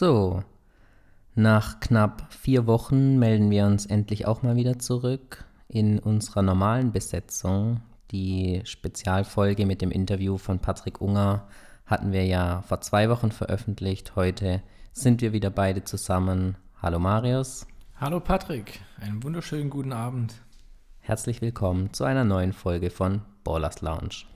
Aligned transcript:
So, 0.00 0.44
nach 1.34 1.80
knapp 1.80 2.32
vier 2.32 2.68
Wochen 2.68 3.18
melden 3.18 3.50
wir 3.50 3.66
uns 3.66 3.84
endlich 3.84 4.26
auch 4.28 4.44
mal 4.44 4.54
wieder 4.54 4.78
zurück 4.78 5.44
in 5.66 5.98
unserer 5.98 6.42
normalen 6.42 6.92
Besetzung. 6.92 7.80
Die 8.12 8.62
Spezialfolge 8.62 9.66
mit 9.66 9.82
dem 9.82 9.90
Interview 9.90 10.38
von 10.38 10.60
Patrick 10.60 11.00
Unger 11.00 11.48
hatten 11.84 12.12
wir 12.12 12.24
ja 12.24 12.62
vor 12.62 12.80
zwei 12.80 13.10
Wochen 13.10 13.32
veröffentlicht. 13.32 14.14
Heute 14.14 14.62
sind 14.92 15.20
wir 15.20 15.32
wieder 15.32 15.50
beide 15.50 15.82
zusammen. 15.82 16.56
Hallo 16.80 17.00
Marius. 17.00 17.66
Hallo 17.96 18.20
Patrick, 18.20 18.78
einen 19.00 19.24
wunderschönen 19.24 19.68
guten 19.68 19.92
Abend. 19.92 20.32
Herzlich 21.00 21.42
willkommen 21.42 21.92
zu 21.92 22.04
einer 22.04 22.22
neuen 22.22 22.52
Folge 22.52 22.90
von 22.90 23.22
Ballers 23.42 23.82
Lounge. 23.82 24.26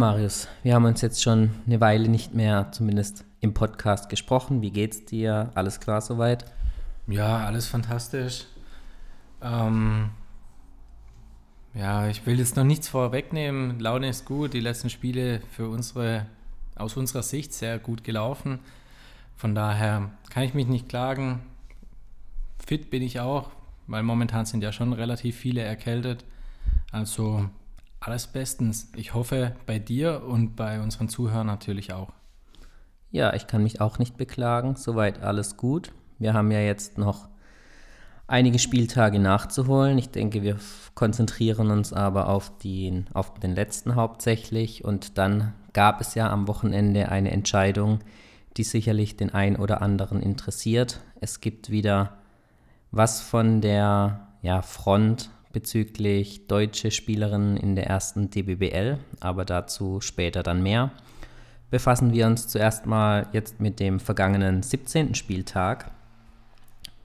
Marius, 0.00 0.48
wir 0.62 0.74
haben 0.74 0.86
uns 0.86 1.02
jetzt 1.02 1.22
schon 1.22 1.50
eine 1.66 1.78
Weile 1.78 2.08
nicht 2.08 2.32
mehr, 2.34 2.72
zumindest 2.72 3.26
im 3.40 3.52
Podcast, 3.52 4.08
gesprochen. 4.08 4.62
Wie 4.62 4.70
geht's 4.70 5.04
dir? 5.04 5.50
Alles 5.54 5.78
klar 5.78 6.00
soweit? 6.00 6.46
Ja, 7.06 7.44
alles 7.44 7.66
fantastisch. 7.66 8.46
Ähm, 9.42 10.08
ja, 11.74 12.08
ich 12.08 12.24
will 12.24 12.38
jetzt 12.38 12.56
noch 12.56 12.64
nichts 12.64 12.88
vorwegnehmen. 12.88 13.78
Laune 13.78 14.08
ist 14.08 14.24
gut. 14.24 14.54
Die 14.54 14.60
letzten 14.60 14.88
Spiele 14.88 15.42
für 15.50 15.68
unsere, 15.68 16.24
aus 16.76 16.96
unserer 16.96 17.22
Sicht 17.22 17.52
sehr 17.52 17.78
gut 17.78 18.02
gelaufen. 18.02 18.60
Von 19.36 19.54
daher 19.54 20.12
kann 20.30 20.44
ich 20.44 20.54
mich 20.54 20.66
nicht 20.66 20.88
klagen. 20.88 21.42
Fit 22.66 22.88
bin 22.88 23.02
ich 23.02 23.20
auch, 23.20 23.50
weil 23.86 24.02
momentan 24.02 24.46
sind 24.46 24.62
ja 24.62 24.72
schon 24.72 24.94
relativ 24.94 25.36
viele 25.36 25.60
erkältet. 25.60 26.24
Also 26.90 27.50
alles 28.00 28.26
bestens. 28.26 28.90
Ich 28.96 29.14
hoffe 29.14 29.54
bei 29.66 29.78
dir 29.78 30.24
und 30.24 30.56
bei 30.56 30.80
unseren 30.80 31.08
Zuhörern 31.08 31.46
natürlich 31.46 31.92
auch. 31.92 32.12
Ja, 33.10 33.34
ich 33.34 33.46
kann 33.46 33.62
mich 33.62 33.80
auch 33.80 33.98
nicht 33.98 34.16
beklagen. 34.16 34.76
Soweit 34.76 35.22
alles 35.22 35.56
gut. 35.56 35.92
Wir 36.18 36.32
haben 36.32 36.50
ja 36.50 36.60
jetzt 36.60 36.96
noch 36.96 37.28
einige 38.26 38.58
Spieltage 38.58 39.18
nachzuholen. 39.18 39.98
Ich 39.98 40.10
denke, 40.10 40.42
wir 40.42 40.56
konzentrieren 40.94 41.70
uns 41.70 41.92
aber 41.92 42.28
auf 42.28 42.56
den, 42.58 43.06
auf 43.12 43.34
den 43.34 43.54
letzten 43.54 43.96
hauptsächlich. 43.96 44.84
Und 44.84 45.18
dann 45.18 45.52
gab 45.72 46.00
es 46.00 46.14
ja 46.14 46.30
am 46.30 46.48
Wochenende 46.48 47.08
eine 47.08 47.32
Entscheidung, 47.32 48.00
die 48.56 48.64
sicherlich 48.64 49.16
den 49.16 49.34
einen 49.34 49.56
oder 49.56 49.82
anderen 49.82 50.22
interessiert. 50.22 51.00
Es 51.20 51.40
gibt 51.40 51.70
wieder 51.70 52.18
was 52.92 53.20
von 53.20 53.60
der 53.60 54.28
ja, 54.42 54.62
Front 54.62 55.30
bezüglich 55.52 56.46
deutsche 56.46 56.90
Spielerinnen 56.90 57.56
in 57.56 57.74
der 57.74 57.86
ersten 57.86 58.30
DBBL, 58.30 58.98
aber 59.20 59.44
dazu 59.44 60.00
später 60.00 60.42
dann 60.42 60.62
mehr. 60.62 60.90
Befassen 61.70 62.12
wir 62.12 62.26
uns 62.26 62.48
zuerst 62.48 62.86
mal 62.86 63.28
jetzt 63.32 63.60
mit 63.60 63.80
dem 63.80 64.00
vergangenen 64.00 64.62
17. 64.62 65.14
Spieltag. 65.14 65.90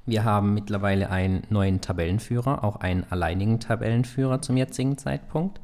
Wir 0.06 0.24
haben 0.24 0.54
mittlerweile 0.54 1.10
einen 1.10 1.44
neuen 1.50 1.82
Tabellenführer, 1.82 2.64
auch 2.64 2.78
einen 2.78 3.06
alleinigen 3.10 3.60
Tabellenführer 3.60 4.42
zum 4.42 4.58
jetzigen 4.58 4.98
Zeitpunkt, 4.98 5.60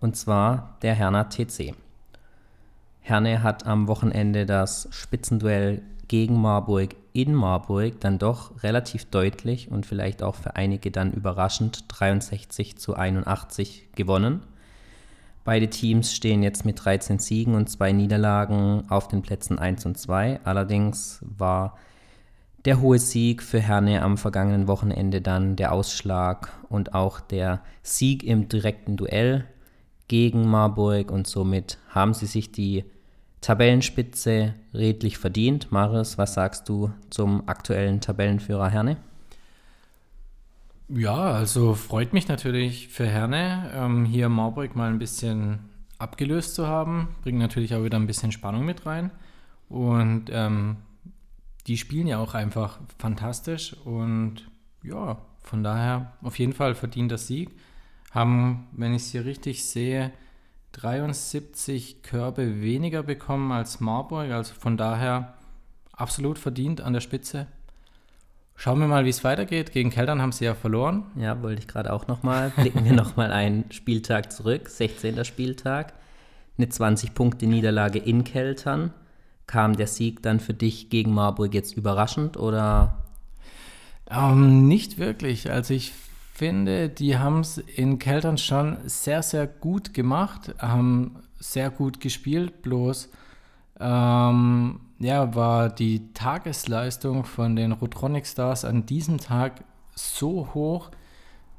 und 0.00 0.16
zwar 0.16 0.76
der 0.82 0.94
Herner 0.94 1.28
TC. 1.28 1.74
Herne 3.00 3.42
hat 3.42 3.66
am 3.66 3.88
Wochenende 3.88 4.46
das 4.46 4.88
Spitzenduell 4.90 5.82
gegen 6.06 6.40
Marburg 6.40 6.94
in 7.12 7.34
Marburg 7.34 8.00
dann 8.00 8.18
doch 8.18 8.62
relativ 8.62 9.06
deutlich 9.06 9.70
und 9.70 9.86
vielleicht 9.86 10.22
auch 10.22 10.34
für 10.34 10.56
einige 10.56 10.90
dann 10.90 11.12
überraschend 11.12 11.84
63 11.88 12.78
zu 12.78 12.94
81 12.94 13.88
gewonnen. 13.94 14.42
Beide 15.44 15.68
Teams 15.68 16.14
stehen 16.14 16.42
jetzt 16.42 16.64
mit 16.64 16.84
13 16.84 17.18
Siegen 17.18 17.54
und 17.54 17.68
zwei 17.68 17.92
Niederlagen 17.92 18.84
auf 18.88 19.08
den 19.08 19.22
Plätzen 19.22 19.58
1 19.58 19.86
und 19.86 19.98
2. 19.98 20.40
Allerdings 20.44 21.18
war 21.22 21.76
der 22.64 22.80
hohe 22.80 22.98
Sieg 22.98 23.42
für 23.42 23.60
Herne 23.60 24.02
am 24.02 24.16
vergangenen 24.16 24.68
Wochenende 24.68 25.20
dann 25.20 25.56
der 25.56 25.72
Ausschlag 25.72 26.52
und 26.68 26.94
auch 26.94 27.20
der 27.20 27.60
Sieg 27.82 28.22
im 28.22 28.48
direkten 28.48 28.96
Duell 28.96 29.44
gegen 30.06 30.48
Marburg 30.48 31.10
und 31.10 31.26
somit 31.26 31.78
haben 31.88 32.14
sie 32.14 32.26
sich 32.26 32.52
die 32.52 32.84
Tabellenspitze 33.42 34.54
redlich 34.72 35.18
verdient. 35.18 35.70
Marius, 35.70 36.16
was 36.16 36.34
sagst 36.34 36.68
du 36.68 36.92
zum 37.10 37.48
aktuellen 37.48 38.00
Tabellenführer 38.00 38.70
Herne? 38.70 38.96
Ja, 40.88 41.32
also 41.32 41.74
freut 41.74 42.12
mich 42.12 42.28
natürlich 42.28 42.88
für 42.88 43.06
Herne, 43.06 43.70
ähm, 43.74 44.04
hier 44.04 44.28
Marburg 44.28 44.76
mal 44.76 44.90
ein 44.90 44.98
bisschen 44.98 45.58
abgelöst 45.98 46.54
zu 46.54 46.66
haben. 46.66 47.16
Bringt 47.22 47.38
natürlich 47.38 47.74
auch 47.74 47.82
wieder 47.82 47.98
ein 47.98 48.06
bisschen 48.06 48.32
Spannung 48.32 48.64
mit 48.64 48.86
rein. 48.86 49.10
Und 49.68 50.26
ähm, 50.30 50.76
die 51.66 51.78
spielen 51.78 52.06
ja 52.06 52.18
auch 52.18 52.34
einfach 52.34 52.78
fantastisch. 52.98 53.74
Und 53.84 54.48
ja, 54.82 55.18
von 55.42 55.64
daher 55.64 56.12
auf 56.22 56.38
jeden 56.38 56.52
Fall 56.52 56.74
verdient 56.74 57.10
der 57.10 57.18
Sieg. 57.18 57.50
Haben, 58.10 58.68
wenn 58.72 58.94
ich 58.94 59.02
es 59.02 59.10
hier 59.10 59.24
richtig 59.24 59.64
sehe, 59.64 60.12
73 60.72 62.02
Körbe 62.02 62.60
weniger 62.60 63.02
bekommen 63.02 63.52
als 63.52 63.80
Marburg, 63.80 64.30
also 64.30 64.54
von 64.54 64.76
daher 64.76 65.34
absolut 65.92 66.38
verdient 66.38 66.80
an 66.80 66.92
der 66.92 67.00
Spitze. 67.00 67.46
Schauen 68.56 68.80
wir 68.80 68.86
mal, 68.86 69.04
wie 69.04 69.10
es 69.10 69.24
weitergeht. 69.24 69.72
Gegen 69.72 69.90
Keltern 69.90 70.22
haben 70.22 70.32
sie 70.32 70.44
ja 70.44 70.54
verloren. 70.54 71.04
Ja, 71.16 71.42
wollte 71.42 71.60
ich 71.60 71.68
gerade 71.68 71.92
auch 71.92 72.06
nochmal. 72.06 72.50
Blicken 72.56 72.84
wir 72.84 72.92
nochmal 72.92 73.32
einen 73.32 73.64
Spieltag 73.72 74.32
zurück, 74.32 74.68
16. 74.68 75.24
Spieltag. 75.24 75.94
Eine 76.58 76.66
20-Punkte-Niederlage 76.66 77.98
in 77.98 78.24
Keltern. 78.24 78.92
Kam 79.46 79.76
der 79.76 79.86
Sieg 79.86 80.22
dann 80.22 80.38
für 80.38 80.54
dich 80.54 80.90
gegen 80.90 81.12
Marburg 81.12 81.54
jetzt 81.54 81.76
überraschend 81.76 82.36
oder? 82.36 83.02
Ähm, 84.08 84.68
nicht 84.68 84.98
wirklich. 84.98 85.50
Also 85.50 85.74
ich 85.74 85.92
finde, 86.32 86.88
die 86.88 87.18
haben 87.18 87.40
es 87.40 87.58
in 87.58 87.98
Keltern 87.98 88.38
schon 88.38 88.78
sehr, 88.86 89.22
sehr 89.22 89.46
gut 89.46 89.92
gemacht, 89.92 90.54
haben 90.58 91.16
sehr 91.38 91.70
gut 91.70 92.00
gespielt, 92.00 92.62
bloß 92.62 93.10
ähm, 93.78 94.80
ja, 94.98 95.34
war 95.34 95.68
die 95.68 96.12
Tagesleistung 96.14 97.24
von 97.24 97.54
den 97.54 97.72
Rotronic 97.72 98.26
Stars 98.26 98.64
an 98.64 98.86
diesem 98.86 99.18
Tag 99.18 99.64
so 99.94 100.48
hoch, 100.54 100.90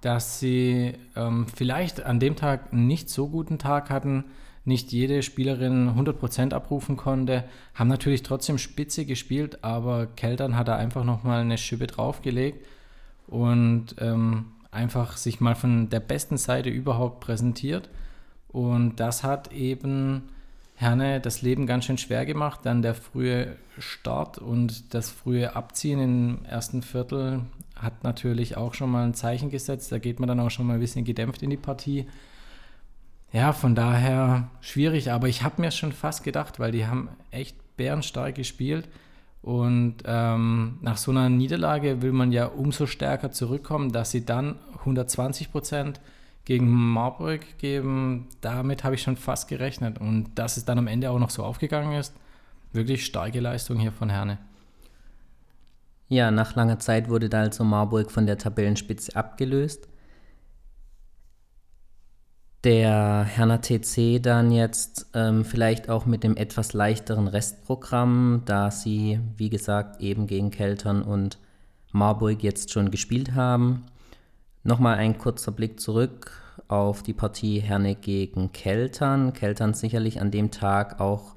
dass 0.01 0.39
sie 0.39 0.93
ähm, 1.15 1.45
vielleicht 1.53 2.03
an 2.03 2.19
dem 2.19 2.35
Tag 2.35 2.73
nicht 2.73 3.09
so 3.09 3.27
guten 3.29 3.59
Tag 3.59 3.89
hatten, 3.89 4.25
nicht 4.65 4.91
jede 4.91 5.21
Spielerin 5.21 5.89
100% 5.89 6.53
abrufen 6.53 6.97
konnte, 6.97 7.43
haben 7.75 7.89
natürlich 7.89 8.23
trotzdem 8.23 8.57
spitze 8.57 9.05
gespielt, 9.05 9.63
aber 9.63 10.07
Keltern 10.07 10.57
hat 10.57 10.67
da 10.67 10.77
einfach 10.77 11.03
nochmal 11.03 11.41
eine 11.41 11.57
Schippe 11.57 11.87
draufgelegt 11.87 12.65
und 13.27 13.95
ähm, 13.99 14.45
einfach 14.73 15.17
sich 15.17 15.39
mal 15.39 15.55
von 15.55 15.89
der 15.89 15.99
besten 15.99 16.37
Seite 16.37 16.69
überhaupt 16.69 17.19
präsentiert. 17.19 17.89
Und 18.47 18.99
das 18.99 19.23
hat 19.23 19.51
eben 19.51 20.23
Herne 20.75 21.21
das 21.21 21.41
Leben 21.41 21.67
ganz 21.67 21.85
schön 21.85 21.97
schwer 21.97 22.25
gemacht. 22.25 22.61
Dann 22.63 22.81
der 22.81 22.95
frühe 22.95 23.55
Start 23.77 24.37
und 24.37 24.93
das 24.93 25.09
frühe 25.09 25.55
Abziehen 25.55 25.99
im 25.99 26.45
ersten 26.45 26.81
Viertel 26.81 27.41
hat 27.75 28.03
natürlich 28.03 28.57
auch 28.57 28.73
schon 28.73 28.91
mal 28.91 29.05
ein 29.05 29.13
Zeichen 29.13 29.49
gesetzt. 29.49 29.91
Da 29.91 29.99
geht 29.99 30.19
man 30.19 30.27
dann 30.27 30.39
auch 30.39 30.51
schon 30.51 30.67
mal 30.67 30.75
ein 30.75 30.79
bisschen 30.79 31.05
gedämpft 31.05 31.41
in 31.43 31.49
die 31.49 31.57
Partie. 31.57 32.07
Ja, 33.31 33.51
von 33.51 33.75
daher 33.75 34.49
schwierig, 34.61 35.11
aber 35.11 35.27
ich 35.27 35.43
habe 35.43 35.61
mir 35.61 35.71
schon 35.71 35.91
fast 35.91 36.23
gedacht, 36.23 36.59
weil 36.59 36.71
die 36.71 36.85
haben 36.85 37.09
echt 37.31 37.57
bärenstark 37.77 38.35
gespielt. 38.35 38.87
Und 39.43 39.97
ähm, 40.05 40.79
nach 40.81 40.95
so 40.95 41.11
einer 41.11 41.29
Niederlage 41.29 42.01
will 42.01 42.13
man 42.13 42.31
ja 42.31 42.45
umso 42.45 42.87
stärker 42.87 43.31
zurückkommen, 43.31 43.91
dass 43.91 44.09
sie 44.11 44.25
dann 44.25 44.55
120 44.79 45.51
Prozent 45.51 45.99
gegen 46.45 46.71
Marburg 46.71 47.41
geben. 47.57 48.29
Damit 48.39 48.85
habe 48.85 48.95
ich 48.95 49.01
schon 49.01 49.17
fast 49.17 49.49
gerechnet. 49.49 49.99
Und 49.99 50.31
dass 50.35 50.55
es 50.55 50.63
dann 50.63 50.77
am 50.77 50.87
Ende 50.87 51.11
auch 51.11 51.19
noch 51.19 51.29
so 51.29 51.43
aufgegangen 51.43 51.93
ist, 51.99 52.15
wirklich 52.71 53.05
starke 53.05 53.41
Leistung 53.41 53.77
hier 53.77 53.91
von 53.91 54.09
Herne. 54.09 54.37
Ja, 56.07 56.31
nach 56.31 56.55
langer 56.55 56.79
Zeit 56.79 57.09
wurde 57.09 57.27
da 57.27 57.41
also 57.41 57.65
Marburg 57.65 58.11
von 58.11 58.25
der 58.25 58.37
Tabellenspitze 58.37 59.15
abgelöst 59.15 59.89
der 62.63 63.25
Herner 63.25 63.61
TC 63.61 64.21
dann 64.21 64.51
jetzt 64.51 65.07
ähm, 65.13 65.43
vielleicht 65.43 65.89
auch 65.89 66.05
mit 66.05 66.23
dem 66.23 66.37
etwas 66.37 66.73
leichteren 66.73 67.27
Restprogramm, 67.27 68.43
da 68.45 68.71
sie, 68.71 69.19
wie 69.35 69.49
gesagt, 69.49 70.01
eben 70.01 70.27
gegen 70.27 70.49
Keltern 70.49 71.01
und 71.01 71.39
Marburg 71.91 72.41
jetzt 72.41 72.71
schon 72.71 72.89
gespielt 72.89 73.35
haben. 73.35 73.85
Nochmal 74.63 74.97
ein 74.97 75.17
kurzer 75.17 75.51
Blick 75.51 75.79
zurück 75.79 76.31
auf 76.69 77.03
die 77.03 77.13
Partie 77.13 77.59
Herne 77.59 77.95
gegen 77.95 78.53
Keltern. 78.53 79.33
Keltern 79.33 79.73
sicherlich 79.73 80.21
an 80.21 80.31
dem 80.31 80.49
Tag 80.49 81.01
auch 81.01 81.35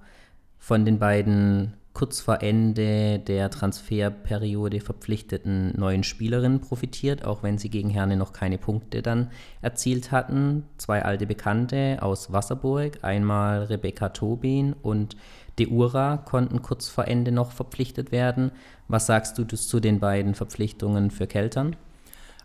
von 0.59 0.85
den 0.85 0.99
beiden 0.99 1.75
kurz 1.97 2.21
vor 2.21 2.43
Ende 2.43 3.19
der 3.21 3.51
Transferperiode 3.51 4.81
verpflichteten 4.81 5.73
neuen 5.79 6.05
Spielerinnen 6.05 6.61
profitiert, 6.61 7.25
auch 7.25 7.43
wenn 7.43 7.57
sie 7.57 7.71
gegen 7.71 7.89
Herne 7.89 8.19
noch 8.19 8.35
keine 8.35 8.59
Punkte 8.59 9.01
dann 9.01 9.31
erzielt 9.63 10.13
hatten. 10.13 10.65
Zwei 10.77 11.03
alte 11.03 11.25
Bekannte 11.25 11.97
aus 12.03 12.31
Wasserburg, 12.31 12.99
einmal 13.01 13.63
Rebecca 13.63 14.11
Tobin 14.11 14.75
und 14.75 15.17
Deura 15.59 16.19
konnten 16.19 16.61
kurz 16.61 16.91
vor 16.91 17.07
Ende 17.07 17.33
noch 17.33 17.53
verpflichtet 17.53 18.13
werden. 18.13 18.51
Was 18.89 19.07
sagst 19.07 19.39
du 19.39 19.45
zu 19.47 19.81
den 19.81 19.99
beiden 19.99 20.35
Verpflichtungen 20.35 21.11
für 21.11 21.27
Keltern? 21.27 21.77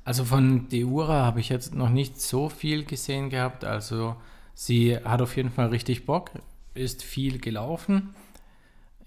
Also 0.06 0.24
von 0.24 0.69
Deura 0.69 1.25
habe 1.25 1.42
ich 1.42 1.50
jetzt 1.50 1.75
noch 1.75 1.89
nicht 1.89 2.21
so 2.21 2.47
viel 2.47 2.86
gesehen 2.86 3.30
gehabt. 3.30 3.65
Also 3.65 4.15
sie 4.54 4.95
hat 4.95 5.21
auf 5.21 5.36
jeden 5.36 5.51
Fall 5.51 5.68
richtig 5.68 6.06
Bock, 6.06 6.31
ist 6.74 7.04
viel 7.04 7.38
gelaufen 7.38 8.15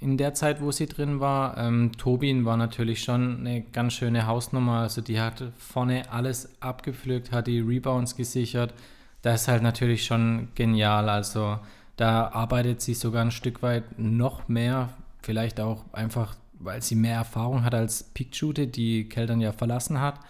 in 0.05 0.19
der 0.19 0.35
Zeit, 0.35 0.61
wo 0.61 0.71
sie 0.71 0.87
drin 0.87 1.19
war. 1.19 1.57
Ähm, 1.57 1.93
Tobin 1.97 2.45
war 2.45 2.59
natürlich 2.59 3.03
schon 3.03 3.41
eine 3.41 3.63
ganz 3.63 3.95
schöne 3.95 4.27
Hausnummer. 4.27 4.81
Also 4.81 5.01
die 5.01 5.19
hat 5.19 5.43
vorne 5.57 6.13
alles 6.13 6.61
abgepflückt, 6.61 7.33
hat 7.33 7.47
die 7.47 7.61
Rebounds 7.61 8.15
gesichert. 8.15 8.75
Das 9.23 9.43
ist 9.43 9.49
halt 9.49 9.63
natürlich 9.63 10.05
schon 10.05 10.49
genial. 10.55 11.09
Also 11.09 11.59
da 11.97 12.29
arbeitet 12.29 12.83
sie 12.83 12.93
sogar 12.93 13.23
ein 13.23 13.31
Stück 13.31 13.63
weit 13.63 13.99
noch 13.99 14.47
mehr. 14.47 14.91
Vielleicht 15.23 15.59
auch 15.59 15.87
einfach, 15.93 16.37
weil 16.53 16.83
sie 16.83 16.97
mehr 16.97 17.17
Erfahrung 17.17 17.65
hat 17.65 17.75
als 17.75 18.03
Pickshooter, 18.03 18.67
die 18.67 19.09
Keltern 19.09 19.41
ja 19.41 19.53
verlassen 19.53 20.03
hat. 20.03 20.21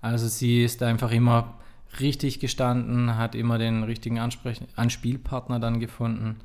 Also 0.00 0.26
sie 0.26 0.64
ist 0.64 0.82
einfach 0.82 1.12
immer 1.12 1.54
richtig 2.00 2.40
gestanden, 2.40 3.16
hat 3.16 3.36
immer 3.36 3.58
den 3.58 3.84
richtigen 3.84 4.18
Ansprech 4.18 4.60
Anspielpartner 4.74 5.60
dann 5.60 5.78
gefunden. 5.78 6.40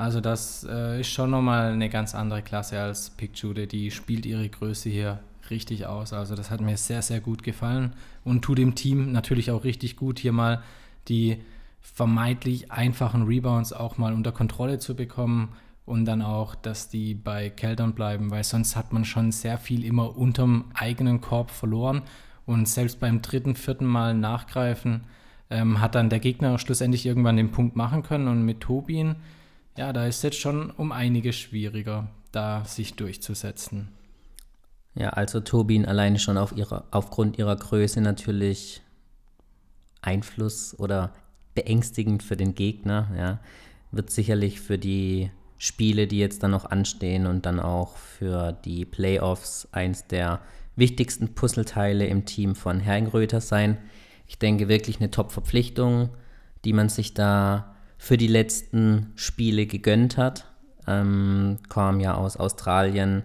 Also 0.00 0.22
das 0.22 0.66
äh, 0.68 1.00
ist 1.00 1.08
schon 1.08 1.30
nochmal 1.30 1.72
eine 1.72 1.90
ganz 1.90 2.14
andere 2.14 2.40
Klasse 2.40 2.80
als 2.80 3.10
Picture. 3.10 3.66
Die 3.66 3.90
spielt 3.90 4.24
ihre 4.24 4.48
Größe 4.48 4.88
hier 4.88 5.20
richtig 5.50 5.84
aus. 5.84 6.14
Also 6.14 6.34
das 6.34 6.50
hat 6.50 6.62
mir 6.62 6.78
sehr, 6.78 7.02
sehr 7.02 7.20
gut 7.20 7.42
gefallen 7.42 7.92
und 8.24 8.40
tut 8.42 8.56
dem 8.56 8.74
Team 8.74 9.12
natürlich 9.12 9.50
auch 9.50 9.62
richtig 9.62 9.96
gut, 9.96 10.18
hier 10.18 10.32
mal 10.32 10.62
die 11.08 11.42
vermeintlich 11.82 12.72
einfachen 12.72 13.24
Rebounds 13.24 13.74
auch 13.74 13.98
mal 13.98 14.14
unter 14.14 14.32
Kontrolle 14.32 14.78
zu 14.78 14.96
bekommen 14.96 15.50
und 15.84 16.06
dann 16.06 16.22
auch, 16.22 16.54
dass 16.54 16.88
die 16.88 17.14
bei 17.14 17.50
Keltern 17.50 17.92
bleiben, 17.92 18.30
weil 18.30 18.44
sonst 18.44 18.76
hat 18.76 18.94
man 18.94 19.04
schon 19.04 19.32
sehr 19.32 19.58
viel 19.58 19.84
immer 19.84 20.16
unterm 20.16 20.66
eigenen 20.72 21.20
Korb 21.20 21.50
verloren 21.50 22.02
und 22.46 22.68
selbst 22.68 23.00
beim 23.00 23.20
dritten, 23.20 23.54
vierten 23.54 23.86
Mal 23.86 24.14
nachgreifen 24.14 25.02
ähm, 25.50 25.80
hat 25.80 25.94
dann 25.94 26.08
der 26.08 26.20
Gegner 26.20 26.58
schlussendlich 26.58 27.04
irgendwann 27.04 27.36
den 27.36 27.50
Punkt 27.50 27.76
machen 27.76 28.02
können 28.02 28.28
und 28.28 28.44
mit 28.44 28.60
Tobin 28.60 29.16
ja, 29.76 29.92
da 29.92 30.06
ist 30.06 30.16
es 30.18 30.22
jetzt 30.22 30.38
schon 30.38 30.70
um 30.70 30.92
einiges 30.92 31.36
schwieriger, 31.36 32.08
da 32.32 32.64
sich 32.64 32.94
durchzusetzen. 32.94 33.88
Ja, 34.94 35.10
also 35.10 35.40
Turbin 35.40 35.86
alleine 35.86 36.18
schon 36.18 36.36
auf 36.36 36.52
ihre, 36.56 36.84
aufgrund 36.90 37.38
ihrer 37.38 37.56
Größe 37.56 38.00
natürlich 38.00 38.82
Einfluss 40.02 40.78
oder 40.78 41.12
beängstigend 41.54 42.22
für 42.22 42.36
den 42.36 42.54
Gegner, 42.54 43.10
ja. 43.16 43.40
Wird 43.92 44.10
sicherlich 44.10 44.60
für 44.60 44.78
die 44.78 45.32
Spiele, 45.58 46.06
die 46.06 46.18
jetzt 46.18 46.42
dann 46.42 46.52
noch 46.52 46.64
anstehen 46.64 47.26
und 47.26 47.44
dann 47.44 47.58
auch 47.58 47.96
für 47.96 48.52
die 48.52 48.84
Playoffs 48.84 49.68
eins 49.72 50.06
der 50.06 50.40
wichtigsten 50.76 51.34
Puzzleteile 51.34 52.06
im 52.06 52.24
Team 52.24 52.54
von 52.54 52.78
Herrengröter 52.78 53.40
sein. 53.40 53.78
Ich 54.28 54.38
denke 54.38 54.68
wirklich 54.68 55.00
eine 55.00 55.10
Top-Verpflichtung, 55.10 56.10
die 56.64 56.72
man 56.72 56.88
sich 56.88 57.14
da 57.14 57.74
für 58.00 58.16
die 58.16 58.28
letzten 58.28 59.12
Spiele 59.14 59.66
gegönnt 59.66 60.16
hat. 60.16 60.46
Ähm, 60.86 61.58
kam 61.68 62.00
ja 62.00 62.14
aus 62.14 62.38
Australien. 62.38 63.24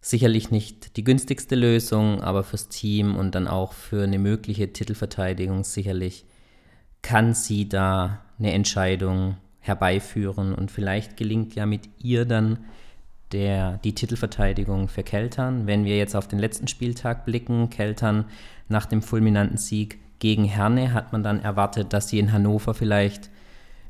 Sicherlich 0.00 0.50
nicht 0.50 0.96
die 0.96 1.04
günstigste 1.04 1.54
Lösung, 1.54 2.22
aber 2.22 2.42
fürs 2.42 2.70
Team 2.70 3.16
und 3.16 3.34
dann 3.34 3.46
auch 3.46 3.74
für 3.74 4.04
eine 4.04 4.18
mögliche 4.18 4.72
Titelverteidigung 4.72 5.62
sicherlich 5.62 6.24
kann 7.02 7.34
sie 7.34 7.68
da 7.68 8.20
eine 8.38 8.54
Entscheidung 8.54 9.36
herbeiführen 9.60 10.54
und 10.54 10.70
vielleicht 10.70 11.18
gelingt 11.18 11.54
ja 11.54 11.66
mit 11.66 11.90
ihr 11.98 12.24
dann 12.24 12.60
der, 13.32 13.76
die 13.84 13.94
Titelverteidigung 13.94 14.88
für 14.88 15.02
Keltern. 15.02 15.66
Wenn 15.66 15.84
wir 15.84 15.98
jetzt 15.98 16.16
auf 16.16 16.28
den 16.28 16.38
letzten 16.38 16.66
Spieltag 16.66 17.26
blicken, 17.26 17.68
Keltern 17.68 18.24
nach 18.68 18.86
dem 18.86 19.02
fulminanten 19.02 19.58
Sieg 19.58 19.98
gegen 20.18 20.44
Herne 20.44 20.94
hat 20.94 21.12
man 21.12 21.22
dann 21.22 21.40
erwartet, 21.40 21.92
dass 21.92 22.08
sie 22.08 22.18
in 22.18 22.32
Hannover 22.32 22.72
vielleicht 22.72 23.28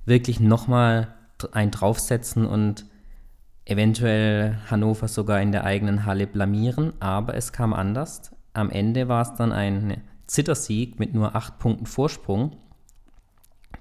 wirklich 0.08 0.40
nochmal 0.40 1.14
ein 1.52 1.70
draufsetzen 1.70 2.46
und 2.46 2.86
eventuell 3.64 4.58
Hannover 4.70 5.08
sogar 5.08 5.40
in 5.40 5.52
der 5.52 5.64
eigenen 5.64 6.06
Halle 6.06 6.26
blamieren, 6.26 6.92
aber 7.00 7.34
es 7.34 7.52
kam 7.52 7.74
anders. 7.74 8.32
Am 8.54 8.70
Ende 8.70 9.08
war 9.08 9.22
es 9.22 9.34
dann 9.34 9.52
ein 9.52 10.02
Zittersieg 10.26 10.98
mit 10.98 11.14
nur 11.14 11.36
acht 11.36 11.58
Punkten 11.58 11.86
Vorsprung. 11.86 12.56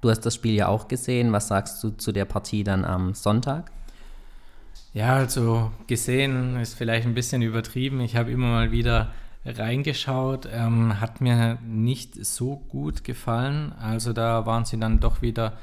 Du 0.02 0.10
hast 0.10 0.22
das 0.22 0.36
Spiel 0.36 0.54
ja 0.54 0.68
auch 0.68 0.88
gesehen. 0.88 1.32
Was 1.32 1.48
sagst 1.48 1.84
du 1.84 1.90
zu 1.92 2.12
der 2.12 2.26
Partie 2.26 2.64
dann 2.64 2.86
am 2.86 3.14
Sonntag? 3.14 3.72
Ja, 4.94 5.16
also 5.16 5.72
gesehen 5.88 6.58
ist 6.60 6.76
vielleicht 6.76 7.08
ein 7.08 7.14
bisschen 7.14 7.42
übertrieben. 7.42 8.02
Ich 8.02 8.16
habe 8.16 8.32
immer 8.32 8.48
mal 8.48 8.72
wieder 8.72 9.12
reingeschaut, 9.46 10.48
ähm, 10.52 11.00
hat 11.00 11.22
mir 11.22 11.58
nicht 11.66 12.26
so 12.26 12.58
gut 12.70 13.04
gefallen. 13.04 13.74
Also 13.80 14.14
da 14.14 14.46
waren 14.46 14.66
sie 14.66 14.80
dann 14.80 15.00
doch 15.00 15.22
wieder 15.22 15.54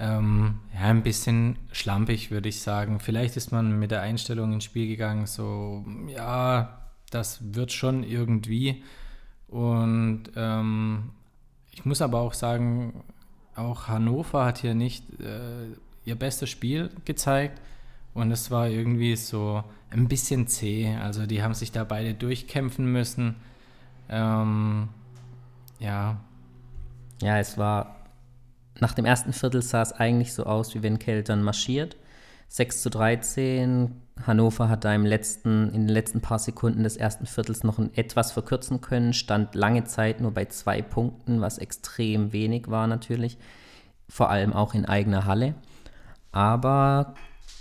ähm, 0.00 0.60
ja, 0.72 0.86
ein 0.86 1.02
bisschen 1.02 1.58
schlampig, 1.72 2.30
würde 2.30 2.48
ich 2.48 2.62
sagen. 2.62 3.00
Vielleicht 3.00 3.36
ist 3.36 3.52
man 3.52 3.78
mit 3.78 3.90
der 3.90 4.00
Einstellung 4.00 4.52
ins 4.54 4.64
Spiel 4.64 4.88
gegangen, 4.88 5.26
so, 5.26 5.84
ja, 6.08 6.80
das 7.10 7.54
wird 7.54 7.70
schon 7.70 8.02
irgendwie. 8.02 8.82
Und 9.48 10.24
ähm, 10.36 11.10
ich 11.72 11.84
muss 11.84 12.00
aber 12.00 12.20
auch 12.20 12.32
sagen, 12.32 13.04
auch 13.54 13.88
Hannover 13.88 14.46
hat 14.46 14.58
hier 14.58 14.74
nicht 14.74 15.04
äh, 15.20 15.66
ihr 16.06 16.14
bestes 16.14 16.48
Spiel 16.48 16.90
gezeigt. 17.04 17.60
Und 18.14 18.32
es 18.32 18.50
war 18.50 18.68
irgendwie 18.68 19.16
so 19.16 19.62
ein 19.90 20.08
bisschen 20.08 20.46
zäh. 20.46 20.96
Also 20.96 21.26
die 21.26 21.42
haben 21.42 21.54
sich 21.54 21.72
da 21.72 21.84
beide 21.84 22.14
durchkämpfen 22.14 22.90
müssen. 22.90 23.36
Ähm, 24.08 24.88
ja. 25.78 26.20
Ja, 27.20 27.38
es 27.38 27.58
war 27.58 27.99
nach 28.80 28.94
dem 28.94 29.04
ersten 29.04 29.32
Viertel 29.32 29.62
sah 29.62 29.82
es 29.82 29.92
eigentlich 29.92 30.32
so 30.34 30.44
aus, 30.44 30.74
wie 30.74 30.82
wenn 30.82 30.98
Keltern 30.98 31.42
marschiert. 31.42 31.96
6 32.48 32.82
zu 32.82 32.90
13. 32.90 33.92
Hannover 34.26 34.68
hat 34.68 34.84
da 34.84 34.94
im 34.94 35.06
letzten, 35.06 35.68
in 35.68 35.86
den 35.86 35.88
letzten 35.88 36.20
paar 36.20 36.38
Sekunden 36.38 36.82
des 36.82 36.96
ersten 36.96 37.26
Viertels 37.26 37.62
noch 37.62 37.78
ein 37.78 37.94
etwas 37.94 38.32
verkürzen 38.32 38.80
können, 38.80 39.12
stand 39.12 39.54
lange 39.54 39.84
Zeit 39.84 40.20
nur 40.20 40.32
bei 40.32 40.46
zwei 40.46 40.82
Punkten, 40.82 41.40
was 41.40 41.58
extrem 41.58 42.32
wenig 42.32 42.68
war 42.68 42.86
natürlich, 42.86 43.38
vor 44.08 44.30
allem 44.30 44.52
auch 44.52 44.74
in 44.74 44.84
eigener 44.84 45.26
Halle. 45.26 45.54
Aber 46.32 47.14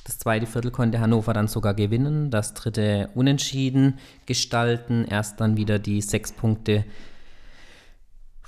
das 0.03 0.17
zweite 0.17 0.47
Viertel 0.47 0.71
konnte 0.71 0.99
Hannover 0.99 1.33
dann 1.33 1.47
sogar 1.47 1.75
gewinnen, 1.75 2.31
das 2.31 2.55
dritte 2.55 3.09
unentschieden 3.13 3.99
gestalten, 4.25 5.05
erst 5.05 5.39
dann 5.39 5.55
wieder 5.55 5.77
die 5.77 6.01
sechs 6.01 6.31
Punkte 6.31 6.83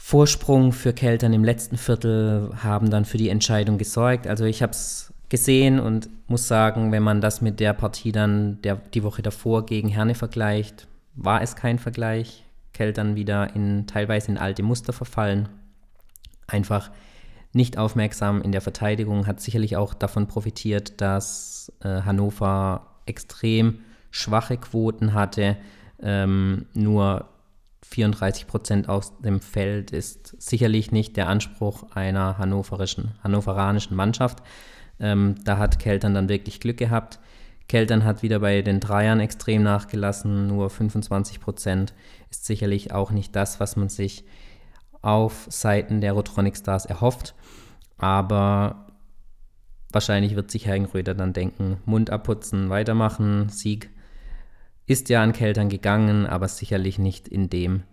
Vorsprung 0.03 0.73
für 0.73 0.91
Keltern 0.91 1.31
im 1.31 1.45
letzten 1.45 1.77
Viertel 1.77 2.51
haben 2.61 2.89
dann 2.89 3.05
für 3.05 3.17
die 3.17 3.29
Entscheidung 3.29 3.77
gesorgt. 3.77 4.27
Also 4.27 4.43
ich 4.43 4.61
habe 4.61 4.71
es 4.71 5.13
gesehen 5.29 5.79
und 5.79 6.09
muss 6.27 6.49
sagen, 6.49 6.91
wenn 6.91 7.03
man 7.03 7.21
das 7.21 7.39
mit 7.39 7.61
der 7.61 7.71
Partie 7.71 8.11
dann 8.11 8.61
der, 8.63 8.75
die 8.75 9.03
Woche 9.03 9.21
davor 9.21 9.65
gegen 9.65 9.87
Herne 9.87 10.15
vergleicht, 10.15 10.87
war 11.13 11.41
es 11.41 11.55
kein 11.55 11.79
Vergleich. 11.79 12.43
Keltern 12.73 13.15
wieder 13.15 13.55
in 13.55 13.87
teilweise 13.87 14.31
in 14.31 14.37
alte 14.37 14.63
Muster 14.63 14.91
verfallen. 14.91 15.47
Einfach 16.47 16.91
nicht 17.53 17.77
aufmerksam 17.77 18.41
in 18.41 18.51
der 18.51 18.61
Verteidigung, 18.61 19.27
hat 19.27 19.39
sicherlich 19.39 19.77
auch 19.77 19.93
davon 19.93 20.27
profitiert, 20.27 20.99
dass 20.99 21.71
äh, 21.83 22.01
Hannover 22.01 22.87
extrem 23.05 23.81
schwache 24.09 24.57
Quoten 24.57 25.13
hatte, 25.13 25.57
ähm, 26.01 26.65
nur 26.73 27.30
34 27.85 28.47
Prozent 28.47 28.89
aus 28.89 29.17
dem 29.19 29.41
Feld 29.41 29.91
ist 29.91 30.35
sicherlich 30.41 30.91
nicht 30.91 31.17
der 31.17 31.27
Anspruch 31.27 31.91
einer 31.93 32.37
hannoverischen, 32.37 33.11
hannoveranischen 33.23 33.95
Mannschaft. 33.95 34.43
Ähm, 34.99 35.35
da 35.43 35.57
hat 35.57 35.79
Keltern 35.79 36.13
dann 36.13 36.29
wirklich 36.29 36.59
Glück 36.59 36.77
gehabt. 36.77 37.19
Keltern 37.67 38.03
hat 38.03 38.21
wieder 38.21 38.39
bei 38.39 38.61
den 38.61 38.79
Dreiern 38.79 39.19
extrem 39.19 39.63
nachgelassen, 39.63 40.47
nur 40.47 40.69
25 40.69 41.39
Prozent 41.39 41.93
ist 42.29 42.45
sicherlich 42.45 42.93
auch 42.93 43.11
nicht 43.11 43.35
das, 43.35 43.59
was 43.59 43.75
man 43.75 43.89
sich 43.89 44.25
auf 45.01 45.47
Seiten 45.49 46.01
der 46.01 46.13
Rotronic 46.13 46.57
Stars 46.57 46.85
erhofft. 46.85 47.33
Aber 47.97 48.87
wahrscheinlich 49.91 50.35
wird 50.35 50.51
sich 50.51 50.65
Hergenröder 50.65 51.15
dann 51.15 51.33
denken, 51.33 51.77
Mund 51.85 52.09
abputzen, 52.09 52.69
weitermachen, 52.69 53.49
Sieg 53.49 53.89
ist 54.91 55.09
ja 55.09 55.23
an 55.23 55.33
Keltern 55.33 55.69
gegangen, 55.69 56.25
aber 56.25 56.47
sicherlich 56.47 56.99
nicht 56.99 57.27
in 57.27 57.49
dem 57.49 57.83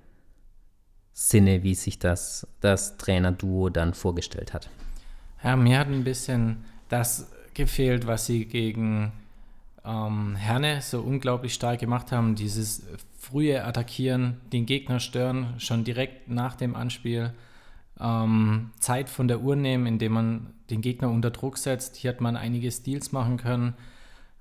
Sinne, 1.12 1.62
wie 1.62 1.74
sich 1.74 1.98
das, 1.98 2.46
das 2.60 2.96
Trainerduo 2.96 3.70
dann 3.70 3.94
vorgestellt 3.94 4.52
hat. 4.52 4.68
Ja, 5.42 5.56
mir 5.56 5.78
hat 5.78 5.88
ein 5.88 6.04
bisschen 6.04 6.64
das 6.88 7.30
gefehlt, 7.54 8.06
was 8.06 8.26
sie 8.26 8.44
gegen 8.46 9.12
ähm, 9.84 10.36
Herne 10.36 10.80
so 10.80 11.00
unglaublich 11.00 11.54
stark 11.54 11.80
gemacht 11.80 12.12
haben. 12.12 12.34
Dieses 12.34 12.84
frühe 13.18 13.64
Attackieren, 13.64 14.40
den 14.52 14.66
Gegner 14.66 15.00
stören, 15.00 15.54
schon 15.58 15.84
direkt 15.84 16.28
nach 16.28 16.54
dem 16.54 16.74
Anspiel. 16.74 17.32
Ähm, 18.00 18.70
Zeit 18.78 19.08
von 19.08 19.28
der 19.28 19.40
Uhr 19.40 19.56
nehmen, 19.56 19.86
indem 19.86 20.12
man 20.12 20.54
den 20.70 20.82
Gegner 20.82 21.10
unter 21.10 21.30
Druck 21.30 21.58
setzt. 21.58 21.96
Hier 21.96 22.10
hat 22.10 22.20
man 22.20 22.36
einige 22.36 22.70
Steals 22.70 23.12
machen 23.12 23.36
können. 23.38 23.74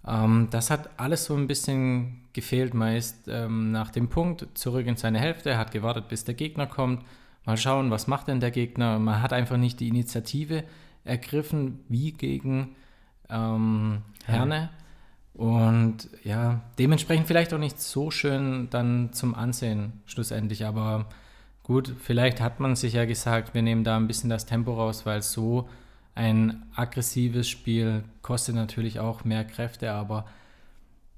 Ähm, 0.05 0.47
das 0.51 0.69
hat 0.69 0.89
alles 0.99 1.25
so 1.25 1.35
ein 1.35 1.47
bisschen 1.47 2.27
gefehlt, 2.33 2.73
meist 2.73 3.27
ähm, 3.27 3.71
nach 3.71 3.91
dem 3.91 4.09
Punkt 4.09 4.47
zurück 4.53 4.85
in 4.85 4.95
seine 4.95 5.19
Hälfte, 5.19 5.51
Er 5.51 5.57
hat 5.57 5.71
gewartet, 5.71 6.07
bis 6.07 6.23
der 6.23 6.35
Gegner 6.35 6.67
kommt. 6.67 7.03
Mal 7.45 7.57
schauen, 7.57 7.91
was 7.91 8.07
macht 8.07 8.27
denn 8.27 8.39
der 8.39 8.51
Gegner. 8.51 8.99
Man 8.99 9.21
hat 9.21 9.33
einfach 9.33 9.57
nicht 9.57 9.79
die 9.79 9.87
Initiative 9.87 10.63
ergriffen, 11.03 11.79
wie 11.87 12.11
gegen 12.11 12.75
ähm, 13.29 14.01
Herne. 14.25 14.69
Und 15.33 16.09
ja, 16.23 16.61
dementsprechend 16.79 17.27
vielleicht 17.27 17.53
auch 17.53 17.59
nicht 17.59 17.79
so 17.79 18.11
schön 18.11 18.69
dann 18.69 19.13
zum 19.13 19.35
Ansehen 19.35 20.01
schlussendlich. 20.05 20.65
Aber 20.65 21.05
gut, 21.63 21.93
vielleicht 21.99 22.41
hat 22.41 22.59
man 22.59 22.75
sich 22.75 22.93
ja 22.93 23.05
gesagt, 23.05 23.53
wir 23.53 23.61
nehmen 23.61 23.83
da 23.83 23.95
ein 23.97 24.07
bisschen 24.07 24.29
das 24.29 24.45
Tempo 24.45 24.73
raus, 24.73 25.05
weil 25.05 25.21
so 25.21 25.69
ein 26.17 26.63
aggressives 26.75 27.47
Spiel 27.47 28.03
kostet 28.23 28.55
natürlich 28.55 28.99
auch 28.99 29.23
mehr 29.23 29.45
Kräfte, 29.45 29.91
aber 29.91 30.25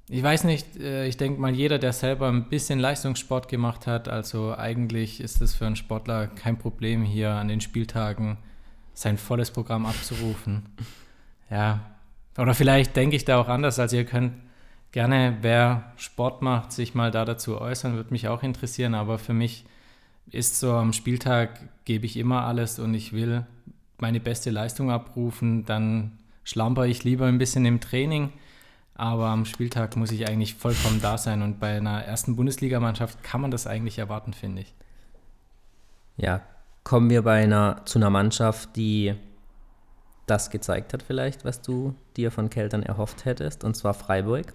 ich 0.09 0.21
weiß 0.21 0.43
nicht, 0.43 0.75
äh, 0.77 1.07
ich 1.07 1.17
denke 1.17 1.39
mal, 1.39 1.53
jeder, 1.53 1.79
der 1.79 1.93
selber 1.93 2.27
ein 2.27 2.49
bisschen 2.49 2.79
Leistungssport 2.79 3.47
gemacht 3.47 3.87
hat, 3.87 4.09
also 4.09 4.55
eigentlich 4.55 5.21
ist 5.21 5.41
es 5.41 5.55
für 5.55 5.65
einen 5.65 5.77
Sportler 5.77 6.27
kein 6.27 6.57
Problem, 6.57 7.03
hier 7.03 7.31
an 7.31 7.47
den 7.47 7.61
Spieltagen 7.61 8.37
sein 8.93 9.17
volles 9.17 9.51
Programm 9.51 9.85
abzurufen. 9.85 10.65
Ja, 11.51 11.79
oder 12.37 12.53
vielleicht 12.53 12.95
denke 12.95 13.15
ich 13.15 13.25
da 13.25 13.41
auch 13.41 13.47
anders, 13.47 13.79
also 13.79 13.95
ihr 13.95 14.05
könnt 14.05 14.33
gerne, 14.91 15.39
wer 15.41 15.93
Sport 15.97 16.43
macht, 16.43 16.71
sich 16.71 16.93
mal 16.93 17.09
da 17.09 17.25
dazu 17.25 17.59
äußern, 17.59 17.95
würde 17.95 18.11
mich 18.11 18.27
auch 18.27 18.43
interessieren, 18.43 18.93
aber 18.93 19.17
für 19.17 19.33
mich 19.33 19.65
ist 20.29 20.59
so 20.59 20.73
am 20.73 20.93
Spieltag 20.93 21.59
gebe 21.85 22.05
ich 22.05 22.17
immer 22.17 22.43
alles 22.43 22.77
und 22.77 22.93
ich 22.93 23.13
will 23.13 23.47
meine 24.01 24.19
beste 24.19 24.49
Leistung 24.49 24.91
abrufen, 24.91 25.65
dann 25.65 26.19
schlamper 26.43 26.85
ich 26.85 27.03
lieber 27.03 27.25
ein 27.25 27.37
bisschen 27.37 27.65
im 27.65 27.79
Training. 27.79 28.33
Aber 28.95 29.27
am 29.27 29.45
Spieltag 29.45 29.95
muss 29.95 30.11
ich 30.11 30.27
eigentlich 30.27 30.55
vollkommen 30.55 31.01
da 31.01 31.17
sein. 31.17 31.41
Und 31.41 31.59
bei 31.59 31.77
einer 31.77 32.03
ersten 32.03 32.35
Bundesligamannschaft 32.35 33.23
kann 33.23 33.39
man 33.39 33.51
das 33.51 33.65
eigentlich 33.65 33.97
erwarten, 33.97 34.33
finde 34.33 34.63
ich. 34.63 34.73
Ja, 36.17 36.41
kommen 36.83 37.09
wir 37.09 37.21
bei 37.21 37.43
einer, 37.43 37.81
zu 37.85 37.97
einer 37.99 38.09
Mannschaft, 38.09 38.75
die 38.75 39.15
das 40.25 40.49
gezeigt 40.49 40.93
hat, 40.93 41.01
vielleicht, 41.01 41.45
was 41.45 41.61
du 41.61 41.95
dir 42.17 42.29
von 42.31 42.49
Keltern 42.49 42.83
erhofft 42.83 43.25
hättest, 43.25 43.63
und 43.63 43.75
zwar 43.75 43.93
Freiburg. 43.93 44.53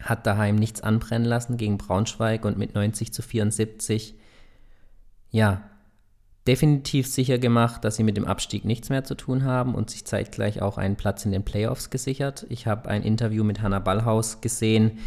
Hat 0.00 0.26
daheim 0.26 0.56
nichts 0.56 0.80
anbrennen 0.80 1.26
lassen 1.26 1.56
gegen 1.56 1.78
Braunschweig 1.78 2.44
und 2.44 2.58
mit 2.58 2.74
90 2.74 3.12
zu 3.12 3.22
74, 3.22 4.14
ja, 5.30 5.62
definitiv 6.46 7.06
sicher 7.06 7.38
gemacht, 7.38 7.84
dass 7.84 7.96
sie 7.96 8.04
mit 8.04 8.16
dem 8.16 8.24
Abstieg 8.24 8.64
nichts 8.64 8.88
mehr 8.88 9.04
zu 9.04 9.14
tun 9.14 9.44
haben 9.44 9.74
und 9.74 9.90
sich 9.90 10.04
zeitgleich 10.04 10.62
auch 10.62 10.78
einen 10.78 10.96
Platz 10.96 11.24
in 11.24 11.32
den 11.32 11.44
Playoffs 11.44 11.90
gesichert. 11.90 12.46
Ich 12.48 12.66
habe 12.66 12.88
ein 12.88 13.02
Interview 13.02 13.44
mit 13.44 13.62
Hannah 13.62 13.80
Ballhaus 13.80 14.40
gesehen, 14.40 14.98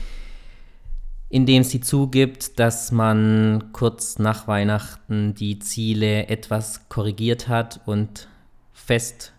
in 1.29 1.45
dem 1.45 1.63
sie 1.63 1.79
zugibt, 1.79 2.59
dass 2.59 2.91
man 2.91 3.71
kurz 3.71 4.19
nach 4.19 4.47
Weihnachten 4.47 5.35
die 5.35 5.59
Ziele 5.59 6.27
etwas 6.27 6.89
korrigiert 6.89 7.47
hat 7.47 7.81
und 7.85 8.27
fest 8.73 9.33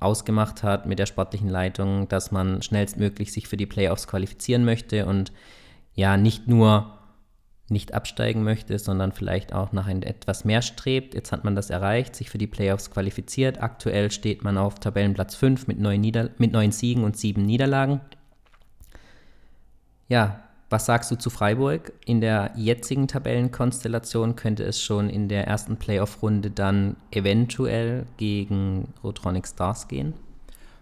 ausgemacht 0.00 0.62
hat 0.62 0.86
mit 0.86 0.98
der 0.98 1.06
sportlichen 1.06 1.48
Leitung, 1.48 2.08
dass 2.08 2.32
man 2.32 2.62
schnellstmöglich 2.62 3.32
sich 3.32 3.48
für 3.48 3.56
die 3.56 3.66
Playoffs 3.66 4.06
qualifizieren 4.06 4.64
möchte 4.64 5.06
und 5.06 5.32
ja 5.94 6.16
nicht 6.16 6.48
nur 6.48 6.93
nicht 7.74 7.92
absteigen 7.92 8.42
möchte, 8.42 8.78
sondern 8.78 9.12
vielleicht 9.12 9.52
auch 9.52 9.72
nach 9.72 9.86
etwas 9.88 10.46
mehr 10.46 10.62
strebt. 10.62 11.12
Jetzt 11.12 11.32
hat 11.32 11.44
man 11.44 11.54
das 11.54 11.68
erreicht, 11.68 12.16
sich 12.16 12.30
für 12.30 12.38
die 12.38 12.46
Playoffs 12.46 12.90
qualifiziert. 12.90 13.62
Aktuell 13.62 14.10
steht 14.10 14.42
man 14.42 14.56
auf 14.56 14.80
Tabellenplatz 14.80 15.34
5 15.34 15.66
mit 15.66 15.78
neun, 15.78 16.00
Nieder 16.00 16.30
mit 16.38 16.52
neun 16.52 16.72
Siegen 16.72 17.04
und 17.04 17.18
sieben 17.18 17.42
Niederlagen. 17.42 18.00
Ja, 20.08 20.40
was 20.70 20.86
sagst 20.86 21.10
du 21.10 21.16
zu 21.16 21.28
Freiburg? 21.28 21.92
In 22.06 22.20
der 22.20 22.52
jetzigen 22.56 23.06
Tabellenkonstellation 23.06 24.34
könnte 24.34 24.64
es 24.64 24.80
schon 24.80 25.10
in 25.10 25.28
der 25.28 25.46
ersten 25.46 25.76
Playoff-Runde 25.76 26.50
dann 26.50 26.96
eventuell 27.10 28.06
gegen 28.16 28.94
Rotronic 29.02 29.46
Stars 29.46 29.88
gehen? 29.88 30.14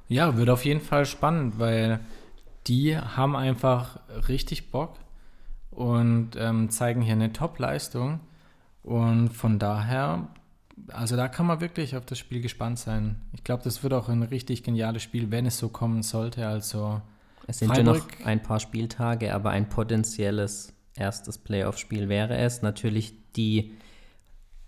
Ja, 0.09 0.37
wird 0.37 0.51
auf 0.51 0.65
jeden 0.65 0.81
Fall 0.81 1.07
spannend, 1.07 1.59
weil 1.59 2.01
die 2.67 2.97
haben 2.97 3.35
einfach 3.35 3.99
richtig 4.29 4.71
Bock 4.71 4.97
und 5.73 6.31
ähm, 6.37 6.71
zeigen 6.71 7.03
hier 7.03 7.15
eine 7.15 7.33
Top-Leistung. 7.33 8.21
Und 8.83 9.31
von 9.31 9.59
daher, 9.59 10.29
also 10.89 11.17
da 11.17 11.29
kann 11.29 11.47
man 11.47 11.61
wirklich 11.61 11.97
auf 11.97 12.05
das 12.05 12.19
Spiel 12.19 12.41
gespannt 12.41 12.79
sein. 12.79 13.17
Ich 13.33 13.45
glaube, 13.45 13.63
das 13.65 13.83
wird 13.83 13.93
auch 13.93 14.09
ein 14.09 14.23
richtig 14.23 14.63
geniales 14.63 15.03
Spiel, 15.03 15.31
wenn 15.31 15.47
es 15.47 15.59
so 15.59 15.69
kommen 15.69 16.03
sollte. 16.03 16.47
Also 16.47 17.01
es 17.47 17.59
sind 17.59 17.77
ja 17.77 17.83
noch 17.83 18.01
ein 18.25 18.43
paar 18.43 18.61
Spieltage, 18.61 19.35
aber 19.35 19.51
ein 19.51 19.69
potenzielles 19.69 20.75
erstes 20.95 21.39
Playoff-Spiel 21.39 22.09
wäre 22.09 22.37
es. 22.37 22.63
Natürlich 22.63 23.15
die 23.35 23.73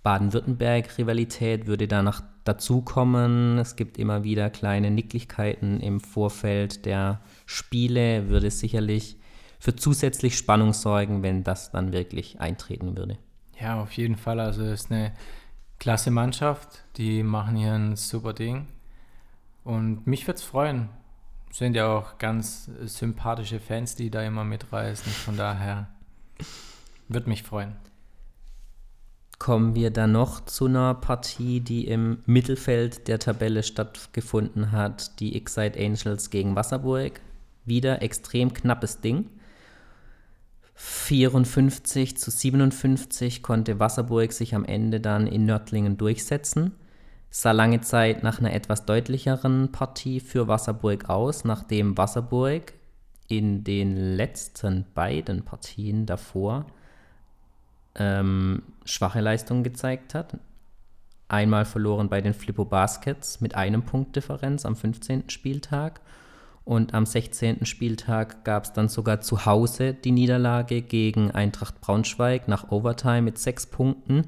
Baden-Württemberg-Rivalität 0.03 1.67
würde 1.67 1.89
danach 1.89 2.23
dazukommen. 2.45 3.59
Es 3.59 3.77
gibt 3.77 3.99
immer 3.99 4.23
wieder 4.23 4.51
kleine 4.51 4.91
Nicklichkeiten 4.91 5.81
im 5.81 6.01
Vorfeld 6.01 6.87
der 6.87 7.21
Spiele, 7.47 8.29
würde 8.29 8.51
sicherlich 8.51 9.17
für 9.65 9.75
zusätzlich 9.75 10.37
Spannung 10.37 10.75
sorgen, 10.75 11.23
wenn 11.23 11.43
das 11.43 11.71
dann 11.71 11.91
wirklich 11.91 12.39
eintreten 12.39 12.99
würde. 12.99 13.17
Ja, 13.59 13.81
auf 13.81 13.93
jeden 13.93 14.17
Fall. 14.17 14.39
Also 14.39 14.63
es 14.63 14.83
ist 14.83 14.93
eine 14.93 15.15
klasse 15.79 16.11
Mannschaft, 16.11 16.85
die 16.99 17.23
machen 17.23 17.57
hier 17.57 17.73
ein 17.73 17.97
super 17.97 18.35
Ding. 18.35 18.67
Und 19.65 20.07
mich 20.07 20.27
würde 20.27 20.37
es 20.37 20.45
freuen. 20.45 20.91
Sind 21.51 21.77
ja 21.77 21.87
auch 21.87 22.19
ganz 22.19 22.69
sympathische 22.83 23.59
Fans, 23.59 23.95
die 23.95 24.11
da 24.11 24.23
immer 24.23 24.45
mitreisen. 24.45 25.11
Von 25.11 25.39
daher 25.39 25.89
würde 27.09 27.31
mich 27.31 27.43
freuen. 27.43 27.75
Kommen 29.39 29.75
wir 29.75 29.91
dann 29.91 30.13
noch 30.13 30.45
zu 30.45 30.67
einer 30.67 30.93
Partie, 30.93 31.61
die 31.61 31.87
im 31.87 32.19
Mittelfeld 32.27 33.09
der 33.09 33.19
Tabelle 33.19 33.63
stattgefunden 33.63 34.73
hat. 34.73 35.21
Die 35.21 35.35
Excite 35.35 35.81
Angels 35.83 36.29
gegen 36.29 36.55
Wasserburg. 36.55 37.23
Wieder 37.65 38.03
extrem 38.03 38.53
knappes 38.53 39.01
Ding. 39.01 39.31
54 40.75 42.17
zu 42.17 42.31
57 42.31 43.43
konnte 43.43 43.79
Wasserburg 43.79 44.33
sich 44.33 44.55
am 44.55 44.65
Ende 44.65 45.01
dann 45.01 45.27
in 45.27 45.47
Nördlingen 45.47 45.97
durchsetzen. 45.97 46.73
Sah 47.31 47.53
lange 47.53 47.81
Zeit 47.81 48.23
nach 48.23 48.39
einer 48.39 48.53
etwas 48.53 48.85
deutlicheren 48.85 49.73
Partie 49.73 50.21
für 50.21 50.49
Wasserburg 50.49 51.09
aus, 51.09 51.45
nachdem 51.45 51.97
Wasserburg 51.97 52.75
in 53.29 53.65
den 53.65 53.97
letzten 53.97 54.85
beiden 54.95 55.45
Partien 55.45 56.07
davor 56.07 56.67
ähm, 57.97 58.63
schwache 58.85 59.21
Leistungen 59.21 59.65
gezeigt 59.65 60.15
hat. 60.15 60.39
Einmal 61.29 61.65
verloren 61.65 62.09
bei 62.09 62.21
den 62.21 62.35
Flippo 62.35 62.65
Baskets 62.65 63.41
mit 63.41 63.55
einem 63.55 63.83
Punkt 63.83 64.15
Differenz 64.15 64.67
am 64.67 64.77
15. 64.77 65.31
Spieltag 65.31 66.01
und 66.65 66.95
am 66.95 67.05
16. 67.05 67.67
Spieltag 67.67 68.45
gab 68.45 68.65
es 68.65 68.73
dann 68.73 68.89
sogar 68.89 69.21
zu 69.21 69.45
Hause 69.45 69.93
die 69.93 70.13
Niederlage 70.13 70.81
gegen 70.81 71.31
Eintracht 71.31 71.81
Braunschweig 71.81 72.49
nach 72.49 72.71
Overtime 72.71 73.23
mit 73.23 73.39
sechs 73.39 73.67
Punkten. 73.67 74.23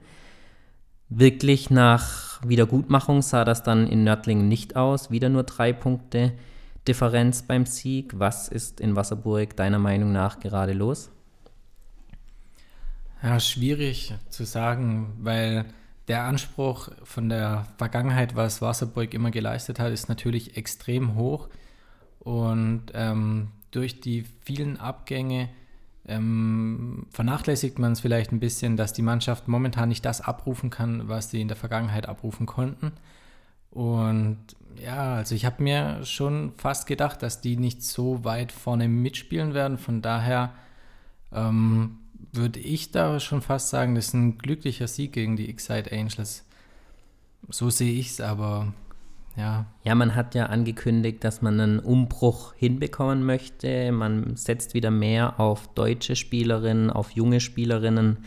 Wirklich 1.08 1.70
nach 1.70 2.42
Wiedergutmachung 2.46 3.22
sah 3.22 3.44
das 3.44 3.62
dann 3.62 3.86
in 3.86 4.04
Nördlingen 4.04 4.48
nicht 4.48 4.76
aus. 4.76 5.10
Wieder 5.10 5.28
nur 5.28 5.44
drei 5.44 5.72
Punkte 5.72 6.32
Differenz 6.86 7.42
beim 7.42 7.64
Sieg. 7.64 8.18
Was 8.18 8.48
ist 8.48 8.80
in 8.80 8.96
Wasserburg 8.96 9.56
deiner 9.56 9.78
Meinung 9.78 10.12
nach 10.12 10.38
gerade 10.40 10.72
los? 10.72 11.10
Ja, 13.22 13.40
schwierig 13.40 14.14
zu 14.28 14.44
sagen, 14.44 15.14
weil 15.20 15.64
der 16.06 16.24
Anspruch 16.24 16.90
von 17.02 17.28
der 17.28 17.66
Vergangenheit, 17.78 18.36
was 18.36 18.60
Wasserburg 18.60 19.14
immer 19.14 19.30
geleistet 19.30 19.78
hat, 19.80 19.92
ist 19.92 20.08
natürlich 20.08 20.56
extrem 20.56 21.14
hoch. 21.14 21.48
Und 22.26 22.86
ähm, 22.94 23.52
durch 23.70 24.00
die 24.00 24.24
vielen 24.40 24.80
Abgänge 24.80 25.48
ähm, 26.08 27.06
vernachlässigt 27.12 27.78
man 27.78 27.92
es 27.92 28.00
vielleicht 28.00 28.32
ein 28.32 28.40
bisschen, 28.40 28.76
dass 28.76 28.92
die 28.92 29.02
Mannschaft 29.02 29.46
momentan 29.46 29.90
nicht 29.90 30.04
das 30.04 30.22
abrufen 30.22 30.68
kann, 30.68 31.08
was 31.08 31.30
sie 31.30 31.40
in 31.40 31.46
der 31.46 31.56
Vergangenheit 31.56 32.08
abrufen 32.08 32.44
konnten. 32.46 32.90
Und 33.70 34.38
ja, 34.74 35.14
also 35.14 35.36
ich 35.36 35.44
habe 35.44 35.62
mir 35.62 36.04
schon 36.04 36.52
fast 36.56 36.88
gedacht, 36.88 37.22
dass 37.22 37.42
die 37.42 37.56
nicht 37.56 37.84
so 37.84 38.24
weit 38.24 38.50
vorne 38.50 38.88
mitspielen 38.88 39.54
werden. 39.54 39.78
Von 39.78 40.02
daher 40.02 40.52
ähm, 41.32 41.98
würde 42.32 42.58
ich 42.58 42.90
da 42.90 43.20
schon 43.20 43.40
fast 43.40 43.68
sagen, 43.68 43.94
das 43.94 44.08
ist 44.08 44.14
ein 44.14 44.38
glücklicher 44.38 44.88
Sieg 44.88 45.12
gegen 45.12 45.36
die 45.36 45.48
Excite 45.48 45.92
Angels. 45.92 46.44
So 47.50 47.70
sehe 47.70 47.92
ich 47.92 48.10
es, 48.10 48.20
aber 48.20 48.72
ja. 49.36 49.66
Ja, 49.84 49.94
man 49.94 50.14
hat 50.14 50.34
ja 50.34 50.46
angekündigt, 50.46 51.22
dass 51.24 51.42
man 51.42 51.60
einen 51.60 51.78
Umbruch 51.78 52.54
hinbekommen 52.54 53.24
möchte. 53.24 53.92
Man 53.92 54.36
setzt 54.36 54.74
wieder 54.74 54.90
mehr 54.90 55.38
auf 55.38 55.68
deutsche 55.74 56.16
Spielerinnen, 56.16 56.90
auf 56.90 57.10
junge 57.10 57.40
Spielerinnen 57.40 58.18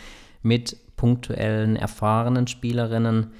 mit 0.42 0.78
punktuellen, 0.96 1.75
erfahrenen 1.75 2.48
Spielerinnen. 2.48 3.32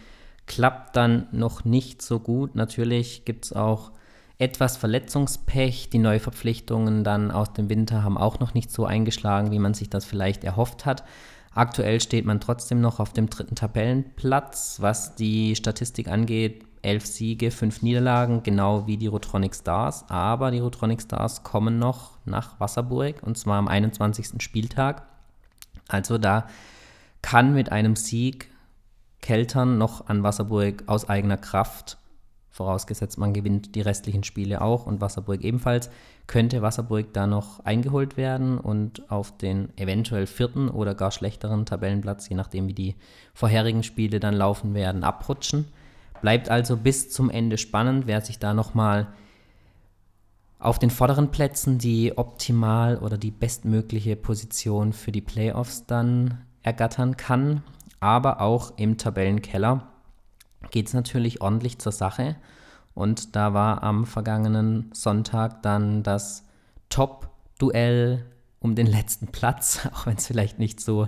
Klappt 0.48 0.96
dann 0.96 1.28
noch 1.32 1.66
nicht 1.66 2.02
so 2.02 2.20
gut. 2.20 2.56
Natürlich 2.56 3.26
gibt 3.26 3.46
es 3.46 3.54
auch 3.54 3.92
etwas 4.40 4.78
Verletzungspech. 4.78 5.90
Die 5.90 6.00
Neuverpflichtungen 6.00 7.04
dann 7.04 7.30
aus 7.30 7.54
dem 7.54 7.70
Winter 7.70 8.04
haben 8.04 8.18
auch 8.18 8.40
noch 8.40 8.54
nicht 8.54 8.72
so 8.72 8.86
eingeschlagen, 8.86 9.52
wie 9.52 9.60
man 9.60 9.74
sich 9.74 9.90
das 9.90 10.06
vielleicht 10.06 10.44
erhofft 10.44 10.86
hat. 10.86 11.04
Aktuell 11.54 12.00
steht 12.00 12.26
man 12.26 12.40
trotzdem 12.40 12.80
noch 12.80 13.00
auf 13.00 13.12
dem 13.12 13.30
dritten 13.30 13.56
Tabellenplatz, 13.56 14.78
was 14.80 15.16
die 15.16 15.56
Statistik 15.56 16.08
angeht. 16.08 16.64
Elf 16.82 17.06
Siege, 17.06 17.52
fünf 17.52 17.82
Niederlagen, 17.82 18.44
genau 18.44 18.88
wie 18.88 18.98
die 18.98 19.08
Rotronic 19.08 19.56
Stars. 19.56 20.06
Aber 20.10 20.52
die 20.52 20.60
Rotronic 20.60 21.02
Stars 21.02 21.44
kommen 21.44 21.80
noch 21.80 22.18
nach 22.26 22.60
Wasserburg 22.60 23.22
und 23.24 23.38
zwar 23.38 23.58
am 23.58 23.68
21. 23.68 24.42
Spieltag. 24.42 25.04
Also 25.88 26.18
da 26.18 26.48
kann 27.22 27.54
mit 27.54 27.72
einem 27.72 27.96
Sieg 27.96 28.50
Keltern 29.22 29.78
noch 29.78 30.08
an 30.08 30.24
Wasserburg 30.24 30.84
aus 30.88 31.10
eigener 31.10 31.38
Kraft 31.38 32.00
vorausgesetzt 32.60 33.18
man 33.18 33.32
gewinnt 33.32 33.76
die 33.76 33.82
restlichen 33.82 34.26
Spiele 34.26 34.60
auch 34.60 34.86
und 34.86 35.00
Wasserburg 35.00 35.46
ebenfalls, 35.46 35.90
könnte 36.28 36.62
Wasserburg 36.62 37.14
da 37.14 37.26
noch 37.26 37.64
eingeholt 37.64 38.18
werden 38.18 38.58
und 38.58 39.10
auf 39.10 39.38
den 39.38 39.70
eventuell 39.78 40.28
vierten 40.28 40.68
oder 40.68 40.94
gar 40.94 41.12
schlechteren 41.12 41.66
Tabellenplatz, 41.66 42.28
je 42.28 42.36
nachdem 42.36 42.68
wie 42.68 42.74
die 42.74 42.96
vorherigen 43.34 43.82
Spiele 43.82 44.20
dann 44.20 44.34
laufen 44.34 44.74
werden, 44.74 45.06
abrutschen. 45.06 45.68
Bleibt 46.22 46.50
also 46.50 46.78
bis 46.78 47.10
zum 47.10 47.30
Ende 47.30 47.58
spannend, 47.58 48.08
wer 48.08 48.22
sich 48.22 48.40
da 48.40 48.54
nochmal 48.54 49.08
auf 50.60 50.78
den 50.78 50.90
vorderen 50.90 51.32
Plätzen 51.32 51.78
die 51.78 52.18
optimal 52.18 52.98
oder 52.98 53.18
die 53.18 53.32
bestmögliche 53.32 54.16
Position 54.18 54.92
für 54.92 55.12
die 55.12 55.22
Playoffs 55.22 55.86
dann 55.86 56.42
ergattern 56.64 57.16
kann, 57.16 57.64
aber 58.02 58.42
auch 58.42 58.78
im 58.78 58.98
Tabellenkeller 58.98 59.88
geht 60.72 60.88
es 60.88 60.94
natürlich 60.94 61.42
ordentlich 61.42 61.80
zur 61.80 61.94
Sache. 61.94 62.36
Und 62.94 63.36
da 63.36 63.54
war 63.54 63.84
am 63.84 64.06
vergangenen 64.06 64.90
Sonntag 64.94 65.64
dann 65.64 66.04
das 66.04 66.44
Top-Duell 66.90 68.26
um 68.60 68.76
den 68.76 68.88
letzten 68.88 69.28
Platz, 69.28 69.88
auch 69.94 70.06
wenn 70.06 70.18
es 70.18 70.28
vielleicht 70.28 70.60
nicht 70.60 70.82
so 70.82 71.08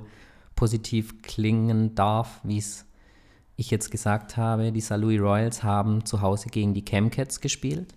positiv 0.56 1.22
klingen 1.22 1.96
darf, 1.96 2.40
wie 2.44 2.58
es 2.58 2.86
ich 3.62 3.72
jetzt 3.72 3.92
gesagt 3.92 4.36
habe. 4.36 4.72
Die 4.72 4.82
St. 4.82 4.98
Louis 4.98 5.22
Royals 5.22 5.64
haben 5.64 6.06
zu 6.06 6.22
Hause 6.22 6.50
gegen 6.50 6.74
die 6.74 6.84
Camcats 6.84 7.40
gespielt 7.40 7.96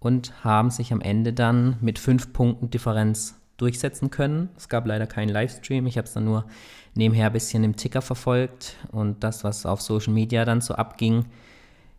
und 0.00 0.44
haben 0.44 0.70
sich 0.70 0.92
am 0.92 1.00
Ende 1.00 1.32
dann 1.32 1.76
mit 1.80 1.98
fünf 1.98 2.32
Punkten 2.32 2.70
Differenz 2.70 3.38
durchsetzen 3.56 4.10
können. 4.10 4.48
Es 4.56 4.68
gab 4.68 4.86
leider 4.86 5.06
keinen 5.06 5.28
Livestream. 5.28 5.86
Ich 5.86 5.96
habe 5.96 6.06
es 6.06 6.14
dann 6.14 6.24
nur 6.24 6.46
nebenher 6.94 7.26
ein 7.26 7.32
bisschen 7.32 7.62
im 7.62 7.76
Ticker 7.76 8.02
verfolgt 8.02 8.76
und 8.90 9.22
das, 9.22 9.44
was 9.44 9.64
auf 9.66 9.80
Social 9.80 10.12
Media 10.12 10.44
dann 10.44 10.60
so 10.60 10.74
abging. 10.74 11.26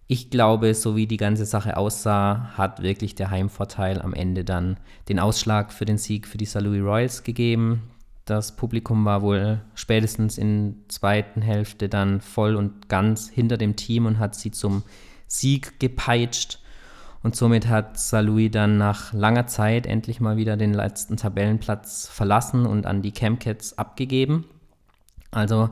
Ich 0.08 0.30
glaube, 0.30 0.74
so 0.74 0.98
wie 0.98 1.08
die 1.08 1.18
ganze 1.18 1.46
Sache 1.46 1.78
aussah, 1.78 2.52
hat 2.58 2.84
wirklich 2.84 3.16
der 3.16 3.32
Heimvorteil 3.32 4.02
am 4.02 4.14
Ende 4.14 4.44
dann 4.44 4.78
den 5.08 5.20
Ausschlag 5.20 5.72
für 5.72 5.86
den 5.86 5.98
Sieg 5.98 6.28
für 6.28 6.38
die 6.38 6.46
St. 6.46 6.62
Louis 6.62 6.84
Royals 6.84 7.24
gegeben. 7.24 7.84
Das 8.26 8.56
Publikum 8.56 9.04
war 9.04 9.22
wohl 9.22 9.62
spätestens 9.76 10.38
in 10.38 10.76
der 10.76 10.90
zweiten 10.90 11.42
Hälfte 11.42 11.90
dann 11.90 12.22
voll 12.22 12.56
und 12.56 12.88
ganz 12.88 13.30
hinter 13.30 13.58
dem 13.58 13.76
Team 13.76 14.06
und 14.06 14.20
hat 14.20 14.36
sie 14.36 14.52
zum 14.52 14.84
Sieg 15.28 15.80
gepeitscht. 15.80 16.60
Und 17.22 17.36
somit 17.36 17.68
hat 17.68 17.98
St. 18.00 18.50
dann 18.52 18.78
nach 18.78 19.14
langer 19.14 19.48
Zeit 19.48 19.86
endlich 19.88 20.20
mal 20.20 20.38
wieder 20.38 20.58
den 20.58 20.74
letzten 20.74 21.18
Tabellenplatz 21.18 22.08
verlassen 22.08 22.66
und 22.66 22.86
an 22.86 23.02
die 23.02 23.14
Camcats 23.14 23.78
abgegeben. 23.78 24.46
Also 25.32 25.70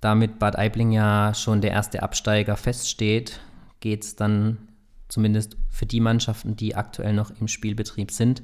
damit 0.00 0.38
Bad 0.38 0.58
Aibling 0.58 0.92
ja 0.92 1.32
schon 1.34 1.60
der 1.60 1.70
erste 1.72 2.02
Absteiger 2.02 2.56
feststeht, 2.56 3.40
geht 3.80 4.02
es 4.04 4.16
dann 4.16 4.68
zumindest 5.08 5.56
für 5.70 5.86
die 5.86 6.00
Mannschaften, 6.00 6.56
die 6.56 6.74
aktuell 6.74 7.12
noch 7.12 7.30
im 7.38 7.48
Spielbetrieb 7.48 8.10
sind, 8.10 8.42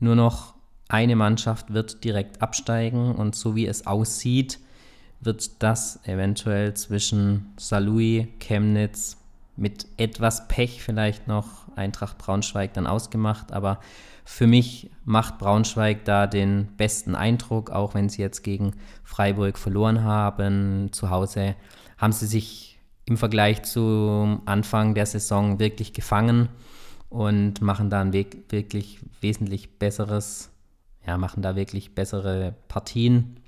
nur 0.00 0.16
noch 0.16 0.51
eine 0.92 1.16
Mannschaft 1.16 1.72
wird 1.72 2.04
direkt 2.04 2.42
absteigen 2.42 3.14
und 3.14 3.34
so 3.34 3.56
wie 3.56 3.66
es 3.66 3.86
aussieht, 3.86 4.58
wird 5.20 5.62
das 5.62 6.00
eventuell 6.04 6.74
zwischen 6.74 7.52
Salui, 7.56 8.28
Chemnitz, 8.40 9.16
mit 9.56 9.86
etwas 9.96 10.48
Pech 10.48 10.82
vielleicht 10.82 11.28
noch 11.28 11.46
Eintracht 11.76 12.18
Braunschweig 12.18 12.74
dann 12.74 12.86
ausgemacht, 12.86 13.52
aber 13.52 13.80
für 14.24 14.46
mich 14.46 14.90
macht 15.04 15.38
Braunschweig 15.38 16.04
da 16.04 16.26
den 16.26 16.68
besten 16.76 17.14
Eindruck, 17.14 17.70
auch 17.70 17.94
wenn 17.94 18.08
sie 18.08 18.22
jetzt 18.22 18.42
gegen 18.42 18.74
Freiburg 19.02 19.58
verloren 19.58 20.04
haben. 20.04 20.92
Zu 20.92 21.10
Hause 21.10 21.54
haben 21.98 22.12
sie 22.12 22.26
sich 22.26 22.78
im 23.04 23.16
Vergleich 23.16 23.62
zum 23.62 24.42
Anfang 24.44 24.94
der 24.94 25.06
Saison 25.06 25.58
wirklich 25.58 25.92
gefangen 25.92 26.48
und 27.08 27.60
machen 27.60 27.90
da 27.90 28.00
ein 28.00 28.12
wirklich 28.12 29.00
wesentlich 29.20 29.78
besseres, 29.78 30.51
ja, 31.06 31.18
machen 31.18 31.42
da 31.42 31.56
wirklich 31.56 31.94
bessere 31.94 32.54
Partien. 32.68 33.40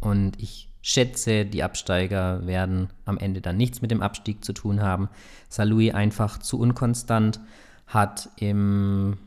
Und 0.00 0.40
ich 0.40 0.68
schätze, 0.82 1.44
die 1.44 1.62
Absteiger 1.62 2.46
werden 2.46 2.88
am 3.04 3.18
Ende 3.18 3.40
dann 3.40 3.56
nichts 3.56 3.82
mit 3.82 3.90
dem 3.90 4.02
Abstieg 4.02 4.44
zu 4.44 4.52
tun 4.52 4.80
haben. 4.80 5.08
Salui 5.48 5.92
einfach 5.92 6.38
zu 6.38 6.58
unkonstant, 6.58 7.40
hat 7.86 8.30
im 8.36 9.18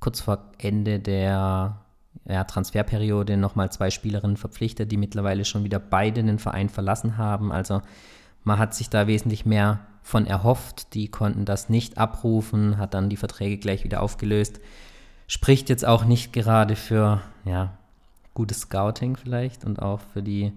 kurz 0.00 0.20
vor 0.20 0.50
Ende 0.58 0.98
der 0.98 1.78
ja, 2.28 2.44
Transferperiode 2.44 3.36
nochmal 3.36 3.70
zwei 3.70 3.90
Spielerinnen 3.90 4.36
verpflichtet, 4.36 4.92
die 4.92 4.96
mittlerweile 4.96 5.44
schon 5.44 5.64
wieder 5.64 5.78
beide 5.78 6.22
den 6.22 6.38
Verein 6.38 6.68
verlassen 6.68 7.16
haben. 7.16 7.52
Also 7.52 7.82
man 8.44 8.58
hat 8.58 8.74
sich 8.74 8.90
da 8.90 9.06
wesentlich 9.06 9.46
mehr 9.46 9.80
von 10.02 10.26
erhofft. 10.26 10.94
Die 10.94 11.08
konnten 11.08 11.44
das 11.44 11.68
nicht 11.68 11.98
abrufen, 11.98 12.78
hat 12.78 12.94
dann 12.94 13.08
die 13.08 13.16
Verträge 13.16 13.58
gleich 13.58 13.84
wieder 13.84 14.02
aufgelöst. 14.02 14.60
Spricht 15.32 15.70
jetzt 15.70 15.86
auch 15.86 16.04
nicht 16.04 16.32
gerade 16.32 16.76
für 16.76 17.22
ja, 17.44 17.72
gutes 18.34 18.60
Scouting 18.60 19.16
vielleicht 19.16 19.64
und 19.64 19.80
auch 19.80 20.00
für 20.12 20.22
die 20.22 20.52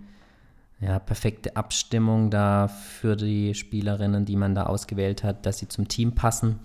ja, 0.82 1.00
perfekte 1.00 1.56
Abstimmung 1.56 2.30
da 2.30 2.68
für 2.68 3.16
die 3.16 3.54
Spielerinnen, 3.54 4.26
die 4.26 4.36
man 4.36 4.54
da 4.56 4.64
ausgewählt 4.66 5.24
hat, 5.24 5.46
dass 5.46 5.60
sie 5.60 5.70
zum 5.70 5.88
Team 5.88 6.14
passen. 6.14 6.60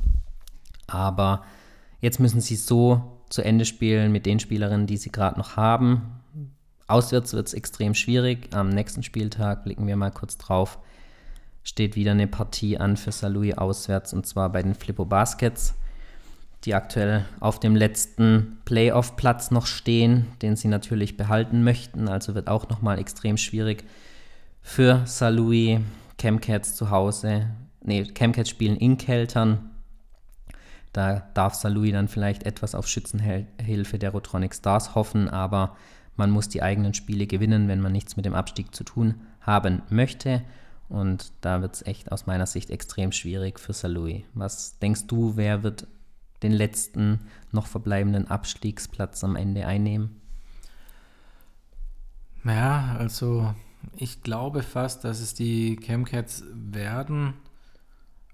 Aber 0.89 1.45
Jetzt 2.01 2.19
müssen 2.19 2.41
sie 2.41 2.57
so 2.57 3.03
zu 3.29 3.43
Ende 3.43 3.65
spielen 3.65 4.11
mit 4.11 4.27
den 4.27 4.41
Spielerinnen, 4.41 4.87
die 4.87 4.97
sie 4.97 5.13
gerade 5.13 5.39
noch 5.39 5.57
haben. 5.57 6.21
Auswärts 6.87 7.35
wird 7.35 7.47
es 7.47 7.55
extrem 7.55 7.95
schwierig. 7.95 8.49
Am 8.55 8.71
nächsten 8.71 9.03
Spieltag 9.03 9.65
blicken 9.65 9.87
wir 9.87 9.97
mal 9.97 10.11
kurz 10.11 10.39
drauf. 10.39 10.79
Steht 11.63 11.95
wieder 11.95 12.13
eine 12.13 12.27
Partie 12.27 12.79
an 12.79 12.97
für 12.97 13.13
Saarlouis 13.13 13.57
auswärts 13.57 14.13
und 14.15 14.27
zwar 14.27 14.51
bei 14.51 14.63
den 14.63 14.75
Flippo 14.75 15.05
Baskets, 15.05 15.75
die 16.65 16.75
aktuell 16.75 17.25
auf 17.41 17.59
dem 17.59 17.75
letzten 17.75 18.59
Playoff-Platz 18.65 19.51
noch 19.51 19.67
stehen, 19.67 20.27
den 20.43 20.57
sie 20.57 20.69
natürlich 20.69 21.17
behalten 21.17 21.65
möchten. 21.65 22.09
Also 22.09 22.35
wird 22.35 22.49
auch 22.49 22.69
nochmal 22.69 22.99
extrem 22.99 23.37
schwierig 23.37 23.85
für 24.63 25.03
Saarlouis. 25.07 25.81
Chemcats 26.21 26.75
zu 26.75 26.91
Hause, 26.91 27.47
nee, 27.83 28.05
Chemcats 28.05 28.51
spielen 28.51 28.77
in 28.77 28.99
Keltern 28.99 29.71
da 30.93 31.23
darf 31.35 31.55
Salui 31.55 31.93
dann 31.93 32.09
vielleicht 32.09 32.45
etwas 32.45 32.75
auf 32.75 32.89
Schützenhilfe 32.89 33.99
der 33.99 34.11
Rotronic 34.11 34.55
Stars 34.55 34.95
hoffen, 34.95 35.29
aber 35.29 35.77
man 36.17 36.31
muss 36.31 36.49
die 36.49 36.63
eigenen 36.63 36.95
Spiele 36.95 37.27
gewinnen, 37.27 37.69
wenn 37.69 37.81
man 37.81 37.93
nichts 37.93 38.17
mit 38.17 38.25
dem 38.25 38.35
Abstieg 38.35 38.75
zu 38.75 38.85
tun 38.85 39.21
haben 39.41 39.83
möchte. 39.89 40.43
Und 40.89 41.33
da 41.41 41.63
wird 41.63 41.77
es 41.77 41.87
echt 41.87 42.11
aus 42.11 42.27
meiner 42.27 42.47
Sicht 42.47 42.71
extrem 42.71 43.13
schwierig 43.13 43.61
für 43.61 43.73
Salui. 43.73 44.25
Was 44.35 44.79
denkst 44.81 45.07
du, 45.07 45.37
wer 45.37 45.63
wird 45.63 45.87
den 46.43 46.53
letzten 46.53 47.21
noch 47.53 47.67
verbleibenden 47.67 48.29
Abstiegsplatz 48.29 49.23
am 49.25 49.37
Ende 49.37 49.67
einnehmen? 49.67 50.21
Ja, 52.45 52.97
also 52.99 53.55
ich 53.97 54.23
glaube 54.23 54.63
fast, 54.63 55.05
dass 55.05 55.21
es 55.21 55.35
die 55.35 55.77
Chemcats 55.77 56.45
werden. 56.53 57.35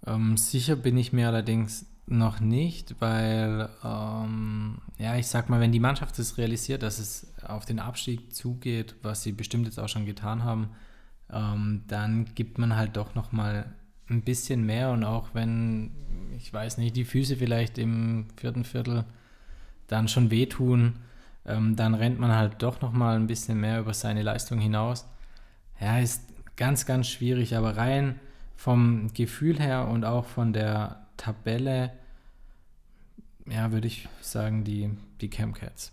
Ähm, 0.06 0.36
sicher 0.36 0.76
bin 0.76 0.96
ich 0.96 1.12
mir 1.12 1.28
allerdings 1.28 1.86
noch 2.06 2.38
nicht, 2.38 3.00
weil, 3.00 3.68
ähm, 3.82 4.78
ja, 4.96 5.16
ich 5.16 5.26
sag 5.26 5.48
mal, 5.48 5.60
wenn 5.60 5.72
die 5.72 5.80
Mannschaft 5.80 6.18
es 6.20 6.38
realisiert, 6.38 6.82
dass 6.82 7.00
es 7.00 7.32
auf 7.42 7.64
den 7.64 7.80
Abstieg 7.80 8.32
zugeht, 8.34 8.94
was 9.02 9.22
sie 9.22 9.32
bestimmt 9.32 9.66
jetzt 9.66 9.80
auch 9.80 9.88
schon 9.88 10.06
getan 10.06 10.44
haben, 10.44 10.70
ähm, 11.32 11.82
dann 11.88 12.26
gibt 12.36 12.58
man 12.58 12.76
halt 12.76 12.96
doch 12.96 13.16
nochmal 13.16 13.74
ein 14.08 14.22
bisschen 14.22 14.64
mehr 14.64 14.90
und 14.90 15.04
auch 15.04 15.30
wenn, 15.32 15.90
ich 16.36 16.52
weiß 16.52 16.78
nicht, 16.78 16.96
die 16.96 17.04
Füße 17.04 17.36
vielleicht 17.36 17.78
im 17.78 18.26
vierten 18.36 18.64
Viertel 18.64 19.04
dann 19.88 20.08
schon 20.08 20.30
wehtun, 20.30 20.94
ähm, 21.44 21.76
dann 21.76 21.94
rennt 21.94 22.18
man 22.18 22.32
halt 22.32 22.62
doch 22.62 22.80
nochmal 22.80 23.16
ein 23.16 23.26
bisschen 23.26 23.60
mehr 23.60 23.80
über 23.80 23.94
seine 23.94 24.22
Leistung 24.22 24.58
hinaus. 24.58 25.06
Ja, 25.80 25.98
ist 25.98 26.22
ganz, 26.56 26.86
ganz 26.86 27.08
schwierig, 27.08 27.56
aber 27.56 27.76
rein 27.76 28.18
vom 28.56 29.12
Gefühl 29.12 29.60
her 29.60 29.88
und 29.88 30.04
auch 30.04 30.24
von 30.24 30.52
der 30.52 31.06
Tabelle, 31.16 31.92
ja, 33.46 33.70
würde 33.70 33.86
ich 33.86 34.08
sagen, 34.20 34.64
die, 34.64 34.90
die 35.20 35.30
Camcats. 35.30 35.92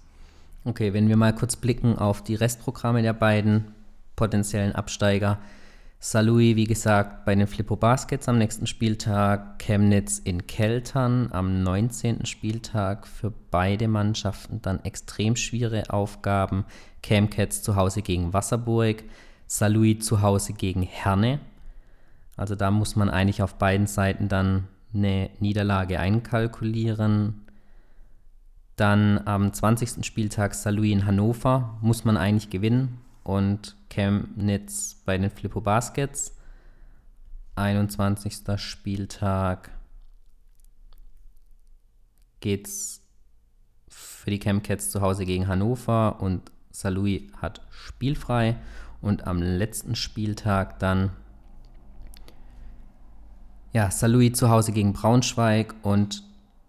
Okay, 0.65 0.93
wenn 0.93 1.10
wir 1.10 1.17
mal 1.17 1.36
kurz 1.36 1.56
blicken 1.56 1.97
auf 1.97 2.23
die 2.23 2.36
Restprogramme 2.36 3.02
der 3.02 3.13
beiden 3.13 3.73
potenziellen 4.15 4.73
Absteiger. 4.73 5.39
Salui, 6.06 6.58
wie 6.58 6.66
gesagt, 6.66 7.24
bei 7.24 7.34
den 7.34 7.48
Flippo 7.48 7.78
Baskets 7.78 8.28
am 8.28 8.38
nächsten 8.38 8.68
Spieltag, 8.68 9.58
Chemnitz 9.60 10.20
in 10.20 10.48
Keltern 10.48 11.30
am 11.32 11.63
19. 11.63 12.26
Spieltag. 12.26 13.08
Für 13.08 13.32
beide 13.52 13.88
Mannschaften 13.88 14.62
dann 14.62 14.84
extrem 14.84 15.38
schwere 15.38 15.89
Aufgaben. 15.92 16.66
Camcats 17.02 17.63
zu 17.63 17.78
Hause 17.78 18.02
gegen 18.02 18.34
Wasserburg, 18.34 19.06
Salui 19.48 19.98
zu 19.98 20.22
Hause 20.22 20.52
gegen 20.52 20.82
Herne. 20.82 21.39
Also 22.36 22.56
da 22.56 22.70
muss 22.70 22.98
man 22.98 23.10
eigentlich 23.10 23.42
auf 23.42 23.56
beiden 23.56 23.88
Seiten 23.88 24.28
dann 24.28 24.68
eine 24.94 25.30
Niederlage 25.39 26.02
einkalkulieren. 26.02 27.46
Dann 28.76 29.22
am 29.24 29.54
20. 29.54 30.06
Spieltag 30.06 30.54
Salui 30.54 30.92
in 30.92 31.06
Hannover 31.06 31.78
muss 31.80 32.04
man 32.04 32.18
eigentlich 32.18 32.50
gewinnen 32.50 33.00
und 33.23 33.75
Chemnitz 33.89 35.01
bei 35.05 35.17
den 35.17 35.29
Flippo 35.29 35.62
Baskets. 35.62 36.36
21. 37.55 38.41
Spieltag 38.57 39.69
geht's 42.39 43.01
für 43.88 44.31
die 44.31 44.39
Chemcats 44.39 44.89
zu 44.89 45.01
Hause 45.01 45.25
gegen 45.25 45.47
Hannover 45.47 46.19
und 46.19 46.51
Salui 46.71 47.31
hat 47.41 47.62
spielfrei 47.69 48.57
und 49.01 49.27
am 49.27 49.41
letzten 49.41 49.95
Spieltag 49.95 50.79
dann 50.79 51.12
ja, 53.73 53.89
Salui 53.91 54.31
zu 54.31 54.49
Hause 54.49 54.71
gegen 54.71 54.93
Braunschweig 54.93 55.73
und 55.81 56.23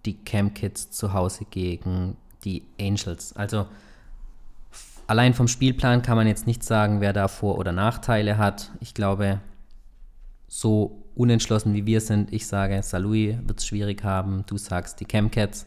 die 0.07 0.19
Chemkids 0.25 0.91
zu 0.91 1.13
Hause 1.13 1.45
gegen 1.51 2.17
die 2.45 2.63
Angels. 2.81 3.35
Also 3.35 3.67
allein 5.07 5.35
vom 5.35 5.49
Spielplan 5.49 6.03
kann 6.03 6.17
man 6.17 6.27
jetzt 6.27 6.47
nicht 6.47 6.63
sagen, 6.63 7.01
wer 7.01 7.13
da 7.13 7.29
Vor- 7.29 7.59
oder 7.59 7.73
Nachteile 7.73 8.39
hat. 8.39 8.71
Ich 8.81 8.95
glaube, 8.95 9.41
so 10.49 11.05
unentschlossen 11.15 11.75
wie 11.75 11.87
wir 11.87 12.01
sind, 12.01 12.33
ich 12.33 12.47
sage, 12.47 12.83
Salui 12.83 13.39
wird 13.45 13.61
es 13.61 13.67
schwierig 13.67 14.03
haben. 14.05 14.45
Du 14.47 14.57
sagst, 14.57 15.01
die 15.01 15.07
Chemcats 15.07 15.67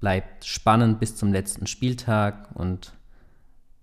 bleibt 0.00 0.44
spannend 0.44 1.00
bis 1.00 1.16
zum 1.16 1.32
letzten 1.32 1.66
Spieltag 1.66 2.48
und 2.54 2.92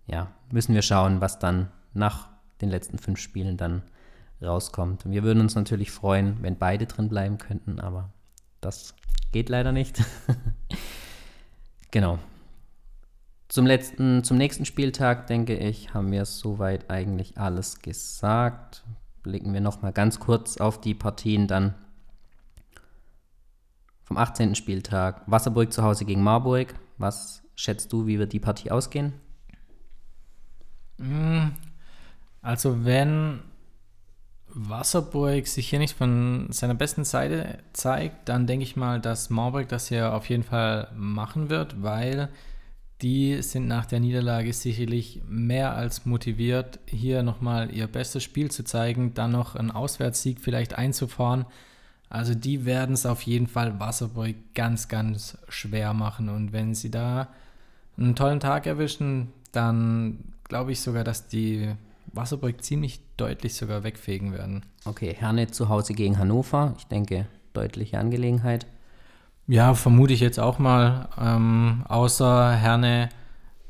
ja, 0.08 0.32
müssen 0.52 0.76
wir 0.76 0.82
schauen, 0.82 1.22
was 1.22 1.40
dann 1.40 1.70
nach 1.94 2.30
den 2.62 2.70
letzten 2.70 2.98
fünf 2.98 3.20
Spielen 3.20 3.58
dann 3.58 3.82
rauskommt. 4.42 5.10
Wir 5.10 5.24
würden 5.24 5.42
uns 5.42 5.56
natürlich 5.56 5.92
freuen, 5.92 6.38
wenn 6.42 6.58
beide 6.58 6.86
drin 6.86 7.10
bleiben 7.10 7.38
könnten, 7.38 7.80
aber 7.80 8.14
das 8.62 8.96
geht 9.32 9.50
leider 9.50 9.72
nicht. 9.72 10.04
genau. 11.92 12.20
Zum, 13.48 13.66
letzten, 13.66 14.24
zum 14.24 14.38
nächsten 14.38 14.66
Spieltag, 14.66 15.28
denke 15.28 15.56
ich, 15.56 15.94
haben 15.94 16.12
wir 16.12 16.26
soweit 16.26 16.90
eigentlich 16.90 17.38
alles 17.38 17.80
gesagt. 17.80 18.84
Blicken 19.22 19.54
wir 19.54 19.62
nochmal 19.62 19.94
ganz 19.94 20.20
kurz 20.20 20.58
auf 20.58 20.82
die 20.82 20.96
Partien 20.96 21.48
dann 21.48 21.76
vom 24.04 24.18
18. 24.18 24.56
Spieltag. 24.56 25.22
Wasserburg 25.26 25.74
zu 25.74 25.84
Hause 25.84 26.06
gegen 26.06 26.24
Marburg. 26.24 26.76
Was 26.98 27.44
schätzt 27.56 27.92
du, 27.94 28.08
wie 28.08 28.20
wird 28.20 28.34
die 28.34 28.40
Partie 28.40 28.72
ausgehen? 28.72 29.14
Mm, 30.98 31.50
also 32.42 32.86
wenn 32.86 33.42
Wasserburg 34.48 35.48
sich 35.48 35.70
hier 35.70 35.80
nicht 35.80 35.98
von 35.98 36.48
seiner 36.52 36.76
besten 36.76 37.04
Seite 37.04 37.60
zeigt, 37.74 38.30
dann 38.30 38.48
denke 38.48 38.64
ich 38.64 38.76
mal, 38.76 39.02
dass 39.02 39.30
Marburg 39.30 39.68
das 39.68 39.90
hier 39.90 40.14
auf 40.14 40.30
jeden 40.30 40.44
Fall 40.44 40.92
machen 40.96 41.50
wird, 41.50 41.82
weil 41.82 42.30
die 43.02 43.42
sind 43.42 43.68
nach 43.68 43.86
der 43.86 44.00
Niederlage 44.00 44.54
sicherlich 44.54 45.22
mehr 45.28 45.76
als 45.76 46.06
motiviert, 46.06 46.80
hier 46.86 47.24
nochmal 47.24 47.74
ihr 47.74 47.88
bestes 47.88 48.24
Spiel 48.24 48.50
zu 48.50 48.64
zeigen, 48.64 49.14
dann 49.14 49.32
noch 49.32 49.56
einen 49.56 49.72
Auswärtssieg 49.72 50.40
vielleicht 50.40 50.78
einzufahren. 50.78 51.46
Also 52.10 52.34
die 52.34 52.66
werden 52.66 52.94
es 52.94 53.06
auf 53.06 53.24
jeden 53.24 53.48
Fall 53.48 53.80
Wasserburg 53.80 54.36
ganz, 54.54 54.88
ganz 54.88 55.38
schwer 55.50 55.94
machen. 55.94 56.30
Und 56.30 56.54
wenn 56.54 56.74
sie 56.74 56.90
da 56.90 57.28
einen 57.98 58.16
tollen 58.16 58.40
Tag 58.40 58.66
erwischen, 58.66 59.34
dann 59.52 60.20
glaube 60.46 60.72
ich 60.72 60.80
sogar, 60.80 61.04
dass 61.04 61.28
die 61.28 61.74
Wasserburg 62.14 62.64
ziemlich 62.64 63.02
deutlich 63.18 63.56
sogar 63.56 63.84
wegfegen 63.84 64.32
werden. 64.32 64.64
Okay, 64.86 65.14
Herne 65.14 65.48
zu 65.48 65.68
Hause 65.68 65.94
gegen 65.94 66.18
Hannover. 66.18 66.76
Ich 66.78 66.86
denke, 66.86 67.28
deutliche 67.54 68.00
Angelegenheit. 68.00 68.66
Ja, 69.48 69.76
vermute 69.76 70.14
ich 70.14 70.22
jetzt 70.22 70.40
auch 70.40 70.58
mal. 70.58 71.10
Ähm, 71.20 71.84
außer 71.88 72.52
Herne 72.54 73.10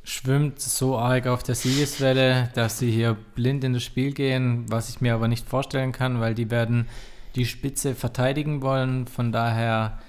schwimmt 0.04 0.62
so 0.62 0.98
arg 0.98 1.28
auf 1.28 1.44
der 1.44 1.56
Siegeswelle, 1.56 2.50
dass 2.54 2.80
sie 2.80 2.92
hier 2.92 3.14
blind 3.14 3.64
in 3.64 3.74
das 3.74 3.84
Spiel 3.84 4.14
gehen, 4.14 4.66
was 4.70 4.90
ich 4.90 5.02
mir 5.02 5.14
aber 5.14 5.28
nicht 5.28 5.50
vorstellen 5.50 5.92
kann, 5.92 6.22
weil 6.22 6.34
die 6.34 6.50
werden 6.50 6.88
die 7.36 7.46
Spitze 7.46 7.96
verteidigen 7.96 8.62
wollen. 8.62 9.08
Von 9.08 9.32
daher, 9.34 10.00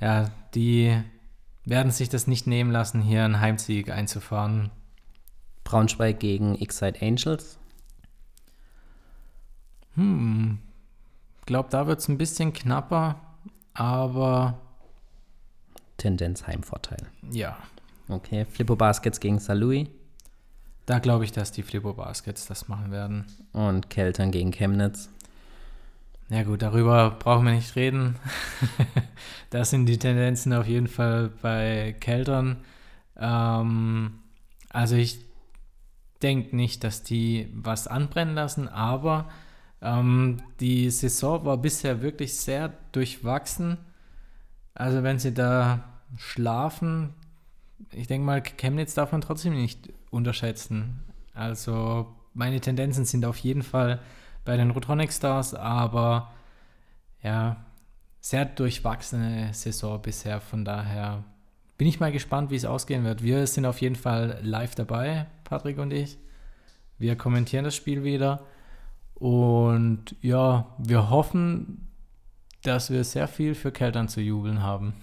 ja, 0.00 0.30
die 0.54 1.00
werden 1.64 1.92
sich 1.92 2.08
das 2.10 2.26
nicht 2.26 2.46
nehmen 2.46 2.70
lassen, 2.70 3.00
hier 3.00 3.24
einen 3.24 3.40
Heimsieg 3.40 3.90
einzufahren. 3.90 4.70
Braunschweig 5.64 6.20
gegen 6.20 6.54
Excite 6.56 7.00
Angels. 7.00 7.58
Hm, 9.94 10.58
ich 11.40 11.46
glaube, 11.46 11.68
da 11.70 11.86
wird 11.86 12.00
es 12.00 12.08
ein 12.08 12.18
bisschen 12.18 12.52
knapper, 12.52 13.20
aber. 13.72 14.60
Tendenz 15.98 16.46
Heimvorteil. 16.46 17.06
Ja. 17.30 17.58
Okay, 18.08 18.46
Flippo 18.46 18.74
Baskets 18.74 19.20
gegen 19.20 19.38
Salui. 19.38 19.88
Da 20.86 21.00
glaube 21.00 21.24
ich, 21.24 21.32
dass 21.32 21.52
die 21.52 21.62
Flippo 21.62 21.92
Baskets 21.92 22.46
das 22.46 22.68
machen 22.68 22.90
werden. 22.90 23.26
Und 23.52 23.90
Keltern 23.90 24.30
gegen 24.30 24.50
Chemnitz. 24.50 25.10
Ja 26.30 26.42
gut, 26.44 26.62
darüber 26.62 27.10
brauchen 27.10 27.44
wir 27.44 27.52
nicht 27.52 27.76
reden. 27.76 28.16
da 29.50 29.64
sind 29.64 29.86
die 29.86 29.98
Tendenzen 29.98 30.52
auf 30.54 30.66
jeden 30.66 30.88
Fall 30.88 31.30
bei 31.42 31.94
Keltern. 32.00 32.58
Ähm, 33.16 34.20
also 34.70 34.96
ich 34.96 35.24
denke 36.22 36.56
nicht, 36.56 36.84
dass 36.84 37.02
die 37.02 37.48
was 37.54 37.86
anbrennen 37.86 38.34
lassen, 38.34 38.68
aber 38.68 39.28
ähm, 39.80 40.42
die 40.60 40.90
Saison 40.90 41.44
war 41.44 41.56
bisher 41.56 42.02
wirklich 42.02 42.36
sehr 42.36 42.72
durchwachsen. 42.92 43.78
Also 44.78 45.02
wenn 45.02 45.18
sie 45.18 45.34
da 45.34 45.80
schlafen, 46.16 47.12
ich 47.90 48.06
denke 48.06 48.24
mal, 48.24 48.40
Chemnitz 48.40 48.94
darf 48.94 49.10
man 49.10 49.20
trotzdem 49.20 49.54
nicht 49.54 49.92
unterschätzen. 50.10 51.00
Also 51.34 52.06
meine 52.32 52.60
Tendenzen 52.60 53.04
sind 53.04 53.24
auf 53.24 53.38
jeden 53.38 53.64
Fall 53.64 53.98
bei 54.44 54.56
den 54.56 54.70
Rotronic 54.70 55.12
Stars, 55.12 55.52
aber 55.52 56.30
ja, 57.24 57.56
sehr 58.20 58.44
durchwachsene 58.44 59.52
Saison 59.52 60.00
bisher. 60.00 60.40
Von 60.40 60.64
daher 60.64 61.24
bin 61.76 61.88
ich 61.88 61.98
mal 61.98 62.12
gespannt, 62.12 62.52
wie 62.52 62.56
es 62.56 62.64
ausgehen 62.64 63.02
wird. 63.02 63.24
Wir 63.24 63.48
sind 63.48 63.66
auf 63.66 63.80
jeden 63.80 63.96
Fall 63.96 64.38
live 64.42 64.76
dabei, 64.76 65.26
Patrick 65.42 65.78
und 65.78 65.92
ich. 65.92 66.18
Wir 66.98 67.16
kommentieren 67.16 67.64
das 67.64 67.74
Spiel 67.74 68.04
wieder. 68.04 68.44
Und 69.14 70.14
ja, 70.22 70.66
wir 70.78 71.10
hoffen, 71.10 71.87
dass 72.68 72.90
wir 72.90 73.02
sehr 73.02 73.28
viel 73.28 73.54
für 73.54 73.72
Keltern 73.72 74.08
zu 74.08 74.20
jubeln 74.20 74.62
haben. 74.62 74.94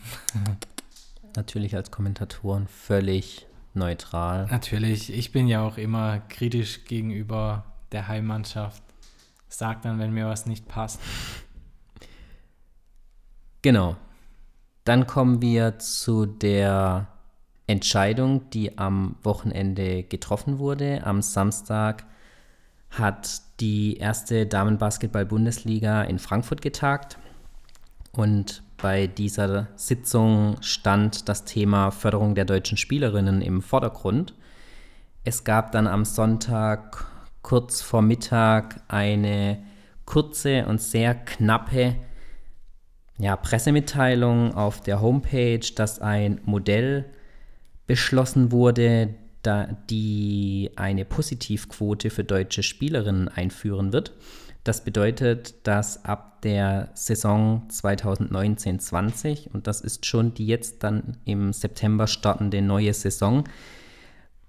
Natürlich 1.36 1.76
als 1.76 1.92
Kommentatoren 1.92 2.68
völlig 2.68 3.48
neutral. 3.74 4.48
Natürlich, 4.52 5.12
ich 5.12 5.32
bin 5.32 5.48
ja 5.48 5.66
auch 5.66 5.78
immer 5.78 6.20
kritisch 6.30 6.86
gegenüber 6.86 7.66
der 7.92 8.08
Heimmannschaft. 8.08 8.84
Sag 9.50 9.82
dann, 9.82 10.00
wenn 10.00 10.14
mir 10.14 10.28
was 10.28 10.46
nicht 10.46 10.68
passt. 10.68 11.02
Genau. 13.64 13.98
Dann 14.84 15.08
kommen 15.08 15.42
wir 15.42 15.80
zu 15.80 16.28
der 16.28 17.08
Entscheidung, 17.66 18.50
die 18.52 18.78
am 18.78 19.16
Wochenende 19.24 20.04
getroffen 20.04 20.60
wurde. 20.60 21.04
Am 21.04 21.24
Samstag 21.24 22.06
hat 22.92 23.42
die 23.60 23.98
erste 23.98 24.46
Damenbasketball-Bundesliga 24.46 26.04
in 26.04 26.20
Frankfurt 26.20 26.62
getagt. 26.62 27.18
Und 28.16 28.64
bei 28.78 29.08
dieser 29.08 29.68
Sitzung 29.76 30.58
stand 30.62 31.28
das 31.28 31.46
Thema 31.46 31.92
Förderung 31.92 32.36
der 32.36 32.46
deutschen 32.46 32.78
Spielerinnen 32.78 33.42
im 33.42 33.62
Vordergrund. 33.62 34.34
Es 35.24 35.44
gab 35.44 35.72
dann 35.72 35.88
am 35.88 36.06
Sonntag 36.06 37.06
kurz 37.42 37.82
vor 37.82 38.02
Mittag 38.02 38.82
eine 38.88 39.64
kurze 40.06 40.66
und 40.66 40.82
sehr 40.82 41.16
knappe 41.16 41.96
ja, 43.18 43.36
Pressemitteilung 43.36 44.54
auf 44.56 44.82
der 44.82 45.02
Homepage, 45.02 45.66
dass 45.76 46.00
ein 46.00 46.42
Modell 46.44 47.06
beschlossen 47.88 48.52
wurde, 48.52 49.16
da 49.42 49.68
die 49.90 50.72
eine 50.76 51.06
Positivquote 51.06 52.10
für 52.10 52.24
deutsche 52.24 52.64
Spielerinnen 52.64 53.30
einführen 53.30 53.94
wird. 53.94 54.12
Das 54.66 54.84
bedeutet, 54.84 55.68
dass 55.68 56.04
ab 56.06 56.42
der 56.42 56.90
Saison 56.96 57.68
2019-20, 57.70 59.52
und 59.54 59.68
das 59.68 59.80
ist 59.80 60.08
schon 60.08 60.34
die 60.34 60.48
jetzt 60.48 60.84
dann 60.84 61.18
im 61.24 61.54
September 61.54 62.08
startende 62.08 62.64
neue 62.64 62.92
Saison, 62.92 63.44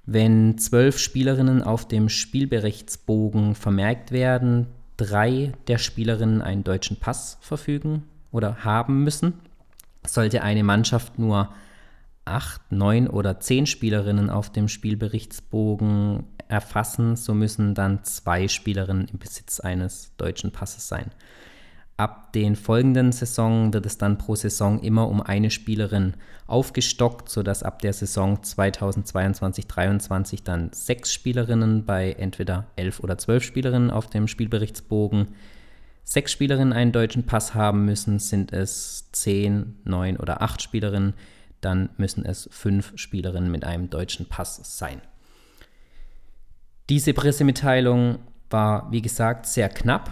wenn 0.06 0.56
zwölf 0.56 0.98
Spielerinnen 0.98 1.62
auf 1.62 1.86
dem 1.86 2.08
Spielberichtsbogen 2.08 3.54
vermerkt 3.54 4.10
werden, 4.10 4.68
drei 4.96 5.52
der 5.66 5.76
Spielerinnen 5.76 6.40
einen 6.40 6.64
deutschen 6.64 6.96
Pass 6.96 7.36
verfügen 7.42 8.04
oder 8.32 8.64
haben 8.64 9.04
müssen, 9.04 9.34
sollte 10.06 10.42
eine 10.42 10.64
Mannschaft 10.64 11.18
nur 11.18 11.50
acht, 12.24 12.72
neun 12.72 13.06
oder 13.06 13.38
zehn 13.38 13.66
Spielerinnen 13.66 14.30
auf 14.30 14.50
dem 14.50 14.68
Spielberichtsbogen 14.68 16.24
erfassen, 16.48 17.16
so 17.16 17.34
müssen 17.34 17.74
dann 17.74 18.04
zwei 18.04 18.48
Spielerinnen 18.48 19.08
im 19.08 19.18
Besitz 19.18 19.60
eines 19.60 20.16
deutschen 20.16 20.52
Passes 20.52 20.88
sein. 20.88 21.10
Ab 21.96 22.32
den 22.34 22.56
folgenden 22.56 23.12
Saisonen 23.12 23.72
wird 23.72 23.86
es 23.86 23.96
dann 23.96 24.18
pro 24.18 24.34
Saison 24.34 24.82
immer 24.82 25.08
um 25.08 25.22
eine 25.22 25.50
Spielerin 25.50 26.14
aufgestockt, 26.46 27.30
sodass 27.30 27.62
ab 27.62 27.80
der 27.80 27.94
Saison 27.94 28.38
2022-23 28.38 30.44
dann 30.44 30.70
sechs 30.72 31.12
Spielerinnen 31.12 31.86
bei 31.86 32.12
entweder 32.12 32.66
elf 32.76 33.00
oder 33.00 33.16
zwölf 33.16 33.44
Spielerinnen 33.44 33.90
auf 33.90 34.08
dem 34.08 34.28
Spielberichtsbogen 34.28 35.28
sechs 36.06 36.32
Spielerinnen 36.32 36.72
einen 36.72 36.92
deutschen 36.92 37.26
Pass 37.26 37.54
haben 37.54 37.84
müssen, 37.84 38.20
sind 38.20 38.52
es 38.52 39.10
zehn, 39.12 39.76
neun 39.84 40.16
oder 40.16 40.40
acht 40.40 40.62
Spielerinnen, 40.62 41.14
dann 41.60 41.90
müssen 41.96 42.24
es 42.24 42.48
fünf 42.52 42.92
Spielerinnen 42.94 43.50
mit 43.50 43.64
einem 43.64 43.90
deutschen 43.90 44.26
Pass 44.26 44.78
sein. 44.78 45.02
Diese 46.88 47.14
Pressemitteilung 47.14 48.18
war, 48.48 48.90
wie 48.92 49.02
gesagt, 49.02 49.46
sehr 49.46 49.68
knapp. 49.68 50.10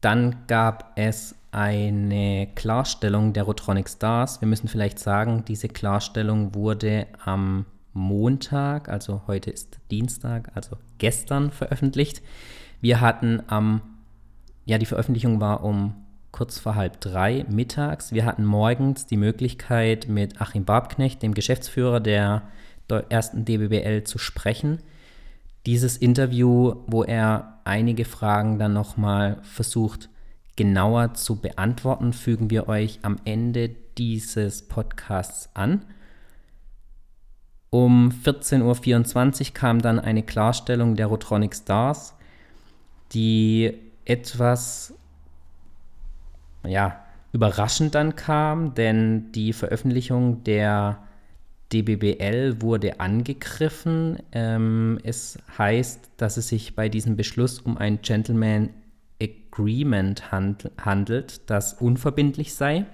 Dann 0.00 0.46
gab 0.48 0.92
es 0.96 1.36
eine 1.52 2.48
Klarstellung 2.54 3.32
der 3.32 3.44
Rotronic 3.44 3.88
Stars. 3.88 4.40
Wir 4.40 4.48
müssen 4.48 4.68
vielleicht 4.68 4.98
sagen, 4.98 5.44
diese 5.46 5.68
Klarstellung 5.68 6.54
wurde 6.54 7.06
am 7.24 7.66
Montag, 7.92 8.88
also 8.88 9.22
heute 9.26 9.50
ist 9.50 9.78
Dienstag, 9.90 10.50
also 10.54 10.76
gestern 10.98 11.50
veröffentlicht. 11.50 12.22
Wir 12.80 13.00
hatten 13.00 13.42
am, 13.48 13.82
ja, 14.64 14.78
die 14.78 14.86
Veröffentlichung 14.86 15.40
war 15.40 15.62
um 15.64 15.94
kurz 16.32 16.58
vor 16.58 16.76
halb 16.76 17.00
drei 17.00 17.44
mittags. 17.48 18.12
Wir 18.12 18.24
hatten 18.24 18.44
morgens 18.44 19.06
die 19.06 19.16
Möglichkeit, 19.16 20.08
mit 20.08 20.40
Achim 20.40 20.64
Barbknecht, 20.64 21.22
dem 21.22 21.34
Geschäftsführer 21.34 22.00
der 22.00 22.42
ersten 22.96 23.44
DBBL, 23.44 24.04
zu 24.04 24.18
sprechen 24.18 24.80
dieses 25.66 25.96
Interview, 25.96 26.74
wo 26.86 27.04
er 27.04 27.60
einige 27.64 28.04
Fragen 28.04 28.58
dann 28.58 28.72
nochmal 28.72 29.38
versucht 29.42 30.08
genauer 30.56 31.14
zu 31.14 31.36
beantworten, 31.36 32.12
fügen 32.12 32.50
wir 32.50 32.68
euch 32.68 33.00
am 33.02 33.18
Ende 33.24 33.70
dieses 33.98 34.62
Podcasts 34.62 35.50
an. 35.54 35.84
Um 37.70 38.10
14.24 38.24 39.48
Uhr 39.48 39.54
kam 39.54 39.80
dann 39.80 40.00
eine 40.00 40.22
Klarstellung 40.22 40.96
der 40.96 41.06
Rotronic 41.06 41.54
Stars, 41.54 42.14
die 43.12 43.74
etwas 44.04 44.94
ja, 46.66 47.00
überraschend 47.32 47.94
dann 47.94 48.16
kam, 48.16 48.74
denn 48.74 49.30
die 49.32 49.52
Veröffentlichung 49.52 50.42
der 50.44 50.98
DBBL 51.72 52.60
wurde 52.60 53.00
angegriffen. 53.00 54.18
Ähm, 54.32 54.98
es 55.02 55.38
heißt, 55.56 56.10
dass 56.16 56.36
es 56.36 56.48
sich 56.48 56.74
bei 56.74 56.88
diesem 56.88 57.16
Beschluss 57.16 57.60
um 57.60 57.76
ein 57.76 58.00
Gentleman 58.02 58.70
Agreement 59.22 60.32
hand 60.32 60.70
handelt, 60.78 61.48
das 61.50 61.74
unverbindlich 61.74 62.54
sei, 62.54 62.86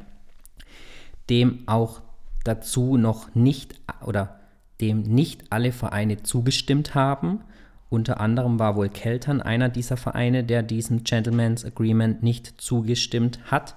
dem 1.30 1.62
auch 1.66 2.02
dazu 2.44 2.96
noch 2.96 3.34
nicht 3.34 3.74
oder 4.04 4.40
dem 4.80 5.02
nicht 5.02 5.44
alle 5.50 5.72
Vereine 5.72 6.22
zugestimmt 6.22 6.94
haben. 6.94 7.40
Unter 7.88 8.20
anderem 8.20 8.58
war 8.58 8.76
wohl 8.76 8.88
Keltern 8.88 9.40
einer 9.40 9.68
dieser 9.68 9.96
Vereine, 9.96 10.44
der 10.44 10.62
diesem 10.62 11.04
Gentleman's 11.04 11.64
Agreement 11.64 12.22
nicht 12.22 12.60
zugestimmt 12.60 13.38
hat. 13.50 13.76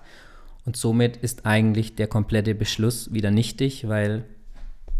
Und 0.65 0.75
somit 0.75 1.17
ist 1.17 1.45
eigentlich 1.45 1.95
der 1.95 2.07
komplette 2.07 2.53
Beschluss 2.53 3.13
wieder 3.13 3.31
nichtig, 3.31 3.87
weil 3.87 4.25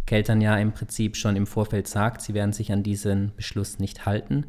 Keltern 0.09 0.41
ja 0.41 0.57
im 0.57 0.71
Prinzip 0.71 1.15
schon 1.15 1.35
im 1.35 1.45
Vorfeld 1.45 1.87
sagt, 1.87 2.23
sie 2.23 2.33
werden 2.33 2.51
sich 2.51 2.71
an 2.71 2.81
diesen 2.81 3.31
Beschluss 3.35 3.77
nicht 3.77 4.07
halten. 4.07 4.47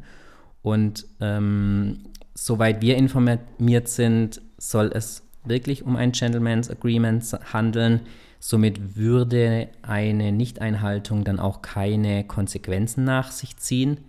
Und 0.63 1.05
ähm, 1.19 1.99
soweit 2.33 2.81
wir 2.81 2.97
informiert 2.97 3.87
sind, 3.87 4.41
soll 4.57 4.89
es 4.91 5.21
wirklich 5.45 5.83
um 5.83 5.97
ein 5.97 6.13
Gentleman's 6.13 6.71
Agreement 6.71 7.23
handeln. 7.53 8.01
Somit 8.39 8.95
würde 8.95 9.67
eine 9.83 10.31
Nichteinhaltung 10.31 11.25
dann 11.25 11.39
auch 11.39 11.61
keine 11.61 12.23
Konsequenzen 12.23 13.03
nach 13.03 13.29
sich 13.29 13.55
ziehen. 13.57 13.99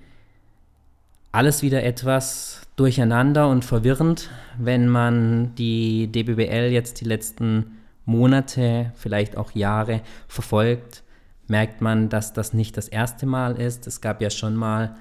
Alles 1.32 1.60
wieder 1.60 1.82
etwas 1.82 2.62
durcheinander 2.76 3.50
und 3.50 3.62
verwirrend, 3.62 4.30
wenn 4.56 4.88
man 4.88 5.54
die 5.56 6.06
DBBL 6.06 6.72
jetzt 6.72 7.02
die 7.02 7.06
letzten 7.06 7.72
Monate, 8.06 8.92
vielleicht 8.94 9.36
auch 9.36 9.50
Jahre 9.50 10.00
verfolgt 10.28 11.02
merkt 11.48 11.80
man, 11.80 12.08
dass 12.08 12.32
das 12.32 12.52
nicht 12.52 12.76
das 12.76 12.88
erste 12.88 13.26
Mal 13.26 13.60
ist. 13.60 13.86
Es 13.86 14.00
gab 14.00 14.22
ja 14.22 14.30
schon 14.30 14.54
mal, 14.54 14.96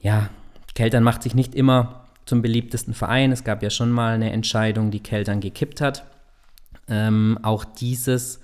ja, 0.00 0.30
Keltern 0.74 1.02
macht 1.02 1.22
sich 1.22 1.34
nicht 1.34 1.54
immer 1.54 2.06
zum 2.24 2.42
beliebtesten 2.42 2.94
Verein. 2.94 3.32
Es 3.32 3.44
gab 3.44 3.62
ja 3.62 3.70
schon 3.70 3.90
mal 3.90 4.14
eine 4.14 4.32
Entscheidung, 4.32 4.90
die 4.90 5.00
Keltern 5.00 5.40
gekippt 5.40 5.80
hat. 5.80 6.04
Ähm, 6.88 7.38
auch 7.42 7.64
dieses, 7.64 8.40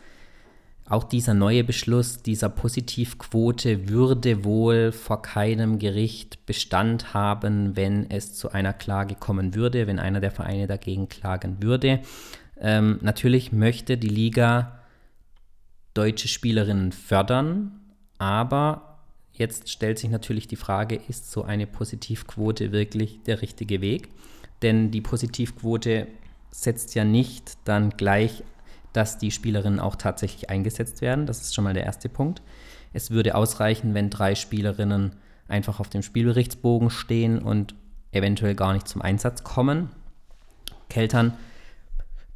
auch 0.88 1.04
dieser 1.04 1.34
neue 1.34 1.64
Beschluss 1.64 2.22
dieser 2.22 2.48
Positivquote 2.48 3.88
würde 3.88 4.44
wohl 4.44 4.92
vor 4.92 5.22
keinem 5.22 5.78
Gericht 5.78 6.46
Bestand 6.46 7.14
haben, 7.14 7.76
wenn 7.76 8.10
es 8.10 8.34
zu 8.34 8.52
einer 8.52 8.72
Klage 8.72 9.14
kommen 9.14 9.54
würde, 9.54 9.86
wenn 9.86 9.98
einer 9.98 10.20
der 10.20 10.30
Vereine 10.30 10.66
dagegen 10.66 11.08
klagen 11.08 11.62
würde. 11.62 12.00
Ähm, 12.60 12.98
natürlich 13.02 13.52
möchte 13.52 13.96
die 13.96 14.08
Liga 14.08 14.77
deutsche 15.98 16.28
Spielerinnen 16.28 16.92
fördern, 16.92 17.72
aber 18.18 19.00
jetzt 19.32 19.68
stellt 19.68 19.98
sich 19.98 20.10
natürlich 20.10 20.46
die 20.46 20.54
Frage, 20.54 20.94
ist 21.08 21.32
so 21.32 21.42
eine 21.42 21.66
Positivquote 21.66 22.70
wirklich 22.70 23.20
der 23.24 23.42
richtige 23.42 23.80
Weg? 23.80 24.08
Denn 24.62 24.92
die 24.92 25.00
Positivquote 25.00 26.06
setzt 26.52 26.94
ja 26.94 27.02
nicht 27.02 27.58
dann 27.64 27.90
gleich, 27.90 28.44
dass 28.92 29.18
die 29.18 29.32
Spielerinnen 29.32 29.80
auch 29.80 29.96
tatsächlich 29.96 30.50
eingesetzt 30.50 31.00
werden. 31.00 31.26
Das 31.26 31.40
ist 31.40 31.56
schon 31.56 31.64
mal 31.64 31.74
der 31.74 31.84
erste 31.84 32.08
Punkt. 32.08 32.42
Es 32.92 33.10
würde 33.10 33.34
ausreichen, 33.34 33.92
wenn 33.92 34.08
drei 34.08 34.36
Spielerinnen 34.36 35.16
einfach 35.48 35.80
auf 35.80 35.88
dem 35.88 36.02
Spielberichtsbogen 36.02 36.90
stehen 36.90 37.40
und 37.40 37.74
eventuell 38.12 38.54
gar 38.54 38.72
nicht 38.72 38.86
zum 38.86 39.02
Einsatz 39.02 39.42
kommen. 39.42 39.90
Keltern 40.88 41.34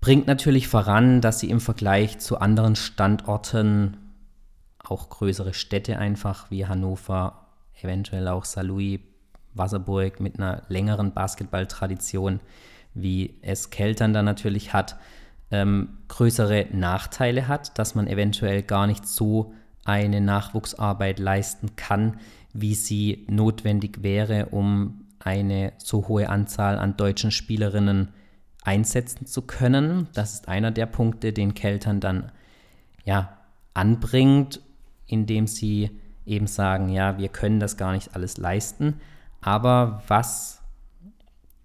bringt 0.03 0.27
natürlich 0.27 0.67
voran, 0.67 1.21
dass 1.21 1.39
sie 1.39 1.49
im 1.49 1.61
Vergleich 1.61 2.19
zu 2.19 2.39
anderen 2.39 2.75
Standorten, 2.75 3.97
auch 4.83 5.09
größere 5.09 5.55
Städte 5.55 5.97
einfach 5.97 6.51
wie 6.51 6.67
Hannover, 6.67 7.47
eventuell 7.81 8.27
auch 8.27 8.45
Saarlouis, 8.45 8.99
Wasserburg 9.55 10.19
mit 10.19 10.39
einer 10.39 10.65
längeren 10.69 11.13
Basketballtradition, 11.13 12.41
wie 12.95 13.39
es 13.43 13.71
Keltern 13.71 14.13
dann 14.13 14.25
natürlich 14.25 14.73
hat, 14.73 14.97
ähm, 15.53 15.99
größere 16.09 16.67
Nachteile 16.73 17.47
hat, 17.47 17.79
dass 17.79 17.95
man 17.95 18.09
eventuell 18.09 18.63
gar 18.63 18.89
nicht 18.89 19.07
so 19.07 19.55
eine 19.85 20.21
Nachwuchsarbeit 20.21 21.21
leisten 21.21 21.77
kann, 21.77 22.19
wie 22.53 22.75
sie 22.75 23.25
notwendig 23.31 24.03
wäre, 24.03 24.47
um 24.47 25.05
eine 25.21 25.75
so 25.79 26.09
hohe 26.09 26.29
Anzahl 26.29 26.77
an 26.77 26.97
deutschen 26.97 27.31
Spielerinnen 27.31 28.07
zu 28.07 28.22
einsetzen 28.65 29.27
zu 29.27 29.43
können. 29.43 30.09
Das 30.15 30.35
ist 30.35 30.49
einer 30.49 30.71
der 30.71 30.87
Punkte, 30.87 31.33
den 31.33 31.55
Keltern 31.55 32.01
dann 32.01 32.33
ja 33.05 33.39
anbringt, 33.75 34.61
indem 35.07 35.47
sie 35.47 35.91
eben 36.25 36.47
sagen, 36.47 36.89
ja, 36.89 37.19
wir 37.19 37.29
können 37.29 37.61
das 37.61 37.77
gar 37.77 37.93
nicht 37.93 38.15
alles 38.15 38.37
leisten. 38.37 39.01
Aber 39.41 40.03
was 40.07 40.61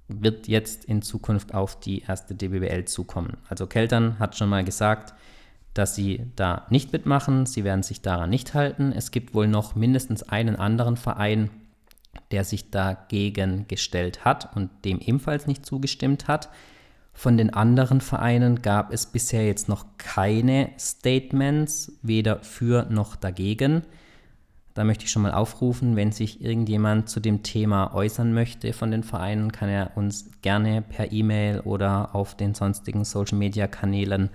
wird 0.07 0.47
jetzt 0.47 0.85
in 0.85 1.01
Zukunft 1.01 1.53
auf 1.53 1.79
die 1.79 2.01
erste 2.01 2.33
DBBL 2.33 2.85
zukommen? 2.85 3.37
Also 3.49 3.67
Keltern 3.67 4.19
hat 4.19 4.35
schon 4.35 4.49
mal 4.49 4.63
gesagt, 4.63 5.13
dass 5.73 5.93
sie 5.95 6.25
da 6.35 6.65
nicht 6.69 6.91
mitmachen, 6.91 7.45
sie 7.45 7.63
werden 7.63 7.83
sich 7.83 8.01
daran 8.01 8.31
nicht 8.31 8.55
halten. 8.55 8.91
Es 8.91 9.11
gibt 9.11 9.35
wohl 9.35 9.47
noch 9.47 9.75
mindestens 9.75 10.23
einen 10.23 10.55
anderen 10.55 10.97
Verein, 10.97 11.51
der 12.31 12.43
sich 12.43 12.71
dagegen 12.71 13.67
gestellt 13.67 14.25
hat 14.25 14.55
und 14.55 14.71
dem 14.85 14.99
ebenfalls 14.99 15.45
nicht 15.45 15.65
zugestimmt 15.65 16.27
hat. 16.27 16.49
Von 17.17 17.35
den 17.35 17.51
anderen 17.51 17.99
Vereinen 17.99 18.61
gab 18.61 18.93
es 18.93 19.07
bisher 19.07 19.43
jetzt 19.43 19.67
noch 19.67 19.87
keine 19.97 20.69
Statements, 20.77 21.93
weder 22.03 22.43
für 22.43 22.85
noch 22.91 23.15
dagegen. 23.15 23.81
Da 24.75 24.83
möchte 24.83 25.05
ich 25.05 25.09
schon 25.09 25.23
mal 25.23 25.31
aufrufen, 25.31 25.95
wenn 25.95 26.11
sich 26.11 26.43
irgendjemand 26.43 27.09
zu 27.09 27.19
dem 27.19 27.41
Thema 27.41 27.91
äußern 27.95 28.35
möchte 28.35 28.71
von 28.71 28.91
den 28.91 29.01
Vereinen, 29.01 29.51
kann 29.51 29.67
er 29.67 29.97
uns 29.97 30.29
gerne 30.43 30.83
per 30.83 31.11
E-Mail 31.11 31.61
oder 31.61 32.13
auf 32.13 32.37
den 32.37 32.53
sonstigen 32.53 33.03
Social-Media-Kanälen 33.03 34.29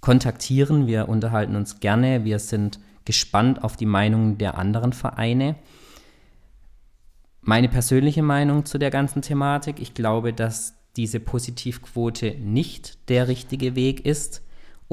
kontaktieren. 0.00 0.86
Wir 0.86 1.08
unterhalten 1.08 1.56
uns 1.56 1.80
gerne. 1.80 2.24
Wir 2.24 2.38
sind 2.38 2.78
gespannt 3.04 3.64
auf 3.64 3.76
die 3.76 3.84
Meinungen 3.84 4.38
der 4.38 4.56
anderen 4.58 4.92
Vereine. 4.92 5.56
Meine 7.40 7.68
persönliche 7.68 8.22
Meinung 8.22 8.64
zu 8.64 8.78
der 8.78 8.92
ganzen 8.92 9.22
Thematik, 9.22 9.80
ich 9.80 9.92
glaube, 9.92 10.32
dass 10.32 10.76
diese 10.96 11.20
Positivquote 11.20 12.36
nicht 12.38 13.08
der 13.08 13.28
richtige 13.28 13.74
Weg 13.74 14.04
ist 14.04 14.42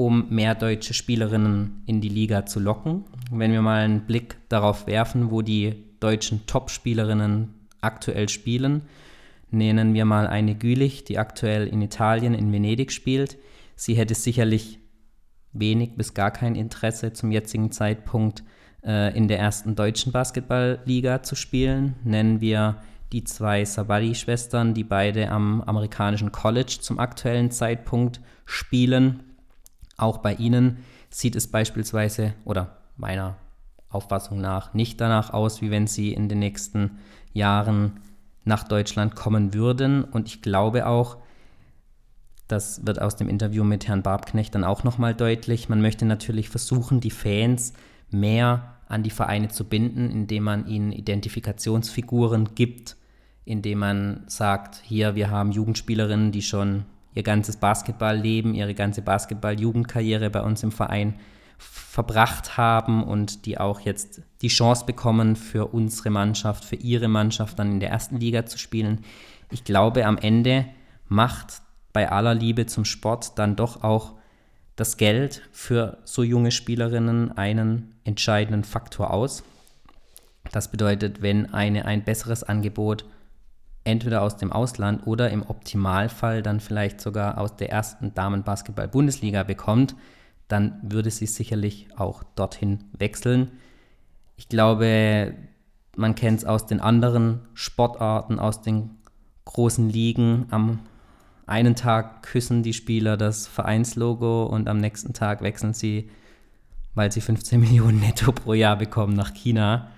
um 0.00 0.30
mehr 0.30 0.54
deutsche 0.54 0.94
Spielerinnen 0.94 1.82
in 1.84 2.00
die 2.00 2.08
Liga 2.08 2.46
zu 2.46 2.58
locken. 2.58 3.04
Wenn 3.30 3.52
wir 3.52 3.60
mal 3.60 3.82
einen 3.82 4.06
Blick 4.06 4.38
darauf 4.48 4.86
werfen, 4.86 5.30
wo 5.30 5.42
die 5.42 5.74
deutschen 6.00 6.46
Top-Spielerinnen 6.46 7.52
aktuell 7.82 8.30
spielen, 8.30 8.80
nennen 9.50 9.92
wir 9.92 10.06
mal 10.06 10.26
eine 10.26 10.54
Gülich, 10.54 11.04
die 11.04 11.18
aktuell 11.18 11.66
in 11.66 11.82
Italien, 11.82 12.32
in 12.32 12.50
Venedig 12.50 12.92
spielt. 12.92 13.36
Sie 13.76 13.92
hätte 13.92 14.14
sicherlich 14.14 14.78
wenig 15.52 15.96
bis 15.96 16.14
gar 16.14 16.30
kein 16.30 16.54
Interesse 16.54 17.12
zum 17.12 17.30
jetzigen 17.30 17.70
Zeitpunkt 17.70 18.42
äh, 18.82 19.14
in 19.14 19.28
der 19.28 19.38
ersten 19.38 19.76
deutschen 19.76 20.12
Basketballliga 20.12 21.22
zu 21.22 21.34
spielen. 21.34 21.96
Nennen 22.04 22.40
wir 22.40 22.76
die 23.12 23.24
zwei 23.24 23.64
Sabali-Schwestern, 23.64 24.74
die 24.74 24.84
beide 24.84 25.30
am 25.30 25.62
amerikanischen 25.62 26.32
College 26.32 26.78
zum 26.80 26.98
aktuellen 26.98 27.50
Zeitpunkt 27.50 28.20
spielen. 28.44 29.22
Auch 29.96 30.18
bei 30.18 30.34
ihnen 30.34 30.78
sieht 31.10 31.36
es 31.36 31.48
beispielsweise 31.48 32.34
oder 32.44 32.76
meiner 32.96 33.36
Auffassung 33.88 34.40
nach 34.40 34.74
nicht 34.74 35.00
danach 35.00 35.32
aus, 35.32 35.60
wie 35.60 35.70
wenn 35.70 35.86
sie 35.86 36.12
in 36.12 36.28
den 36.28 36.38
nächsten 36.38 36.98
Jahren 37.32 38.00
nach 38.44 38.64
Deutschland 38.64 39.16
kommen 39.16 39.52
würden. 39.52 40.04
Und 40.04 40.28
ich 40.28 40.42
glaube 40.42 40.86
auch, 40.86 41.16
das 42.46 42.86
wird 42.86 43.00
aus 43.00 43.16
dem 43.16 43.28
Interview 43.28 43.64
mit 43.64 43.88
Herrn 43.88 44.02
Barbknecht 44.02 44.54
dann 44.54 44.64
auch 44.64 44.84
nochmal 44.84 45.14
deutlich, 45.14 45.68
man 45.68 45.80
möchte 45.80 46.04
natürlich 46.04 46.48
versuchen, 46.48 47.00
die 47.00 47.10
Fans 47.10 47.72
mehr 48.10 48.76
an 48.88 49.04
die 49.04 49.10
Vereine 49.10 49.48
zu 49.48 49.64
binden, 49.64 50.10
indem 50.10 50.44
man 50.44 50.66
ihnen 50.66 50.90
Identifikationsfiguren 50.90 52.56
gibt, 52.56 52.96
indem 53.50 53.80
man 53.80 54.22
sagt, 54.26 54.80
hier, 54.84 55.14
wir 55.14 55.30
haben 55.30 55.52
Jugendspielerinnen, 55.52 56.32
die 56.32 56.42
schon 56.42 56.84
ihr 57.14 57.22
ganzes 57.22 57.56
Basketballleben, 57.56 58.54
ihre 58.54 58.74
ganze 58.74 59.02
Basketball-Jugendkarriere 59.02 60.30
bei 60.30 60.40
uns 60.40 60.62
im 60.62 60.70
Verein 60.70 61.14
verbracht 61.58 62.56
haben 62.56 63.02
und 63.02 63.44
die 63.46 63.58
auch 63.58 63.80
jetzt 63.80 64.22
die 64.40 64.48
Chance 64.48 64.86
bekommen, 64.86 65.36
für 65.36 65.66
unsere 65.66 66.10
Mannschaft, 66.10 66.64
für 66.64 66.76
ihre 66.76 67.08
Mannschaft 67.08 67.58
dann 67.58 67.72
in 67.72 67.80
der 67.80 67.90
ersten 67.90 68.16
Liga 68.16 68.46
zu 68.46 68.56
spielen. 68.56 69.04
Ich 69.50 69.64
glaube, 69.64 70.06
am 70.06 70.16
Ende 70.16 70.66
macht 71.08 71.62
bei 71.92 72.10
aller 72.10 72.34
Liebe 72.34 72.66
zum 72.66 72.84
Sport 72.84 73.38
dann 73.38 73.56
doch 73.56 73.82
auch 73.82 74.14
das 74.76 74.96
Geld 74.96 75.42
für 75.50 75.98
so 76.04 76.22
junge 76.22 76.52
Spielerinnen 76.52 77.36
einen 77.36 77.94
entscheidenden 78.04 78.64
Faktor 78.64 79.12
aus. 79.12 79.42
Das 80.52 80.70
bedeutet, 80.70 81.20
wenn 81.20 81.52
eine 81.52 81.84
ein 81.84 82.04
besseres 82.04 82.44
Angebot 82.44 83.04
entweder 83.84 84.22
aus 84.22 84.36
dem 84.36 84.52
Ausland 84.52 85.06
oder 85.06 85.30
im 85.30 85.42
Optimalfall 85.42 86.42
dann 86.42 86.60
vielleicht 86.60 87.00
sogar 87.00 87.38
aus 87.38 87.56
der 87.56 87.70
ersten 87.70 88.14
Damenbasketball-Bundesliga 88.14 89.42
bekommt, 89.42 89.96
dann 90.48 90.80
würde 90.82 91.10
sie 91.10 91.26
sicherlich 91.26 91.88
auch 91.96 92.22
dorthin 92.34 92.84
wechseln. 92.98 93.52
Ich 94.36 94.48
glaube, 94.48 95.34
man 95.96 96.14
kennt 96.14 96.40
es 96.40 96.44
aus 96.44 96.66
den 96.66 96.80
anderen 96.80 97.40
Sportarten, 97.54 98.38
aus 98.38 98.62
den 98.62 98.90
großen 99.44 99.88
Ligen. 99.88 100.46
Am 100.50 100.80
einen 101.46 101.74
Tag 101.74 102.22
küssen 102.22 102.62
die 102.62 102.72
Spieler 102.74 103.16
das 103.16 103.46
Vereinslogo 103.46 104.44
und 104.44 104.68
am 104.68 104.78
nächsten 104.78 105.14
Tag 105.14 105.42
wechseln 105.42 105.74
sie, 105.74 106.10
weil 106.94 107.10
sie 107.10 107.20
15 107.20 107.60
Millionen 107.60 108.00
netto 108.00 108.32
pro 108.32 108.54
Jahr 108.54 108.76
bekommen, 108.76 109.14
nach 109.14 109.34
China 109.34 109.88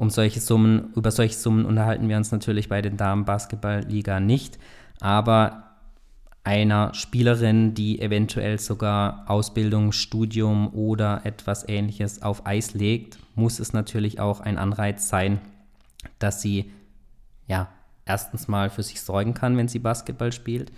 um 0.00 0.08
solche 0.08 0.40
Summen, 0.40 0.94
über 0.94 1.10
solche 1.10 1.34
Summen 1.34 1.66
unterhalten 1.66 2.08
wir 2.08 2.16
uns 2.16 2.32
natürlich 2.32 2.70
bei 2.70 2.80
den 2.80 2.96
Damen-Basketball-Liga 2.96 4.18
nicht. 4.18 4.58
Aber 4.98 5.74
einer 6.42 6.94
Spielerin, 6.94 7.74
die 7.74 8.00
eventuell 8.00 8.58
sogar 8.58 9.24
Ausbildung, 9.28 9.92
Studium 9.92 10.72
oder 10.72 11.20
etwas 11.24 11.68
ähnliches 11.68 12.22
auf 12.22 12.46
Eis 12.46 12.72
legt, 12.72 13.18
muss 13.34 13.58
es 13.58 13.74
natürlich 13.74 14.20
auch 14.20 14.40
ein 14.40 14.56
Anreiz 14.56 15.10
sein, 15.10 15.38
dass 16.18 16.40
sie 16.40 16.72
ja 17.46 17.68
erstens 18.06 18.48
mal 18.48 18.70
für 18.70 18.82
sich 18.82 19.02
sorgen 19.02 19.34
kann, 19.34 19.58
wenn 19.58 19.68
sie 19.68 19.80
Basketball 19.80 20.32
spielt 20.32 20.72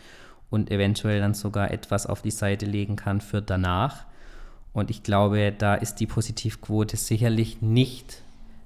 und 0.50 0.68
eventuell 0.68 1.20
dann 1.20 1.34
sogar 1.34 1.70
etwas 1.70 2.08
auf 2.08 2.22
die 2.22 2.32
Seite 2.32 2.66
legen 2.66 2.96
kann 2.96 3.20
für 3.20 3.40
danach. 3.40 4.04
Und 4.72 4.90
ich 4.90 5.04
glaube, 5.04 5.54
da 5.56 5.76
ist 5.76 6.00
die 6.00 6.08
Positivquote 6.08 6.96
sicherlich 6.96 7.62
nicht 7.62 8.21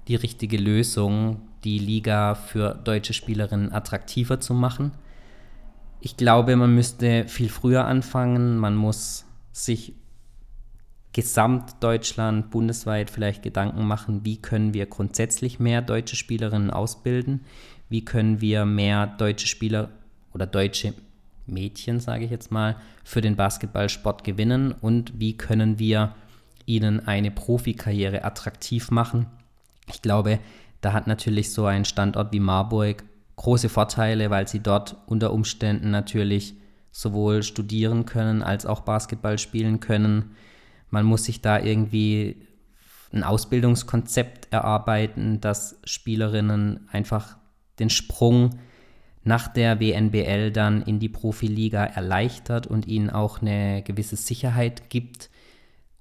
die 0.08 0.14
richtige 0.14 0.56
Lösung, 0.56 1.42
die 1.64 1.78
Liga 1.78 2.34
für 2.34 2.74
deutsche 2.74 3.12
Spielerinnen 3.12 3.72
attraktiver 3.72 4.40
zu 4.40 4.54
machen. 4.54 4.92
Ich 6.00 6.16
glaube, 6.16 6.54
man 6.56 6.74
müsste 6.74 7.26
viel 7.26 7.48
früher 7.48 7.86
anfangen. 7.86 8.58
Man 8.58 8.76
muss 8.76 9.24
sich 9.52 9.94
Gesamtdeutschland, 11.12 12.50
bundesweit 12.50 13.10
vielleicht 13.10 13.42
Gedanken 13.42 13.86
machen, 13.86 14.24
wie 14.24 14.36
können 14.36 14.74
wir 14.74 14.86
grundsätzlich 14.86 15.58
mehr 15.58 15.80
deutsche 15.80 16.14
Spielerinnen 16.14 16.70
ausbilden, 16.70 17.40
wie 17.88 18.04
können 18.04 18.40
wir 18.42 18.66
mehr 18.66 19.06
deutsche 19.06 19.46
Spieler 19.46 19.88
oder 20.34 20.46
deutsche 20.46 20.92
Mädchen, 21.46 22.00
sage 22.00 22.26
ich 22.26 22.30
jetzt 22.30 22.52
mal, 22.52 22.76
für 23.02 23.22
den 23.22 23.34
Basketballsport 23.34 24.24
gewinnen 24.24 24.72
und 24.72 25.18
wie 25.18 25.36
können 25.36 25.78
wir 25.78 26.14
ihnen 26.66 27.06
eine 27.06 27.30
Profikarriere 27.30 28.24
attraktiv 28.24 28.90
machen 28.90 29.26
ich 29.88 30.02
glaube, 30.02 30.38
da 30.80 30.92
hat 30.92 31.06
natürlich 31.06 31.52
so 31.52 31.66
ein 31.66 31.84
Standort 31.84 32.32
wie 32.32 32.40
Marburg 32.40 33.04
große 33.36 33.68
Vorteile, 33.68 34.30
weil 34.30 34.48
sie 34.48 34.60
dort 34.60 34.96
unter 35.06 35.32
Umständen 35.32 35.90
natürlich 35.90 36.54
sowohl 36.90 37.42
studieren 37.42 38.06
können 38.06 38.42
als 38.42 38.64
auch 38.64 38.80
Basketball 38.80 39.38
spielen 39.38 39.80
können. 39.80 40.36
Man 40.90 41.04
muss 41.04 41.24
sich 41.24 41.42
da 41.42 41.60
irgendwie 41.60 42.46
ein 43.12 43.22
Ausbildungskonzept 43.22 44.52
erarbeiten, 44.52 45.40
das 45.40 45.78
Spielerinnen 45.84 46.88
einfach 46.90 47.36
den 47.78 47.90
Sprung 47.90 48.58
nach 49.22 49.48
der 49.48 49.80
WNBL 49.80 50.52
dann 50.52 50.82
in 50.82 51.00
die 51.00 51.08
Profiliga 51.08 51.84
erleichtert 51.84 52.66
und 52.66 52.86
ihnen 52.86 53.10
auch 53.10 53.42
eine 53.42 53.82
gewisse 53.82 54.16
Sicherheit 54.16 54.88
gibt, 54.88 55.30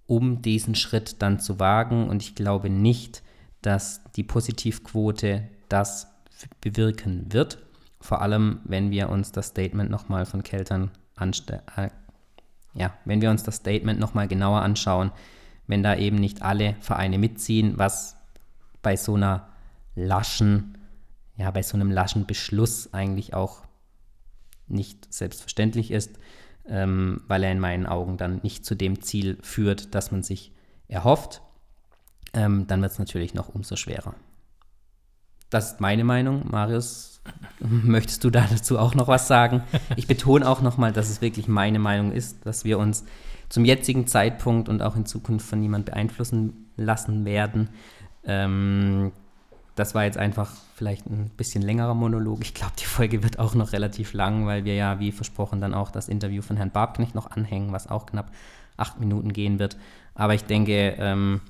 um 0.06 0.42
diesen 0.42 0.76
Schritt 0.76 1.22
dann 1.22 1.40
zu 1.40 1.60
wagen. 1.60 2.08
Und 2.08 2.22
ich 2.22 2.36
glaube 2.36 2.70
nicht, 2.70 3.24
dass 3.66 4.02
die 4.16 4.24
Positivquote 4.24 5.48
das 5.70 6.08
bewirken 6.62 7.34
wird. 7.34 7.58
Vor 8.00 8.22
allem, 8.22 8.60
wenn 8.64 8.92
wir 8.92 9.10
uns 9.10 9.32
das 9.32 9.48
Statement 9.48 9.90
nochmal 9.90 10.26
von 10.28 10.44
Keltern. 10.44 10.92
Äh, 11.20 11.90
ja, 12.76 12.94
wenn 13.06 13.22
wir 13.22 13.32
uns 13.32 13.42
das 13.42 13.56
Statement 13.56 14.00
nochmal 14.00 14.28
genauer 14.28 14.62
anschauen, 14.62 15.12
wenn 15.66 15.82
da 15.82 15.96
eben 15.96 16.18
nicht 16.18 16.44
alle 16.44 16.76
Vereine 16.82 17.18
mitziehen, 17.18 17.78
was 17.78 18.18
bei 18.84 18.96
so 18.98 19.16
einer 19.16 19.48
laschen, 19.96 20.78
ja, 21.38 21.50
bei 21.50 21.64
so 21.64 21.76
einem 21.76 21.90
laschen 21.90 22.28
Beschluss 22.28 22.94
eigentlich 22.94 23.34
auch 23.34 23.64
nicht 24.68 25.12
selbstverständlich 25.12 25.90
ist, 25.90 26.20
ähm, 26.68 27.24
weil 27.28 27.44
er 27.44 27.52
in 27.52 27.60
meinen 27.60 27.88
Augen 27.88 28.18
dann 28.18 28.42
nicht 28.44 28.66
zu 28.66 28.76
dem 28.76 29.02
Ziel 29.02 29.40
führt, 29.42 29.96
das 29.96 30.12
man 30.12 30.22
sich 30.22 30.52
erhofft 30.88 31.42
ähm, 32.36 32.68
dann 32.68 32.82
wird 32.82 32.92
es 32.92 33.00
natürlich 33.00 33.34
noch 33.34 33.50
umso 33.50 33.76
schwerer. 33.76 34.14
Das 35.50 35.74
ist 35.74 35.82
meine 35.82 36.04
Meinung. 36.04 36.44
Marius, 36.50 37.22
möchtest 37.60 38.24
du 38.24 38.30
da 38.30 38.46
dazu 38.50 38.78
auch 38.78 38.94
noch 38.94 39.08
was 39.08 39.28
sagen? 39.28 39.64
Ich 39.96 40.06
betone 40.06 40.48
auch 40.48 40.62
nochmal, 40.62 40.92
dass 40.92 41.10
es 41.10 41.22
wirklich 41.22 41.48
meine 41.48 41.80
Meinung 41.80 42.12
ist, 42.12 42.46
dass 42.46 42.66
wir 42.66 42.78
uns 42.78 43.06
zum 43.50 43.64
jetzigen 43.64 44.06
Zeitpunkt 44.08 44.70
und 44.70 44.82
auch 44.82 44.96
in 44.96 45.06
Zukunft 45.06 45.48
von 45.48 45.60
niemand 45.60 45.86
beeinflussen 45.86 46.68
lassen 46.76 47.26
werden. 47.26 47.70
Ähm, 48.26 49.12
das 49.76 49.94
war 49.94 50.04
jetzt 50.06 50.18
einfach 50.18 50.52
vielleicht 50.76 51.06
ein 51.06 51.30
bisschen 51.38 51.62
längerer 51.62 51.94
Monolog. 51.94 52.42
Ich 52.42 52.54
glaube, 52.54 52.74
die 52.80 52.86
Folge 52.86 53.24
wird 53.24 53.40
auch 53.40 53.56
noch 53.56 53.72
relativ 53.72 54.14
lang, 54.14 54.46
weil 54.46 54.66
wir 54.66 54.76
ja, 54.76 55.00
wie 55.00 55.12
versprochen, 55.12 55.62
dann 55.62 55.74
auch 55.74 55.92
das 55.92 56.10
Interview 56.10 56.42
von 56.42 56.58
Herrn 56.58 56.72
Barbknecht 56.72 57.14
noch 57.14 57.32
anhängen, 57.32 57.72
was 57.72 57.88
auch 57.88 58.06
knapp 58.06 58.32
acht 58.78 59.00
Minuten 59.00 59.32
gehen 59.32 59.60
wird. 59.60 59.78
Aber 60.16 60.34
ich 60.34 60.46
denke, 60.46 60.96
ähm, 60.98 61.42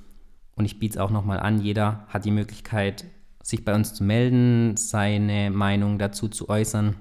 und 0.56 0.66
ich 0.66 0.80
biete 0.80 0.98
es 0.98 1.02
auch 1.02 1.12
nochmal 1.12 1.40
an, 1.40 1.62
jeder 1.62 2.06
hat 2.08 2.26
die 2.26 2.32
Möglichkeit, 2.32 3.06
sich 3.44 3.64
bei 3.64 3.76
uns 3.76 3.94
zu 3.94 4.04
melden, 4.04 4.76
seine 4.78 5.52
Meinung 5.52 6.00
dazu 6.00 6.28
zu 6.28 6.50
äußern. 6.50 6.96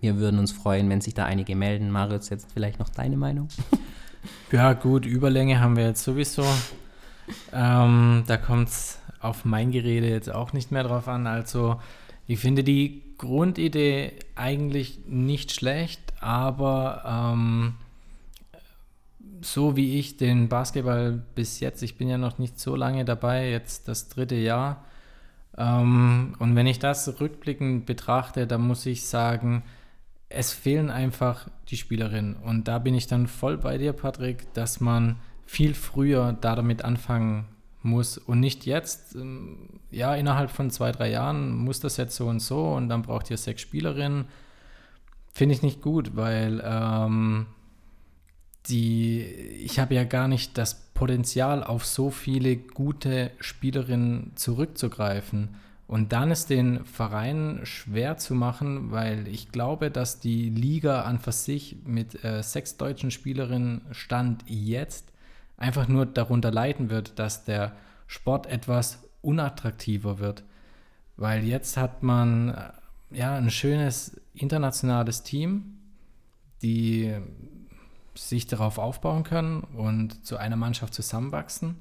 Wir 0.00 0.18
würden 0.18 0.38
uns 0.38 0.52
freuen, 0.52 0.88
wenn 0.90 1.00
sich 1.00 1.14
da 1.14 1.24
einige 1.24 1.56
melden. 1.56 1.90
Marius, 1.90 2.28
jetzt 2.28 2.52
vielleicht 2.52 2.78
noch 2.78 2.88
deine 2.88 3.16
Meinung? 3.16 3.48
Ja, 4.50 4.72
gut, 4.72 5.04
Überlänge 5.04 5.60
haben 5.60 5.76
wir 5.76 5.84
jetzt 5.84 6.02
sowieso. 6.02 6.46
ähm, 7.52 8.24
da 8.26 8.38
kommt 8.38 8.68
es 8.68 8.98
auf 9.20 9.44
mein 9.44 9.70
Gerede 9.70 10.08
jetzt 10.08 10.32
auch 10.32 10.54
nicht 10.54 10.70
mehr 10.70 10.82
drauf 10.82 11.08
an. 11.08 11.26
Also 11.26 11.80
ich 12.26 12.38
finde 12.38 12.64
die 12.64 13.02
Grundidee 13.18 14.12
eigentlich 14.34 15.00
nicht 15.06 15.52
schlecht, 15.52 16.00
aber 16.20 17.32
ähm, 17.34 17.74
so 19.44 19.76
wie 19.76 19.98
ich 19.98 20.16
den 20.16 20.48
Basketball 20.48 21.22
bis 21.34 21.60
jetzt, 21.60 21.82
ich 21.82 21.96
bin 21.96 22.08
ja 22.08 22.18
noch 22.18 22.38
nicht 22.38 22.58
so 22.58 22.76
lange 22.76 23.04
dabei, 23.04 23.50
jetzt 23.50 23.88
das 23.88 24.08
dritte 24.08 24.36
Jahr, 24.36 24.84
ähm, 25.56 26.34
und 26.38 26.56
wenn 26.56 26.66
ich 26.66 26.78
das 26.78 27.20
rückblickend 27.20 27.86
betrachte, 27.86 28.46
dann 28.46 28.62
muss 28.62 28.86
ich 28.86 29.06
sagen, 29.06 29.62
es 30.28 30.52
fehlen 30.52 30.90
einfach 30.90 31.48
die 31.68 31.76
Spielerinnen. 31.76 32.36
Und 32.36 32.66
da 32.66 32.78
bin 32.78 32.94
ich 32.94 33.06
dann 33.06 33.26
voll 33.26 33.56
bei 33.58 33.78
dir, 33.78 33.92
Patrick, 33.92 34.52
dass 34.54 34.80
man 34.80 35.16
viel 35.46 35.74
früher 35.74 36.32
da 36.32 36.56
damit 36.56 36.84
anfangen 36.84 37.46
muss 37.82 38.16
und 38.16 38.40
nicht 38.40 38.64
jetzt, 38.64 39.14
ähm, 39.14 39.68
ja, 39.90 40.14
innerhalb 40.14 40.50
von 40.50 40.70
zwei, 40.70 40.90
drei 40.90 41.10
Jahren 41.10 41.54
muss 41.54 41.80
das 41.80 41.98
jetzt 41.98 42.16
so 42.16 42.26
und 42.26 42.40
so 42.40 42.72
und 42.72 42.88
dann 42.88 43.02
braucht 43.02 43.30
ihr 43.30 43.36
sechs 43.36 43.60
Spielerinnen. 43.60 44.24
Finde 45.32 45.54
ich 45.54 45.62
nicht 45.62 45.82
gut, 45.82 46.16
weil 46.16 46.62
ähm, 46.64 47.46
die, 48.66 49.22
ich 49.22 49.78
habe 49.78 49.94
ja 49.94 50.04
gar 50.04 50.28
nicht 50.28 50.56
das 50.56 50.74
Potenzial, 50.94 51.62
auf 51.62 51.84
so 51.84 52.10
viele 52.10 52.56
gute 52.56 53.30
Spielerinnen 53.40 54.32
zurückzugreifen. 54.36 55.56
Und 55.86 56.12
dann 56.12 56.30
ist 56.30 56.48
den 56.48 56.84
Vereinen 56.86 57.66
schwer 57.66 58.16
zu 58.16 58.34
machen, 58.34 58.90
weil 58.90 59.28
ich 59.28 59.52
glaube, 59.52 59.90
dass 59.90 60.18
die 60.18 60.48
Liga 60.48 61.02
an 61.02 61.18
für 61.18 61.32
sich 61.32 61.76
mit 61.84 62.24
äh, 62.24 62.42
sechs 62.42 62.78
deutschen 62.78 63.10
Spielerinnen 63.10 63.82
Stand 63.90 64.44
jetzt 64.46 65.12
einfach 65.58 65.86
nur 65.86 66.06
darunter 66.06 66.50
leiden 66.50 66.88
wird, 66.88 67.18
dass 67.18 67.44
der 67.44 67.76
Sport 68.06 68.46
etwas 68.46 69.02
unattraktiver 69.20 70.18
wird. 70.18 70.44
Weil 71.16 71.44
jetzt 71.44 71.76
hat 71.76 72.02
man 72.02 72.48
äh, 72.48 72.72
ja 73.10 73.36
ein 73.36 73.50
schönes 73.50 74.20
internationales 74.32 75.22
Team, 75.22 75.78
die 76.62 77.14
sich 78.14 78.46
darauf 78.46 78.78
aufbauen 78.78 79.24
können 79.24 79.60
und 79.60 80.24
zu 80.24 80.36
einer 80.36 80.56
Mannschaft 80.56 80.94
zusammenwachsen. 80.94 81.76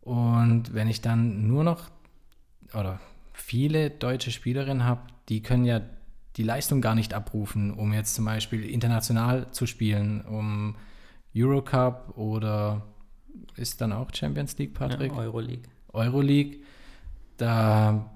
Und 0.00 0.74
wenn 0.74 0.88
ich 0.88 1.00
dann 1.00 1.46
nur 1.46 1.64
noch 1.64 1.90
oder 2.74 3.00
viele 3.32 3.90
deutsche 3.90 4.30
Spielerinnen 4.30 4.84
habe, 4.84 5.02
die 5.28 5.42
können 5.42 5.64
ja 5.64 5.80
die 6.36 6.42
Leistung 6.42 6.80
gar 6.80 6.94
nicht 6.94 7.14
abrufen, 7.14 7.72
um 7.72 7.92
jetzt 7.92 8.14
zum 8.14 8.24
Beispiel 8.24 8.64
international 8.64 9.50
zu 9.52 9.66
spielen, 9.66 10.22
um 10.22 10.76
Eurocup 11.36 12.16
oder 12.16 12.82
ist 13.56 13.80
dann 13.80 13.92
auch 13.92 14.08
Champions 14.14 14.56
League, 14.58 14.74
Patrick? 14.74 15.12
Ja, 15.12 15.18
Euroleague. 15.18 15.68
Euroleague. 15.92 16.60
Da 17.36 18.10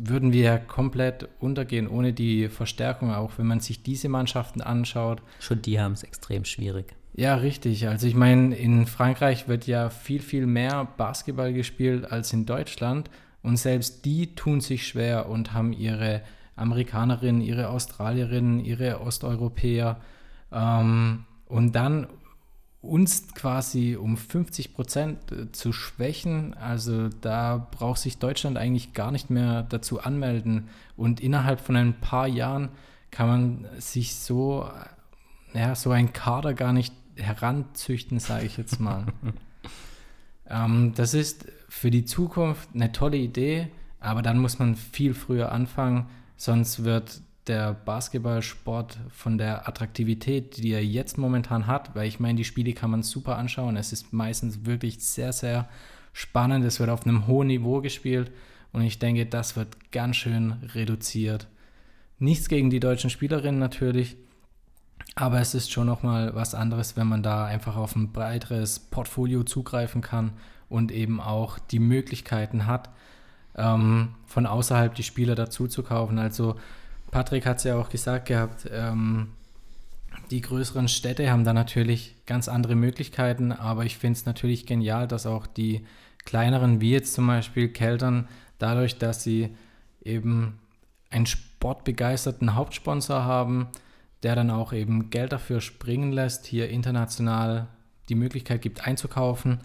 würden 0.00 0.32
wir 0.32 0.58
komplett 0.58 1.28
untergehen 1.40 1.88
ohne 1.88 2.12
die 2.12 2.48
Verstärkung, 2.48 3.12
auch 3.12 3.32
wenn 3.36 3.46
man 3.46 3.60
sich 3.60 3.82
diese 3.82 4.08
Mannschaften 4.08 4.60
anschaut. 4.60 5.22
Schon 5.40 5.62
die 5.62 5.80
haben 5.80 5.92
es 5.92 6.02
extrem 6.02 6.44
schwierig. 6.44 6.94
Ja, 7.16 7.36
richtig. 7.36 7.86
Also 7.88 8.06
ich 8.08 8.14
meine, 8.14 8.56
in 8.56 8.86
Frankreich 8.86 9.46
wird 9.46 9.66
ja 9.66 9.88
viel, 9.88 10.20
viel 10.20 10.46
mehr 10.46 10.88
Basketball 10.96 11.52
gespielt 11.52 12.10
als 12.10 12.32
in 12.32 12.44
Deutschland. 12.44 13.08
Und 13.42 13.56
selbst 13.56 14.04
die 14.04 14.34
tun 14.34 14.60
sich 14.60 14.86
schwer 14.86 15.28
und 15.28 15.52
haben 15.52 15.72
ihre 15.72 16.22
Amerikanerinnen, 16.56 17.40
ihre 17.40 17.68
Australierinnen, 17.68 18.64
ihre 18.64 19.00
Osteuropäer. 19.00 20.00
Ähm, 20.50 21.24
und 21.46 21.76
dann 21.76 22.08
uns 22.84 23.34
quasi 23.34 23.96
um 23.96 24.16
50 24.16 24.74
Prozent 24.74 25.32
äh, 25.32 25.50
zu 25.52 25.72
schwächen. 25.72 26.54
Also 26.54 27.08
da 27.08 27.68
braucht 27.70 28.00
sich 28.00 28.18
Deutschland 28.18 28.56
eigentlich 28.56 28.92
gar 28.92 29.10
nicht 29.10 29.30
mehr 29.30 29.62
dazu 29.62 30.00
anmelden. 30.00 30.68
Und 30.96 31.20
innerhalb 31.20 31.60
von 31.60 31.76
ein 31.76 31.94
paar 32.00 32.26
Jahren 32.26 32.68
kann 33.10 33.28
man 33.28 33.66
sich 33.78 34.16
so, 34.16 34.68
ja, 35.52 35.74
so 35.74 35.90
ein 35.90 36.12
Kader 36.12 36.54
gar 36.54 36.72
nicht 36.72 36.94
heranzüchten, 37.16 38.18
sage 38.18 38.46
ich 38.46 38.56
jetzt 38.56 38.80
mal. 38.80 39.06
ähm, 40.48 40.92
das 40.94 41.14
ist 41.14 41.46
für 41.68 41.90
die 41.90 42.04
Zukunft 42.04 42.68
eine 42.74 42.92
tolle 42.92 43.16
Idee, 43.16 43.68
aber 44.00 44.22
dann 44.22 44.38
muss 44.38 44.58
man 44.58 44.76
viel 44.76 45.14
früher 45.14 45.52
anfangen, 45.52 46.08
sonst 46.36 46.84
wird 46.84 47.22
der 47.46 47.74
Basketballsport 47.74 48.98
von 49.10 49.36
der 49.36 49.68
Attraktivität, 49.68 50.56
die 50.56 50.72
er 50.72 50.84
jetzt 50.84 51.18
momentan 51.18 51.66
hat, 51.66 51.94
weil 51.94 52.08
ich 52.08 52.20
meine, 52.20 52.36
die 52.36 52.44
Spiele 52.44 52.72
kann 52.72 52.90
man 52.90 53.02
super 53.02 53.36
anschauen. 53.36 53.76
Es 53.76 53.92
ist 53.92 54.12
meistens 54.12 54.64
wirklich 54.64 55.04
sehr, 55.04 55.32
sehr 55.32 55.68
spannend. 56.12 56.64
Es 56.64 56.80
wird 56.80 56.90
auf 56.90 57.06
einem 57.06 57.26
hohen 57.26 57.48
Niveau 57.48 57.80
gespielt 57.80 58.30
und 58.72 58.82
ich 58.82 58.98
denke, 58.98 59.26
das 59.26 59.56
wird 59.56 59.92
ganz 59.92 60.16
schön 60.16 60.52
reduziert. 60.74 61.48
Nichts 62.18 62.48
gegen 62.48 62.70
die 62.70 62.80
deutschen 62.80 63.10
Spielerinnen 63.10 63.60
natürlich, 63.60 64.16
aber 65.16 65.40
es 65.40 65.54
ist 65.54 65.70
schon 65.70 65.86
nochmal 65.86 66.34
was 66.34 66.54
anderes, 66.54 66.96
wenn 66.96 67.06
man 67.06 67.22
da 67.22 67.44
einfach 67.44 67.76
auf 67.76 67.94
ein 67.94 68.12
breiteres 68.12 68.78
Portfolio 68.78 69.42
zugreifen 69.42 70.00
kann 70.00 70.32
und 70.68 70.90
eben 70.92 71.20
auch 71.20 71.58
die 71.58 71.78
Möglichkeiten 71.78 72.66
hat, 72.66 72.90
ähm, 73.56 74.14
von 74.26 74.46
außerhalb 74.46 74.94
die 74.94 75.02
Spieler 75.02 75.34
dazu 75.34 75.68
zu 75.68 75.82
kaufen. 75.82 76.18
Also 76.18 76.56
Patrick 77.14 77.46
hat 77.46 77.58
es 77.58 77.62
ja 77.62 77.76
auch 77.76 77.90
gesagt 77.90 78.26
gehabt, 78.26 78.68
ähm, 78.72 79.28
die 80.32 80.40
größeren 80.40 80.88
Städte 80.88 81.30
haben 81.30 81.44
da 81.44 81.52
natürlich 81.52 82.16
ganz 82.26 82.48
andere 82.48 82.74
Möglichkeiten, 82.74 83.52
aber 83.52 83.84
ich 83.84 83.98
finde 83.98 84.18
es 84.18 84.26
natürlich 84.26 84.66
genial, 84.66 85.06
dass 85.06 85.24
auch 85.24 85.46
die 85.46 85.86
kleineren, 86.24 86.80
wie 86.80 86.90
jetzt 86.90 87.14
zum 87.14 87.28
Beispiel 87.28 87.68
Keltern, 87.68 88.26
dadurch, 88.58 88.98
dass 88.98 89.22
sie 89.22 89.54
eben 90.02 90.58
einen 91.08 91.26
sportbegeisterten 91.26 92.56
Hauptsponsor 92.56 93.22
haben, 93.22 93.68
der 94.24 94.34
dann 94.34 94.50
auch 94.50 94.72
eben 94.72 95.10
Geld 95.10 95.30
dafür 95.30 95.60
springen 95.60 96.10
lässt, 96.10 96.46
hier 96.46 96.68
international 96.68 97.68
die 98.08 98.16
Möglichkeit 98.16 98.60
gibt 98.60 98.88
einzukaufen, 98.88 99.60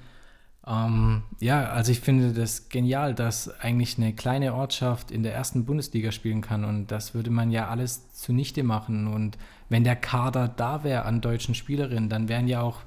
ähm, 0.70 1.24
ja, 1.40 1.66
also 1.70 1.92
ich 1.92 2.00
finde 2.00 2.32
das 2.32 2.70
genial, 2.70 3.16
dass 3.16 3.50
eigentlich 3.60 3.98
eine 3.98 4.14
kleine 4.14 4.54
Ortschaft 4.54 5.10
in 5.10 5.24
der 5.24 5.34
ersten 5.34 5.66
Bundesliga 5.66 6.12
spielen 6.12 6.42
kann 6.42 6.64
und 6.64 6.88
das 6.88 7.16
würde 7.16 7.32
man 7.32 7.50
ja 7.50 7.70
alles 7.70 8.14
zunichte 8.14 8.64
machen. 8.64 9.08
Und 9.08 9.38
wenn 9.70 9.84
der 9.84 9.96
Kader 9.96 10.48
da 10.48 10.84
wäre 10.84 11.06
an 11.06 11.22
deutschen 11.22 11.56
Spielerinnen, 11.56 12.10
dann 12.10 12.30
wären 12.30 12.48
ja 12.48 12.62
auch, 12.62 12.82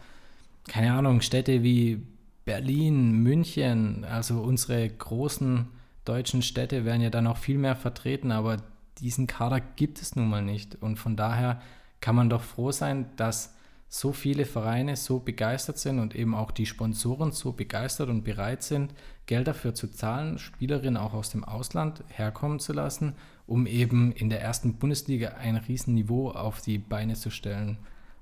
keine 0.68 0.92
Ahnung, 0.92 1.22
Städte 1.22 1.64
wie 1.64 2.06
Berlin, 2.44 3.12
München, 3.12 4.04
also 4.04 4.40
unsere 4.40 4.88
großen 4.88 5.66
deutschen 6.04 6.42
Städte 6.42 6.84
wären 6.84 7.00
ja 7.00 7.10
dann 7.10 7.26
auch 7.26 7.36
viel 7.36 7.58
mehr 7.58 7.76
vertreten, 7.76 8.30
aber 8.30 8.58
diesen 8.98 9.26
Kader 9.26 9.60
gibt 9.60 10.00
es 10.00 10.14
nun 10.14 10.28
mal 10.28 10.42
nicht. 10.42 10.76
Und 10.76 10.96
von 10.96 11.16
daher 11.16 11.60
kann 12.00 12.14
man 12.14 12.30
doch 12.30 12.42
froh 12.42 12.70
sein, 12.70 13.06
dass 13.16 13.54
so 13.94 14.14
viele 14.14 14.46
Vereine 14.46 14.96
so 14.96 15.18
begeistert 15.18 15.76
sind 15.76 15.98
und 15.98 16.14
eben 16.14 16.34
auch 16.34 16.50
die 16.50 16.64
Sponsoren 16.64 17.30
so 17.30 17.52
begeistert 17.52 18.08
und 18.08 18.24
bereit 18.24 18.62
sind, 18.62 18.94
Geld 19.26 19.46
dafür 19.46 19.74
zu 19.74 19.86
zahlen, 19.86 20.38
Spielerinnen 20.38 20.96
auch 20.96 21.12
aus 21.12 21.28
dem 21.28 21.44
Ausland 21.44 22.02
herkommen 22.08 22.58
zu 22.58 22.72
lassen, 22.72 23.14
um 23.46 23.66
eben 23.66 24.10
in 24.12 24.30
der 24.30 24.40
ersten 24.40 24.78
Bundesliga 24.78 25.32
ein 25.32 25.56
Riesenniveau 25.56 26.30
auf 26.30 26.62
die 26.62 26.78
Beine 26.78 27.16
zu 27.16 27.28
stellen. 27.28 27.76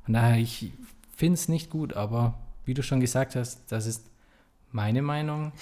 Von 0.05 0.15
daher, 0.15 0.39
ich 0.39 0.73
finde 1.15 1.35
es 1.35 1.49
nicht 1.49 1.71
gut, 1.71 1.93
aber 1.95 2.35
wie 2.65 2.75
du 2.75 2.83
schon 2.83 2.99
gesagt 2.99 3.37
hast, 3.37 3.71
das 3.71 3.87
ist 3.87 4.11
meine 4.73 5.03
Meinung. 5.03 5.53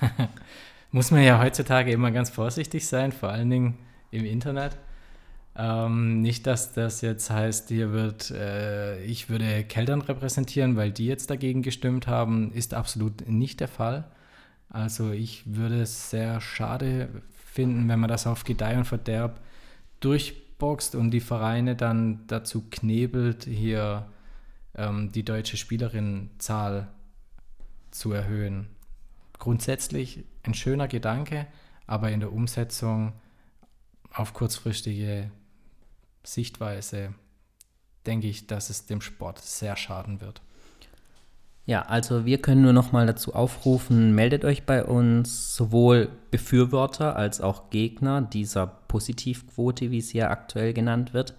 Muss 0.92 1.10
man 1.10 1.24
ja 1.24 1.42
heutzutage 1.42 1.90
immer 1.90 2.12
ganz 2.12 2.30
vorsichtig 2.30 2.86
sein, 2.86 3.10
vor 3.10 3.30
allen 3.30 3.50
Dingen 3.50 3.78
im 4.12 4.24
Internet. 4.24 4.78
Ähm, 5.54 6.22
nicht, 6.22 6.46
dass 6.46 6.72
das 6.72 7.02
jetzt 7.02 7.30
heißt, 7.30 7.68
hier 7.68 7.92
wird, 7.92 8.30
äh, 8.30 9.02
ich 9.04 9.28
würde 9.28 9.64
Keltern 9.64 10.00
repräsentieren, 10.00 10.76
weil 10.76 10.92
die 10.92 11.06
jetzt 11.06 11.28
dagegen 11.28 11.62
gestimmt 11.62 12.06
haben, 12.06 12.52
ist 12.52 12.72
absolut 12.72 13.28
nicht 13.28 13.60
der 13.60 13.68
Fall. 13.68 14.10
Also 14.70 15.12
ich 15.12 15.42
würde 15.44 15.82
es 15.82 16.08
sehr 16.10 16.40
schade 16.40 17.22
finden, 17.52 17.86
wenn 17.88 18.00
man 18.00 18.08
das 18.08 18.26
auf 18.26 18.44
Gedeih 18.44 18.78
und 18.78 18.86
Verderb 18.86 19.40
durchboxt 20.00 20.94
und 20.94 21.10
die 21.10 21.20
Vereine 21.20 21.76
dann 21.76 22.26
dazu 22.28 22.64
knebelt, 22.70 23.44
hier 23.44 24.08
ähm, 24.74 25.12
die 25.12 25.24
deutsche 25.24 25.58
Spielerinnenzahl 25.58 26.88
zu 27.90 28.12
erhöhen. 28.12 28.68
Grundsätzlich 29.38 30.24
ein 30.44 30.54
schöner 30.54 30.88
Gedanke, 30.88 31.46
aber 31.86 32.10
in 32.10 32.20
der 32.20 32.32
Umsetzung 32.32 33.12
auf 34.14 34.32
kurzfristige 34.32 35.30
Sichtweise 36.24 37.14
denke 38.06 38.26
ich, 38.26 38.46
dass 38.46 38.70
es 38.70 38.86
dem 38.86 39.00
Sport 39.00 39.38
sehr 39.38 39.76
schaden 39.76 40.20
wird. 40.20 40.42
Ja, 41.64 41.82
also 41.82 42.24
wir 42.24 42.38
können 42.38 42.62
nur 42.62 42.72
noch 42.72 42.90
mal 42.90 43.06
dazu 43.06 43.34
aufrufen, 43.34 44.14
meldet 44.14 44.44
euch 44.44 44.64
bei 44.64 44.84
uns, 44.84 45.54
sowohl 45.54 46.08
Befürworter 46.32 47.14
als 47.14 47.40
auch 47.40 47.70
Gegner 47.70 48.20
dieser 48.20 48.66
Positivquote, 48.66 49.92
wie 49.92 50.00
sie 50.00 50.18
ja 50.18 50.30
aktuell 50.30 50.72
genannt 50.72 51.14
wird. 51.14 51.34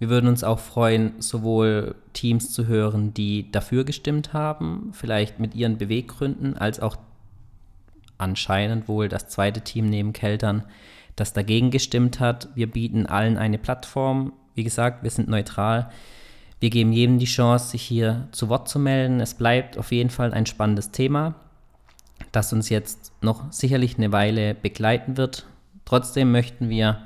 Wir 0.00 0.08
würden 0.08 0.28
uns 0.28 0.42
auch 0.42 0.58
freuen, 0.58 1.20
sowohl 1.20 1.94
Teams 2.14 2.52
zu 2.52 2.66
hören, 2.66 3.14
die 3.14 3.52
dafür 3.52 3.84
gestimmt 3.84 4.32
haben, 4.32 4.90
vielleicht 4.92 5.38
mit 5.38 5.54
ihren 5.54 5.78
Beweggründen, 5.78 6.56
als 6.56 6.80
auch 6.80 6.96
anscheinend 8.18 8.88
wohl 8.88 9.08
das 9.08 9.28
zweite 9.28 9.60
Team 9.60 9.86
neben 9.88 10.12
Keltern, 10.12 10.64
das 11.20 11.32
dagegen 11.32 11.70
gestimmt 11.70 12.18
hat. 12.18 12.48
Wir 12.54 12.68
bieten 12.68 13.06
allen 13.06 13.36
eine 13.36 13.58
Plattform. 13.58 14.32
Wie 14.54 14.64
gesagt, 14.64 15.02
wir 15.02 15.10
sind 15.10 15.28
neutral. 15.28 15.90
Wir 16.58 16.70
geben 16.70 16.92
jedem 16.92 17.18
die 17.18 17.26
Chance, 17.26 17.70
sich 17.70 17.82
hier 17.82 18.28
zu 18.32 18.48
Wort 18.48 18.68
zu 18.68 18.78
melden. 18.78 19.20
Es 19.20 19.34
bleibt 19.34 19.78
auf 19.78 19.92
jeden 19.92 20.10
Fall 20.10 20.32
ein 20.32 20.46
spannendes 20.46 20.90
Thema, 20.90 21.34
das 22.32 22.52
uns 22.52 22.68
jetzt 22.68 23.12
noch 23.22 23.52
sicherlich 23.52 23.96
eine 23.96 24.12
Weile 24.12 24.54
begleiten 24.54 25.16
wird. 25.16 25.46
Trotzdem 25.84 26.32
möchten 26.32 26.68
wir 26.68 27.02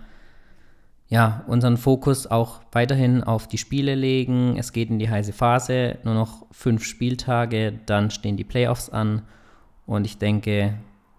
ja, 1.09 1.45
unseren 1.47 1.77
Fokus 1.77 2.27
auch 2.27 2.61
weiterhin 2.73 3.23
auf 3.23 3.47
die 3.47 3.59
Spiele 3.59 3.95
legen. 3.95 4.57
Es 4.59 4.73
geht 4.73 4.91
in 4.91 4.99
die 4.99 5.11
heiße 5.11 5.33
Phase, 5.33 5.99
nur 6.03 6.15
noch 6.15 6.47
fünf 6.51 6.85
Spieltage, 6.85 7.75
dann 7.87 8.11
stehen 8.11 8.37
die 8.37 8.45
Playoffs 8.45 8.91
an 8.91 9.23
und 9.87 10.07
ich 10.07 10.19
denke, 10.19 10.75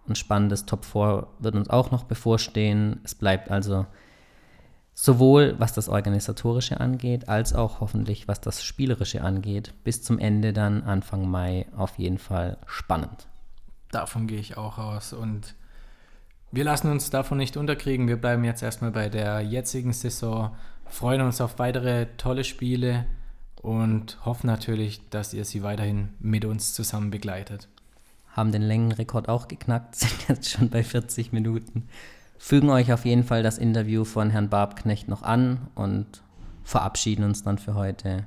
ein 0.07 0.15
spannendes 0.15 0.65
Top 0.65 0.85
4 0.85 1.27
wird 1.39 1.55
uns 1.55 1.69
auch 1.69 1.91
noch 1.91 2.03
bevorstehen. 2.03 2.99
Es 3.03 3.15
bleibt 3.15 3.51
also 3.51 3.85
sowohl 4.93 5.55
was 5.57 5.73
das 5.73 5.89
Organisatorische 5.89 6.79
angeht, 6.79 7.27
als 7.27 7.53
auch 7.53 7.81
hoffentlich 7.81 8.27
was 8.27 8.41
das 8.41 8.63
Spielerische 8.63 9.21
angeht, 9.21 9.73
bis 9.83 10.01
zum 10.01 10.19
Ende 10.19 10.53
dann 10.53 10.83
Anfang 10.83 11.29
Mai 11.29 11.67
auf 11.75 11.99
jeden 11.99 12.17
Fall 12.17 12.57
spannend. 12.65 13.27
Davon 13.91 14.27
gehe 14.27 14.39
ich 14.39 14.57
auch 14.57 14.77
aus 14.77 15.13
und 15.13 15.55
wir 16.51 16.63
lassen 16.63 16.89
uns 16.89 17.09
davon 17.09 17.37
nicht 17.37 17.57
unterkriegen. 17.57 18.07
Wir 18.07 18.15
bleiben 18.15 18.45
jetzt 18.45 18.63
erstmal 18.63 18.91
bei 18.91 19.09
der 19.09 19.41
jetzigen 19.41 19.91
Saison, 19.91 20.55
freuen 20.85 21.21
uns 21.21 21.41
auf 21.41 21.59
weitere 21.59 22.07
tolle 22.17 22.45
Spiele 22.45 23.05
und 23.61 24.23
hoffen 24.25 24.47
natürlich, 24.47 25.09
dass 25.09 25.33
ihr 25.33 25.43
sie 25.43 25.63
weiterhin 25.63 26.13
mit 26.19 26.45
uns 26.45 26.73
zusammen 26.73 27.11
begleitet. 27.11 27.67
Haben 28.35 28.51
den 28.51 28.61
Längenrekord 28.61 29.29
auch 29.29 29.47
geknackt, 29.47 29.95
sind 29.95 30.27
jetzt 30.27 30.49
schon 30.49 30.69
bei 30.69 30.83
40 30.83 31.31
Minuten. 31.31 31.87
Fügen 32.37 32.69
euch 32.69 32.91
auf 32.91 33.05
jeden 33.05 33.23
Fall 33.23 33.43
das 33.43 33.57
Interview 33.57 34.03
von 34.03 34.29
Herrn 34.29 34.49
Barbknecht 34.49 35.07
noch 35.07 35.23
an 35.23 35.67
und 35.73 36.21
verabschieden 36.63 37.23
uns 37.23 37.43
dann 37.43 37.57
für 37.57 37.75
heute. 37.75 38.25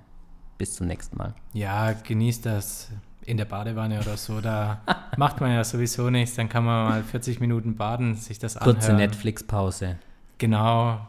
Bis 0.56 0.74
zum 0.74 0.86
nächsten 0.86 1.16
Mal. 1.16 1.34
Ja, 1.52 1.92
genießt 1.92 2.46
das 2.46 2.90
in 3.24 3.36
der 3.36 3.44
Badewanne 3.44 4.00
oder 4.00 4.16
so, 4.16 4.40
da 4.40 4.80
macht 5.18 5.40
man 5.40 5.52
ja 5.52 5.62
sowieso 5.62 6.08
nichts. 6.08 6.36
Dann 6.36 6.48
kann 6.48 6.64
man 6.64 6.88
mal 6.88 7.02
40 7.02 7.40
Minuten 7.40 7.76
baden, 7.76 8.14
sich 8.14 8.38
das 8.38 8.56
anhören. 8.56 8.76
Kurze 8.76 8.94
Netflix-Pause. 8.94 9.98
Genau. 10.38 11.06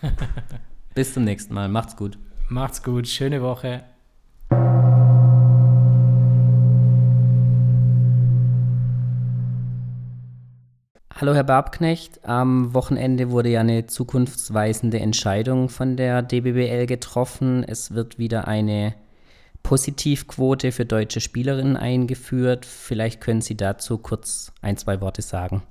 Bis 0.94 1.12
zum 1.14 1.24
nächsten 1.24 1.52
Mal. 1.54 1.68
Macht's 1.68 1.96
gut. 1.96 2.18
Macht's 2.48 2.82
gut. 2.82 3.08
Schöne 3.08 3.42
Woche. 3.42 3.82
Hallo 11.20 11.34
Herr 11.34 11.42
Barbknecht, 11.42 12.24
am 12.24 12.74
Wochenende 12.74 13.32
wurde 13.32 13.48
ja 13.48 13.58
eine 13.58 13.88
zukunftsweisende 13.88 15.00
Entscheidung 15.00 15.68
von 15.68 15.96
der 15.96 16.22
DBBL 16.22 16.86
getroffen. 16.86 17.64
Es 17.64 17.92
wird 17.92 18.20
wieder 18.20 18.46
eine 18.46 18.94
Positivquote 19.64 20.70
für 20.70 20.84
deutsche 20.84 21.20
Spielerinnen 21.20 21.76
eingeführt. 21.76 22.64
Vielleicht 22.64 23.20
können 23.20 23.40
Sie 23.40 23.56
dazu 23.56 23.98
kurz 23.98 24.52
ein, 24.62 24.76
zwei 24.76 25.00
Worte 25.00 25.22
sagen. 25.22 25.64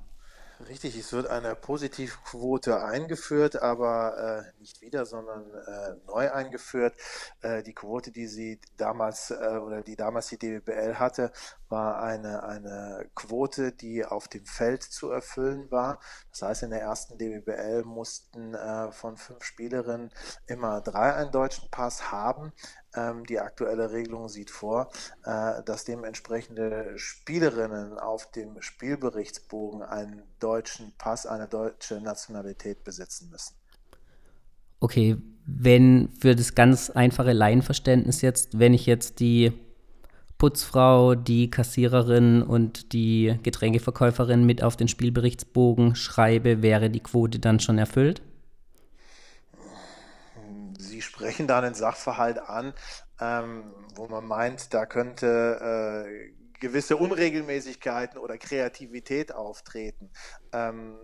Richtig, 0.68 0.98
es 0.98 1.14
wird 1.14 1.28
eine 1.28 1.54
Positivquote 1.54 2.84
eingeführt, 2.84 3.62
aber 3.62 4.44
äh, 4.54 4.60
nicht 4.60 4.82
wieder, 4.82 5.06
sondern 5.06 5.50
äh, 5.54 5.94
neu 6.06 6.30
eingeführt. 6.30 6.94
Äh, 7.40 7.62
die 7.62 7.72
Quote, 7.72 8.10
die 8.12 8.26
sie 8.26 8.60
damals 8.76 9.30
äh, 9.30 9.58
oder 9.62 9.80
die 9.82 9.96
damals 9.96 10.26
die 10.26 10.36
DBL 10.36 10.96
hatte, 10.96 11.32
war 11.70 12.02
eine, 12.02 12.42
eine 12.42 13.08
Quote, 13.14 13.72
die 13.72 14.04
auf 14.04 14.28
dem 14.28 14.44
Feld 14.44 14.82
zu 14.82 15.10
erfüllen 15.10 15.70
war. 15.70 16.00
Das 16.32 16.42
heißt, 16.42 16.64
in 16.64 16.70
der 16.70 16.82
ersten 16.82 17.16
DBBL 17.16 17.84
mussten 17.84 18.52
äh, 18.54 18.92
von 18.92 19.16
fünf 19.16 19.44
Spielerinnen 19.44 20.12
immer 20.46 20.82
drei 20.82 21.14
einen 21.14 21.32
deutschen 21.32 21.70
Pass 21.70 22.12
haben. 22.12 22.52
Ähm, 22.98 23.24
die 23.26 23.38
aktuelle 23.38 23.92
Regelung 23.92 24.28
sieht 24.28 24.50
vor, 24.50 24.90
äh, 25.24 25.62
dass 25.64 25.84
dementsprechende 25.84 26.92
Spielerinnen 26.96 27.98
auf 27.98 28.30
dem 28.30 28.60
Spielberichtsbogen 28.60 29.82
einen 29.82 30.22
deutschen 30.40 30.92
Pass, 30.98 31.26
eine 31.26 31.48
deutsche 31.48 32.00
Nationalität 32.00 32.84
besitzen 32.84 33.30
müssen. 33.30 33.54
Okay, 34.80 35.16
wenn 35.44 36.10
für 36.20 36.34
das 36.34 36.54
ganz 36.54 36.90
einfache 36.90 37.32
Laienverständnis 37.32 38.22
jetzt, 38.22 38.58
wenn 38.58 38.74
ich 38.74 38.86
jetzt 38.86 39.20
die 39.20 39.52
Putzfrau, 40.38 41.16
die 41.16 41.50
Kassiererin 41.50 42.42
und 42.42 42.92
die 42.92 43.36
Getränkeverkäuferin 43.42 44.46
mit 44.46 44.62
auf 44.62 44.76
den 44.76 44.86
Spielberichtsbogen 44.86 45.96
schreibe, 45.96 46.62
wäre 46.62 46.90
die 46.90 47.00
Quote 47.00 47.40
dann 47.40 47.58
schon 47.58 47.78
erfüllt? 47.78 48.22
Sie 50.98 51.02
sprechen 51.02 51.46
da 51.46 51.60
einen 51.60 51.74
Sachverhalt 51.74 52.40
an, 52.40 52.74
ähm, 53.20 53.72
wo 53.94 54.08
man 54.08 54.26
meint, 54.26 54.74
da 54.74 54.84
könnte 54.84 56.04
äh, 56.04 56.32
gewisse 56.58 56.96
Unregelmäßigkeiten 56.96 58.18
oder 58.18 58.36
Kreativität 58.36 59.32
auftreten. 59.32 60.10
Ähm, 60.52 60.96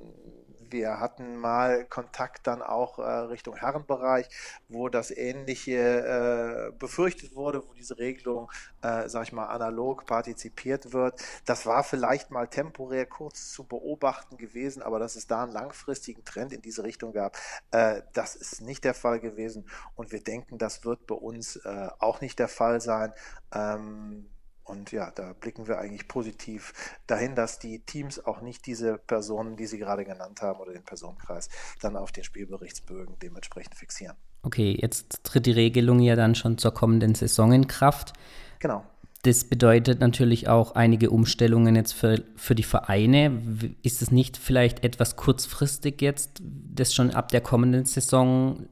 wir 0.74 0.98
hatten 0.98 1.36
mal 1.36 1.84
Kontakt 1.84 2.48
dann 2.48 2.60
auch 2.60 2.98
äh, 2.98 3.02
Richtung 3.02 3.54
Herrenbereich, 3.54 4.28
wo 4.68 4.88
das 4.88 5.12
Ähnliche 5.12 5.78
äh, 5.78 6.72
befürchtet 6.76 7.36
wurde, 7.36 7.62
wo 7.66 7.72
diese 7.74 7.96
Regelung, 7.96 8.50
äh, 8.82 9.08
sag 9.08 9.22
ich 9.22 9.32
mal, 9.32 9.46
analog 9.46 10.04
partizipiert 10.04 10.92
wird. 10.92 11.22
Das 11.44 11.64
war 11.64 11.84
vielleicht 11.84 12.32
mal 12.32 12.48
temporär 12.48 13.06
kurz 13.06 13.52
zu 13.52 13.62
beobachten 13.62 14.36
gewesen, 14.36 14.82
aber 14.82 14.98
dass 14.98 15.14
es 15.14 15.28
da 15.28 15.44
einen 15.44 15.52
langfristigen 15.52 16.24
Trend 16.24 16.52
in 16.52 16.60
diese 16.60 16.82
Richtung 16.82 17.12
gab, 17.12 17.38
äh, 17.70 18.02
das 18.12 18.34
ist 18.34 18.60
nicht 18.60 18.82
der 18.82 18.94
Fall 18.94 19.20
gewesen. 19.20 19.70
Und 19.94 20.10
wir 20.10 20.24
denken, 20.24 20.58
das 20.58 20.84
wird 20.84 21.06
bei 21.06 21.14
uns 21.14 21.54
äh, 21.56 21.88
auch 22.00 22.20
nicht 22.20 22.40
der 22.40 22.48
Fall 22.48 22.80
sein. 22.80 23.12
Ähm, 23.54 24.28
und 24.64 24.92
ja, 24.92 25.10
da 25.10 25.32
blicken 25.34 25.68
wir 25.68 25.78
eigentlich 25.78 26.08
positiv 26.08 26.72
dahin, 27.06 27.34
dass 27.34 27.58
die 27.58 27.80
Teams 27.80 28.24
auch 28.24 28.40
nicht 28.40 28.66
diese 28.66 28.98
Personen, 28.98 29.56
die 29.56 29.66
Sie 29.66 29.78
gerade 29.78 30.04
genannt 30.04 30.42
haben, 30.42 30.60
oder 30.60 30.72
den 30.72 30.84
Personenkreis 30.84 31.48
dann 31.80 31.96
auf 31.96 32.12
den 32.12 32.24
Spielberichtsbögen 32.24 33.18
dementsprechend 33.20 33.74
fixieren. 33.74 34.16
Okay, 34.42 34.76
jetzt 34.78 35.24
tritt 35.24 35.46
die 35.46 35.52
Regelung 35.52 36.00
ja 36.00 36.16
dann 36.16 36.34
schon 36.34 36.58
zur 36.58 36.72
kommenden 36.72 37.14
Saison 37.14 37.52
in 37.52 37.66
Kraft. 37.66 38.12
Genau. 38.58 38.84
Das 39.22 39.44
bedeutet 39.44 40.00
natürlich 40.00 40.48
auch 40.48 40.74
einige 40.74 41.08
Umstellungen 41.08 41.76
jetzt 41.76 41.92
für, 41.92 42.22
für 42.36 42.54
die 42.54 42.62
Vereine. 42.62 43.40
Ist 43.82 44.02
es 44.02 44.10
nicht 44.10 44.36
vielleicht 44.36 44.84
etwas 44.84 45.16
kurzfristig 45.16 46.02
jetzt, 46.02 46.42
das 46.42 46.92
schon 46.92 47.10
ab 47.10 47.30
der 47.30 47.40
kommenden 47.40 47.86
Saison 47.86 48.66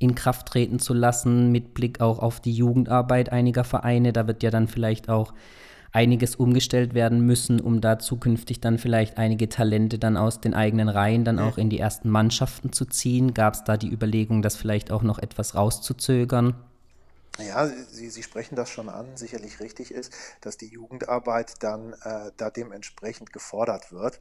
in 0.00 0.14
Kraft 0.14 0.46
treten 0.48 0.80
zu 0.80 0.94
lassen, 0.94 1.52
mit 1.52 1.74
Blick 1.74 2.00
auch 2.00 2.18
auf 2.18 2.40
die 2.40 2.52
Jugendarbeit 2.52 3.30
einiger 3.30 3.64
Vereine. 3.64 4.12
Da 4.12 4.26
wird 4.26 4.42
ja 4.42 4.50
dann 4.50 4.66
vielleicht 4.66 5.08
auch 5.08 5.34
einiges 5.92 6.36
umgestellt 6.36 6.94
werden 6.94 7.20
müssen, 7.20 7.60
um 7.60 7.80
da 7.80 7.98
zukünftig 7.98 8.60
dann 8.60 8.78
vielleicht 8.78 9.18
einige 9.18 9.48
Talente 9.48 9.98
dann 9.98 10.16
aus 10.16 10.40
den 10.40 10.54
eigenen 10.54 10.88
Reihen 10.88 11.24
dann 11.24 11.38
auch 11.38 11.58
in 11.58 11.68
die 11.68 11.78
ersten 11.78 12.08
Mannschaften 12.08 12.72
zu 12.72 12.86
ziehen. 12.86 13.34
Gab 13.34 13.54
es 13.54 13.64
da 13.64 13.76
die 13.76 13.92
Überlegung, 13.92 14.40
das 14.40 14.56
vielleicht 14.56 14.90
auch 14.90 15.02
noch 15.02 15.18
etwas 15.18 15.54
rauszuzögern? 15.54 16.54
Ja, 17.38 17.66
Sie, 17.66 18.08
Sie 18.08 18.22
sprechen 18.22 18.56
das 18.56 18.70
schon 18.70 18.88
an, 18.88 19.06
sicherlich 19.16 19.60
richtig 19.60 19.92
ist, 19.92 20.12
dass 20.40 20.56
die 20.56 20.68
Jugendarbeit 20.68 21.62
dann 21.62 21.92
äh, 22.04 22.30
da 22.36 22.50
dementsprechend 22.50 23.32
gefordert 23.32 23.92
wird. 23.92 24.20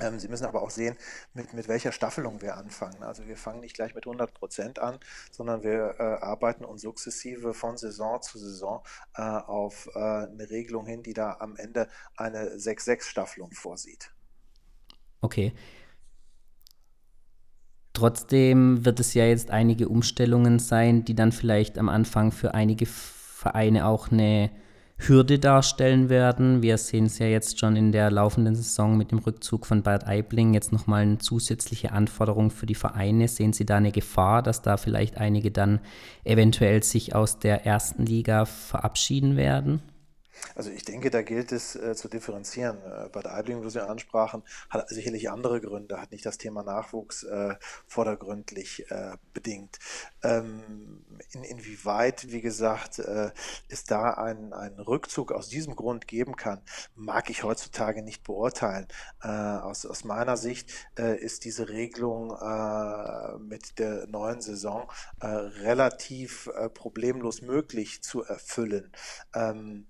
Ähm, 0.00 0.18
Sie 0.18 0.28
müssen 0.28 0.46
aber 0.46 0.62
auch 0.62 0.70
sehen, 0.70 0.96
mit, 1.34 1.52
mit 1.52 1.68
welcher 1.68 1.92
Staffelung 1.92 2.42
wir 2.42 2.56
anfangen. 2.56 3.02
Also 3.02 3.26
wir 3.26 3.36
fangen 3.36 3.60
nicht 3.60 3.74
gleich 3.74 3.94
mit 3.94 4.06
100 4.06 4.34
Prozent 4.34 4.78
an, 4.78 4.98
sondern 5.30 5.62
wir 5.62 5.96
äh, 5.98 6.02
arbeiten 6.02 6.64
uns 6.64 6.82
sukzessive 6.82 7.54
von 7.54 7.76
Saison 7.76 8.20
zu 8.22 8.38
Saison 8.38 8.82
äh, 9.14 9.22
auf 9.22 9.88
äh, 9.94 9.98
eine 9.98 10.48
Regelung 10.50 10.86
hin, 10.86 11.02
die 11.02 11.14
da 11.14 11.36
am 11.40 11.56
Ende 11.56 11.88
eine 12.16 12.56
6-6-Staffelung 12.56 13.52
vorsieht. 13.52 14.12
Okay. 15.20 15.52
Trotzdem 17.92 18.84
wird 18.84 19.00
es 19.00 19.14
ja 19.14 19.24
jetzt 19.24 19.50
einige 19.50 19.88
Umstellungen 19.88 20.58
sein, 20.58 21.04
die 21.04 21.14
dann 21.14 21.32
vielleicht 21.32 21.76
am 21.76 21.88
Anfang 21.88 22.32
für 22.32 22.54
einige 22.54 22.86
Vereine 22.86 23.86
auch 23.86 24.10
eine 24.10 24.50
Hürde 25.02 25.38
darstellen 25.38 26.10
werden. 26.10 26.62
Wir 26.62 26.76
sehen 26.76 27.06
es 27.06 27.18
ja 27.18 27.26
jetzt 27.26 27.58
schon 27.58 27.74
in 27.74 27.90
der 27.90 28.10
laufenden 28.10 28.54
Saison 28.54 28.98
mit 28.98 29.10
dem 29.12 29.18
Rückzug 29.18 29.64
von 29.64 29.82
Bad 29.82 30.06
Aibling 30.06 30.52
jetzt 30.52 30.72
nochmal 30.72 31.02
eine 31.02 31.18
zusätzliche 31.18 31.92
Anforderung 31.92 32.50
für 32.50 32.66
die 32.66 32.74
Vereine. 32.74 33.26
Sehen 33.26 33.54
Sie 33.54 33.64
da 33.64 33.78
eine 33.78 33.92
Gefahr, 33.92 34.42
dass 34.42 34.60
da 34.60 34.76
vielleicht 34.76 35.16
einige 35.16 35.50
dann 35.50 35.80
eventuell 36.24 36.82
sich 36.82 37.14
aus 37.14 37.38
der 37.38 37.64
ersten 37.64 38.04
Liga 38.04 38.44
verabschieden 38.44 39.36
werden? 39.36 39.80
Also 40.54 40.70
ich 40.70 40.84
denke, 40.84 41.10
da 41.10 41.22
gilt 41.22 41.52
es 41.52 41.76
äh, 41.76 41.94
zu 41.94 42.08
differenzieren. 42.08 42.78
Äh, 42.78 43.08
Bad 43.10 43.26
Aibling, 43.26 43.62
wo 43.64 43.68
Sie 43.68 43.82
ansprachen, 43.82 44.42
hat 44.68 44.88
sicherlich 44.88 45.30
andere 45.30 45.60
Gründe, 45.60 46.00
hat 46.00 46.12
nicht 46.12 46.26
das 46.26 46.38
Thema 46.38 46.62
Nachwuchs 46.62 47.22
äh, 47.22 47.54
vordergründlich 47.86 48.90
äh, 48.90 49.16
bedingt. 49.32 49.78
Ähm, 50.22 51.04
in, 51.32 51.44
inwieweit, 51.44 52.30
wie 52.30 52.40
gesagt, 52.40 52.98
äh, 52.98 53.30
es 53.68 53.84
da 53.84 54.14
einen, 54.14 54.50
Rückzug 54.80 55.32
aus 55.32 55.48
diesem 55.48 55.76
Grund 55.76 56.06
geben 56.06 56.36
kann, 56.36 56.62
mag 56.94 57.30
ich 57.30 57.42
heutzutage 57.44 58.02
nicht 58.02 58.24
beurteilen. 58.24 58.86
Äh, 59.22 59.28
aus, 59.28 59.84
aus 59.86 60.04
meiner 60.04 60.36
Sicht 60.36 60.70
ist 60.96 61.44
diese 61.44 61.68
Regelung 61.68 62.28
mit 63.40 63.78
der 63.78 64.06
neuen 64.06 64.40
Saison 64.40 64.90
relativ 65.20 66.48
problemlos 66.74 67.42
möglich 67.42 68.02
zu 68.02 68.22
erfüllen. 68.22 68.92
Ähm, 69.34 69.86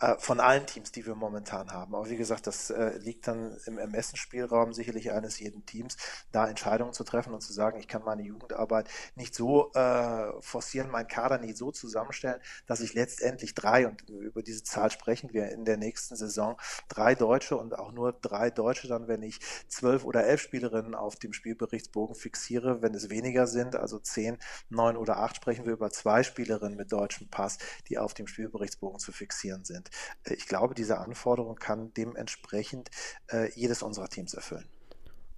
äh, 0.00 0.16
von 0.18 0.40
allen 0.40 0.66
Teams, 0.66 0.92
die 0.92 1.06
wir 1.06 1.14
momentan 1.14 1.70
haben. 1.70 1.94
Aber 1.94 2.08
wie 2.10 2.16
gesagt, 2.16 2.46
das 2.46 2.70
äh, 2.70 2.98
liegt 2.98 3.26
dann 3.26 3.56
im 3.66 3.78
Ermessensspielraum 3.78 4.72
sicherlich 4.72 5.12
eines 5.12 5.38
jeden 5.38 5.64
Teams, 5.66 5.96
da 6.32 6.48
Entscheidungen 6.48 6.92
zu 6.92 7.04
treffen 7.04 7.32
und 7.34 7.40
zu 7.40 7.52
sagen, 7.52 7.78
ich 7.78 7.88
kann 7.88 8.02
meine 8.04 8.22
Jugendarbeit 8.22 8.88
nicht 9.14 9.34
so 9.34 9.72
äh, 9.72 10.32
forcieren, 10.40 10.90
meinen 10.90 11.08
Kader 11.08 11.38
nicht 11.38 11.56
so 11.56 11.70
zusammenstellen, 11.70 12.40
dass 12.66 12.80
ich 12.80 12.94
letztendlich 12.94 13.54
drei, 13.54 13.86
und 13.86 14.08
über 14.08 14.42
diese 14.42 14.62
Zahl 14.62 14.90
sprechen 14.90 15.32
wir 15.32 15.50
in 15.50 15.64
der 15.64 15.76
nächsten 15.76 16.16
Saison, 16.16 16.56
drei 16.88 17.14
Deutsche 17.14 17.56
und 17.56 17.78
auch 17.78 17.92
nur 17.92 18.12
drei 18.12 18.50
Deutsche 18.50 18.88
dann, 18.88 19.08
wenn 19.08 19.22
ich 19.22 19.40
zwölf 19.68 20.04
oder 20.04 20.24
elf 20.24 20.40
Spielerinnen 20.40 20.94
auf 20.94 21.16
dem 21.16 21.32
Spielberichtsbogen 21.32 22.14
fixiere, 22.14 22.82
wenn 22.82 22.94
es 22.94 23.10
weniger 23.10 23.46
sind, 23.46 23.76
also 23.76 23.98
zehn, 23.98 24.38
neun 24.68 24.96
oder 24.96 25.18
acht, 25.18 25.36
sprechen 25.36 25.64
wir 25.64 25.72
über 25.72 25.90
zwei 25.90 26.22
Spielerinnen 26.22 26.76
mit 26.76 26.92
deutschem 26.92 27.28
Pass, 27.28 27.58
die 27.88 27.98
auf 27.98 28.14
dem 28.14 28.26
Spielberichtsbogen 28.26 28.98
zu 28.98 29.12
fixieren 29.12 29.64
sind. 29.64 29.83
Äh, 30.24 30.34
ich 30.34 30.46
glaube, 30.46 30.74
diese 30.74 30.98
Anforderung 30.98 31.56
kann 31.56 31.92
dementsprechend 31.94 32.90
äh, 33.28 33.50
jedes 33.54 33.82
unserer 33.82 34.08
Teams 34.08 34.34
erfüllen. 34.34 34.66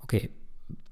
Okay, 0.03 0.31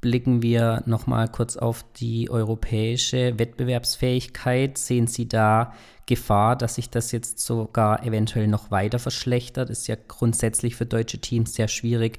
blicken 0.00 0.42
wir 0.42 0.82
nochmal 0.86 1.28
kurz 1.28 1.56
auf 1.56 1.84
die 1.96 2.28
europäische 2.30 3.38
Wettbewerbsfähigkeit. 3.38 4.76
Sehen 4.76 5.06
Sie 5.06 5.28
da 5.28 5.72
Gefahr, 6.06 6.56
dass 6.56 6.74
sich 6.74 6.90
das 6.90 7.12
jetzt 7.12 7.38
sogar 7.38 8.04
eventuell 8.04 8.46
noch 8.46 8.70
weiter 8.70 8.98
verschlechtert? 8.98 9.70
Ist 9.70 9.86
ja 9.86 9.96
grundsätzlich 10.08 10.76
für 10.76 10.84
deutsche 10.84 11.20
Teams 11.20 11.54
sehr 11.54 11.68
schwierig, 11.68 12.18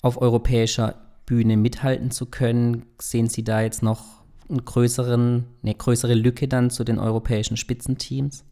auf 0.00 0.20
europäischer 0.20 0.96
Bühne 1.26 1.56
mithalten 1.56 2.10
zu 2.10 2.26
können. 2.26 2.86
Sehen 3.00 3.28
Sie 3.28 3.44
da 3.44 3.60
jetzt 3.60 3.82
noch 3.82 4.22
größeren, 4.48 5.46
eine 5.62 5.74
größere 5.74 6.14
Lücke 6.14 6.48
dann 6.48 6.70
zu 6.70 6.84
den 6.84 6.98
europäischen 6.98 7.56
Spitzenteams? 7.56 8.44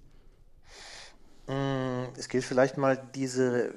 Es 2.21 2.29
gilt 2.29 2.45
vielleicht 2.45 2.77
mal 2.77 2.99
diese 3.14 3.73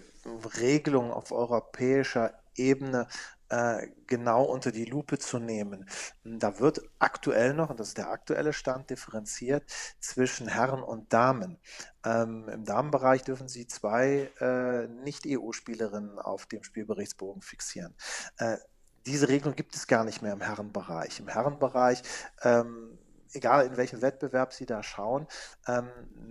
Regelung 0.60 1.12
auf 1.14 1.32
europäischer 1.32 2.34
Ebene 2.56 3.08
äh, 3.48 3.88
genau 4.06 4.44
unter 4.44 4.74
die 4.74 4.84
Lupe 4.84 5.18
zu 5.18 5.40
nehmen. 5.40 5.88
Da 6.26 6.60
wird 6.60 6.82
aktuell 7.00 7.54
noch, 7.54 7.70
und 7.70 7.80
das 7.80 7.88
ist 7.88 7.98
der 7.98 8.10
aktuelle 8.10 8.52
Stand, 8.52 8.90
differenziert 8.90 9.64
zwischen 10.02 10.50
Herren 10.50 10.84
und 10.84 11.14
Damen. 11.14 11.58
Ähm, 12.04 12.50
Im 12.50 12.66
Damenbereich 12.66 13.24
dürfen 13.24 13.48
Sie 13.48 13.66
zwei 13.66 14.30
äh, 14.42 14.90
Nicht-EU-Spielerinnen 14.90 16.20
auf 16.20 16.46
dem 16.46 16.66
Spielberichtsbogen 16.66 17.42
fixieren. 17.42 17.96
Äh, 18.40 18.58
diese 19.06 19.30
Regelung 19.30 19.56
gibt 19.56 19.74
es 19.74 19.88
gar 19.88 20.04
nicht 20.04 20.22
mehr 20.22 20.34
im 20.34 20.42
Herrenbereich. 20.42 21.22
Im 21.22 21.30
Herrenbereich 21.30 22.04
ähm, 22.42 22.98
egal 23.34 23.66
in 23.66 23.78
welchem 23.78 24.02
Wettbewerb 24.02 24.54
Sie 24.54 24.66
da 24.66 24.84
schauen, 24.84 25.28
ähm, 25.68 25.90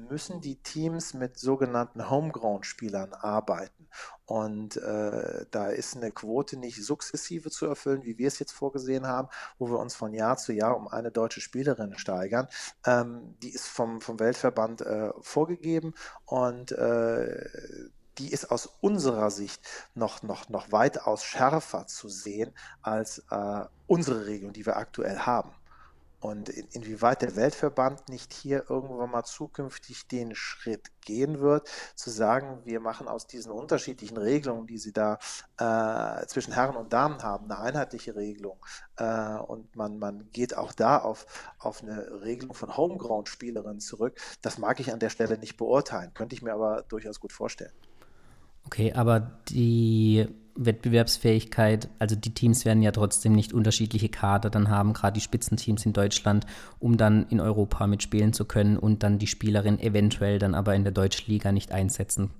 müssen 0.09 0.41
die 0.41 0.57
Teams 0.57 1.15
mit 1.15 1.39
sogenannten 1.39 2.11
Homegrown-Spielern 2.11 3.13
arbeiten. 3.15 3.89
Und 4.25 4.77
äh, 4.77 5.45
da 5.51 5.67
ist 5.69 5.97
eine 5.97 6.11
Quote 6.13 6.57
nicht 6.57 6.83
sukzessive 6.83 7.51
zu 7.51 7.67
erfüllen, 7.67 8.05
wie 8.05 8.19
wir 8.19 8.29
es 8.29 8.39
jetzt 8.39 8.53
vorgesehen 8.53 9.07
haben, 9.07 9.29
wo 9.59 9.69
wir 9.69 9.79
uns 9.79 9.95
von 9.95 10.15
Jahr 10.15 10.37
zu 10.37 10.53
Jahr 10.53 10.77
um 10.77 10.89
eine 10.89 11.11
deutsche 11.11 11.41
Spielerin 11.41 11.99
steigern. 11.99 12.49
Ähm, 12.87 13.37
die 13.43 13.51
ist 13.51 13.67
vom, 13.67 14.01
vom 14.01 14.19
Weltverband 14.19 14.81
äh, 14.83 15.11
vorgegeben 15.21 15.95
und 16.25 16.73
äh, 16.73 17.47
die 18.19 18.31
ist 18.31 18.51
aus 18.51 18.67
unserer 18.81 19.31
Sicht 19.31 19.67
noch, 19.95 20.23
noch, 20.23 20.49
noch 20.49 20.71
weitaus 20.71 21.25
schärfer 21.25 21.87
zu 21.87 22.09
sehen 22.09 22.53
als 22.83 23.25
äh, 23.31 23.65
unsere 23.87 24.27
Regeln, 24.27 24.53
die 24.53 24.67
wir 24.67 24.77
aktuell 24.77 25.19
haben. 25.19 25.53
Und 26.23 26.49
in, 26.49 26.69
inwieweit 26.71 27.21
der 27.21 27.35
Weltverband 27.35 28.09
nicht 28.09 28.33
hier 28.33 28.71
irgendwann 28.71 29.11
mal 29.11 29.25
zukünftig 29.25 30.07
den 30.07 30.37
Schritt 30.37 30.93
gehen 31.01 31.41
wird, 31.41 31.69
zu 31.97 32.11
sagen, 32.11 32.61
wir 32.65 32.79
machen 32.79 33.09
aus 33.09 33.27
diesen 33.27 33.51
unterschiedlichen 33.51 34.17
Regelungen, 34.17 34.69
die 34.69 34.79
sie 34.79 34.93
da 34.93 35.19
äh, 35.59 36.25
zwischen 36.27 36.55
Herren 36.55 36.77
und 36.77 36.93
Damen 36.93 37.25
haben, 37.25 37.51
eine 37.51 37.59
einheitliche 37.59 38.15
Regelung. 38.15 38.65
Äh, 38.99 39.35
und 39.35 39.75
man, 39.75 39.99
man 39.99 40.31
geht 40.33 40.57
auch 40.57 40.73
da 40.73 40.99
auf, 40.99 41.27
auf 41.59 41.83
eine 41.83 42.23
Regelung 42.23 42.55
von 42.55 42.77
Homeground-Spielerinnen 42.77 43.81
zurück. 43.81 44.17
Das 44.43 44.59
mag 44.59 44.79
ich 44.79 44.93
an 44.93 45.01
der 45.01 45.11
Stelle 45.11 45.39
nicht 45.39 45.57
beurteilen, 45.57 46.15
könnte 46.15 46.37
ich 46.37 46.43
mir 46.43 46.53
aber 46.53 46.83
durchaus 46.83 47.19
gut 47.19 47.33
vorstellen. 47.33 47.73
Okay, 48.65 48.93
aber 48.93 49.41
die 49.49 50.29
Wettbewerbsfähigkeit, 50.55 51.89
also 51.99 52.17
die 52.17 52.35
Teams 52.35 52.65
werden 52.65 52.83
ja 52.83 52.93
trotzdem 52.93 53.33
nicht 53.33 53.53
unterschiedliche 53.53 54.09
Kader 54.09 54.51
dann 54.51 54.69
haben, 54.69 54.93
gerade 54.93 55.15
die 55.15 55.21
Spitzenteams 55.21 55.87
in 55.87 55.93
Deutschland, 55.93 56.47
um 56.79 56.97
dann 56.97 57.27
in 57.29 57.41
Europa 57.41 57.87
mitspielen 57.87 58.33
zu 58.33 58.45
können 58.45 58.77
und 58.77 59.03
dann 59.03 59.19
die 59.19 59.27
Spielerin 59.27 59.79
eventuell 59.79 60.39
dann 60.39 60.55
aber 60.55 60.75
in 60.75 60.85
der 60.85 60.93
deutschen 60.93 61.31
Liga 61.31 61.53
nicht 61.53 61.73
einsetzen 61.73 62.31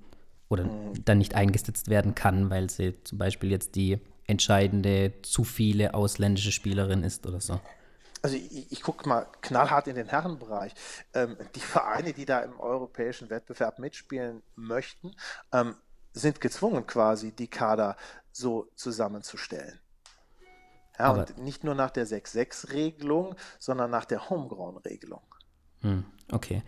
oder 0.49 0.69
dann 1.05 1.17
nicht 1.17 1.35
eingesetzt 1.35 1.89
werden 1.89 2.15
kann, 2.15 2.49
weil 2.49 2.69
sie 2.69 2.95
zum 3.03 3.17
Beispiel 3.17 3.49
jetzt 3.49 3.75
die 3.75 3.99
entscheidende, 4.27 5.13
zu 5.21 5.43
viele 5.43 5.93
ausländische 5.93 6.51
Spielerin 6.51 7.03
ist 7.03 7.25
oder 7.25 7.41
so. 7.41 7.59
Also 8.21 8.37
ich, 8.37 8.71
ich 8.71 8.81
gucke 8.81 9.07
mal 9.07 9.27
knallhart 9.41 9.87
in 9.87 9.95
den 9.95 10.07
Herrenbereich. 10.07 10.73
Ähm, 11.13 11.35
die 11.55 11.59
Vereine, 11.59 12.13
die 12.13 12.25
da 12.25 12.39
im 12.39 12.57
europäischen 12.59 13.29
Wettbewerb 13.29 13.79
mitspielen 13.79 14.41
möchten, 14.55 15.13
ähm, 15.51 15.75
sind 16.13 16.41
gezwungen 16.41 16.85
quasi, 16.85 17.31
die 17.31 17.47
Kader 17.47 17.97
so 18.31 18.69
zusammenzustellen. 18.75 19.79
Ja, 20.97 21.05
Aber 21.05 21.19
und 21.19 21.37
nicht 21.39 21.63
nur 21.63 21.75
nach 21.75 21.91
der 21.91 22.07
6-6-Regelung, 22.07 23.35
sondern 23.59 23.89
nach 23.89 24.05
der 24.05 24.29
Homegrown-Regelung. 24.29 25.23
Hm, 25.81 26.05
okay. 26.31 26.63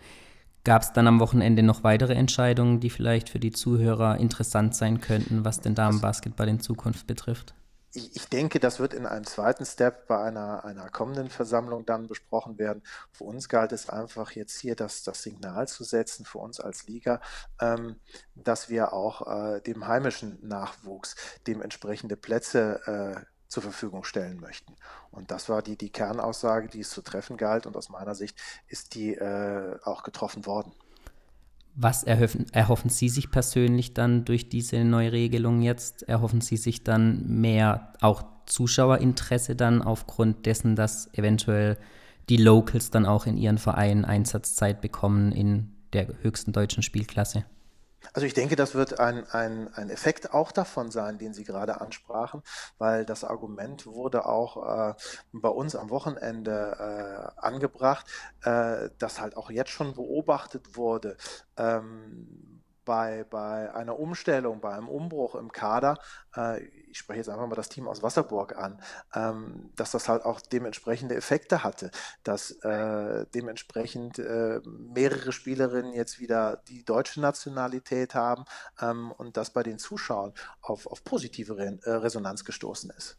Gab 0.64 0.82
es 0.82 0.92
dann 0.92 1.06
am 1.06 1.20
Wochenende 1.20 1.62
noch 1.62 1.84
weitere 1.84 2.14
Entscheidungen, 2.14 2.80
die 2.80 2.90
vielleicht 2.90 3.28
für 3.28 3.38
die 3.38 3.52
Zuhörer 3.52 4.18
interessant 4.18 4.74
sein 4.74 5.00
könnten, 5.00 5.44
was 5.44 5.60
den 5.60 5.76
Damenbasketball 5.76 6.48
in 6.48 6.58
Zukunft 6.58 7.06
betrifft? 7.06 7.54
Ich, 7.96 8.14
ich, 8.14 8.28
denke, 8.28 8.60
das 8.60 8.78
wird 8.78 8.92
in 8.94 9.06
einem 9.06 9.24
zweiten 9.24 9.64
Step 9.64 10.06
bei 10.06 10.22
einer, 10.22 10.64
einer 10.64 10.90
kommenden 10.90 11.30
Versammlung 11.30 11.86
dann 11.86 12.06
besprochen 12.06 12.58
werden. 12.58 12.82
Für 13.10 13.24
uns 13.24 13.48
galt 13.48 13.72
es 13.72 13.88
einfach 13.88 14.32
jetzt 14.32 14.58
hier 14.60 14.76
das, 14.76 15.02
das 15.02 15.22
Signal 15.22 15.66
zu 15.66 15.82
setzen, 15.82 16.24
für 16.24 16.38
uns 16.38 16.60
als 16.60 16.86
Liga, 16.86 17.20
ähm, 17.60 17.96
dass 18.34 18.68
wir 18.68 18.92
auch 18.92 19.26
äh, 19.26 19.60
dem 19.60 19.86
heimischen 19.86 20.38
Nachwuchs 20.46 21.16
dementsprechende 21.46 22.16
Plätze 22.16 22.80
äh, 22.86 23.24
zur 23.48 23.62
Verfügung 23.62 24.04
stellen 24.04 24.40
möchten. 24.40 24.76
Und 25.10 25.30
das 25.30 25.48
war 25.48 25.62
die, 25.62 25.76
die 25.76 25.90
Kernaussage, 25.90 26.68
die 26.68 26.80
es 26.80 26.90
zu 26.90 27.02
treffen 27.02 27.36
galt. 27.36 27.66
Und 27.66 27.76
aus 27.76 27.88
meiner 27.88 28.14
Sicht 28.14 28.38
ist 28.68 28.94
die 28.94 29.14
äh, 29.14 29.78
auch 29.84 30.02
getroffen 30.02 30.46
worden. 30.46 30.74
Was 31.78 32.04
erhoffen, 32.04 32.46
erhoffen 32.52 32.88
Sie 32.88 33.10
sich 33.10 33.30
persönlich 33.30 33.92
dann 33.92 34.24
durch 34.24 34.48
diese 34.48 34.82
neue 34.82 35.12
Regelung 35.12 35.60
jetzt? 35.60 36.08
Erhoffen 36.08 36.40
Sie 36.40 36.56
sich 36.56 36.84
dann 36.84 37.26
mehr 37.26 37.92
auch 38.00 38.24
Zuschauerinteresse 38.46 39.56
dann 39.56 39.82
aufgrund 39.82 40.46
dessen, 40.46 40.74
dass 40.74 41.12
eventuell 41.12 41.76
die 42.30 42.38
Locals 42.38 42.90
dann 42.90 43.04
auch 43.04 43.26
in 43.26 43.36
ihren 43.36 43.58
Vereinen 43.58 44.06
Einsatzzeit 44.06 44.80
bekommen 44.80 45.32
in 45.32 45.68
der 45.92 46.08
höchsten 46.22 46.52
deutschen 46.52 46.82
Spielklasse? 46.82 47.44
Also 48.12 48.26
ich 48.26 48.34
denke, 48.34 48.56
das 48.56 48.74
wird 48.74 48.98
ein, 49.00 49.24
ein, 49.30 49.72
ein 49.74 49.90
Effekt 49.90 50.32
auch 50.34 50.52
davon 50.52 50.90
sein, 50.90 51.18
den 51.18 51.34
Sie 51.34 51.44
gerade 51.44 51.80
ansprachen, 51.80 52.42
weil 52.78 53.04
das 53.04 53.24
Argument 53.24 53.86
wurde 53.86 54.26
auch 54.26 54.90
äh, 54.90 54.94
bei 55.32 55.48
uns 55.48 55.76
am 55.76 55.90
Wochenende 55.90 57.32
äh, 57.38 57.40
angebracht, 57.40 58.06
äh, 58.42 58.90
das 58.98 59.20
halt 59.20 59.36
auch 59.36 59.50
jetzt 59.50 59.70
schon 59.70 59.94
beobachtet 59.94 60.76
wurde. 60.76 61.16
Ähm, 61.56 62.62
bei, 62.84 63.24
bei 63.24 63.74
einer 63.74 63.98
Umstellung, 63.98 64.60
bei 64.60 64.72
einem 64.72 64.88
Umbruch 64.88 65.34
im 65.34 65.50
Kader, 65.52 65.98
äh, 66.36 66.62
ich 66.88 66.98
spreche 66.98 67.18
jetzt 67.18 67.28
einfach 67.28 67.46
mal 67.46 67.54
das 67.54 67.68
Team 67.68 67.88
aus 67.88 68.02
Wasserburg 68.02 68.56
an, 68.56 68.80
ähm, 69.14 69.70
dass 69.76 69.90
das 69.90 70.08
halt 70.08 70.24
auch 70.24 70.40
dementsprechende 70.40 71.14
Effekte 71.14 71.64
hatte, 71.64 71.90
dass 72.22 72.52
äh, 72.62 73.26
dementsprechend 73.34 74.18
äh, 74.18 74.60
mehrere 74.64 75.32
Spielerinnen 75.32 75.92
jetzt 75.92 76.20
wieder 76.20 76.62
die 76.68 76.84
deutsche 76.84 77.20
Nationalität 77.20 78.14
haben 78.14 78.44
ähm, 78.80 79.12
und 79.12 79.36
das 79.36 79.52
bei 79.52 79.62
den 79.62 79.78
Zuschauern 79.78 80.32
auf, 80.60 80.86
auf 80.86 81.04
positive 81.04 81.56
Re 81.56 81.78
äh, 81.82 81.90
Resonanz 81.90 82.44
gestoßen 82.44 82.90
ist. 82.96 83.18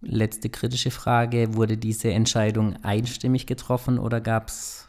Letzte 0.00 0.50
kritische 0.50 0.90
Frage, 0.90 1.54
wurde 1.54 1.78
diese 1.78 2.10
Entscheidung 2.10 2.82
einstimmig 2.84 3.46
getroffen 3.46 3.98
oder 3.98 4.20
gab 4.20 4.48
es 4.48 4.86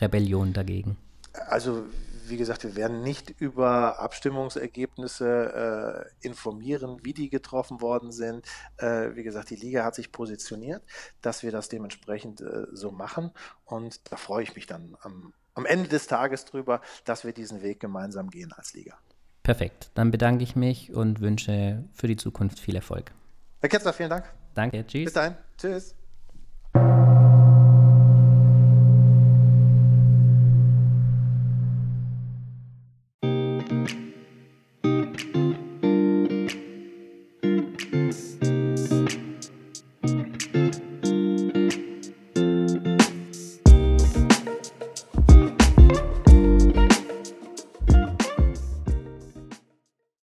Rebellion 0.00 0.52
dagegen? 0.52 0.96
Also 1.32 1.84
wie 2.30 2.36
gesagt, 2.36 2.64
wir 2.64 2.76
werden 2.76 3.02
nicht 3.02 3.30
über 3.40 4.00
Abstimmungsergebnisse 4.00 6.06
äh, 6.22 6.26
informieren, 6.26 6.98
wie 7.02 7.12
die 7.12 7.28
getroffen 7.28 7.80
worden 7.80 8.12
sind. 8.12 8.46
Äh, 8.76 9.14
wie 9.14 9.22
gesagt, 9.22 9.50
die 9.50 9.56
Liga 9.56 9.84
hat 9.84 9.94
sich 9.94 10.12
positioniert, 10.12 10.82
dass 11.20 11.42
wir 11.42 11.52
das 11.52 11.68
dementsprechend 11.68 12.40
äh, 12.40 12.66
so 12.72 12.90
machen. 12.90 13.30
Und 13.64 14.10
da 14.10 14.16
freue 14.16 14.42
ich 14.42 14.54
mich 14.54 14.66
dann 14.66 14.96
am, 15.02 15.32
am 15.54 15.66
Ende 15.66 15.88
des 15.88 16.06
Tages 16.06 16.44
drüber, 16.44 16.80
dass 17.04 17.24
wir 17.24 17.32
diesen 17.32 17.62
Weg 17.62 17.80
gemeinsam 17.80 18.30
gehen 18.30 18.52
als 18.52 18.74
Liga. 18.74 18.98
Perfekt. 19.42 19.90
Dann 19.94 20.10
bedanke 20.10 20.44
ich 20.44 20.56
mich 20.56 20.92
und 20.92 21.20
wünsche 21.20 21.84
für 21.92 22.06
die 22.06 22.16
Zukunft 22.16 22.58
viel 22.58 22.76
Erfolg. 22.76 23.12
Herr 23.60 23.68
Ketzler, 23.68 23.92
vielen 23.92 24.10
Dank. 24.10 24.24
Danke. 24.54 24.86
Tschüss. 24.86 25.04
Bis 25.04 25.12
dahin. 25.12 25.36
Tschüss. 25.56 25.99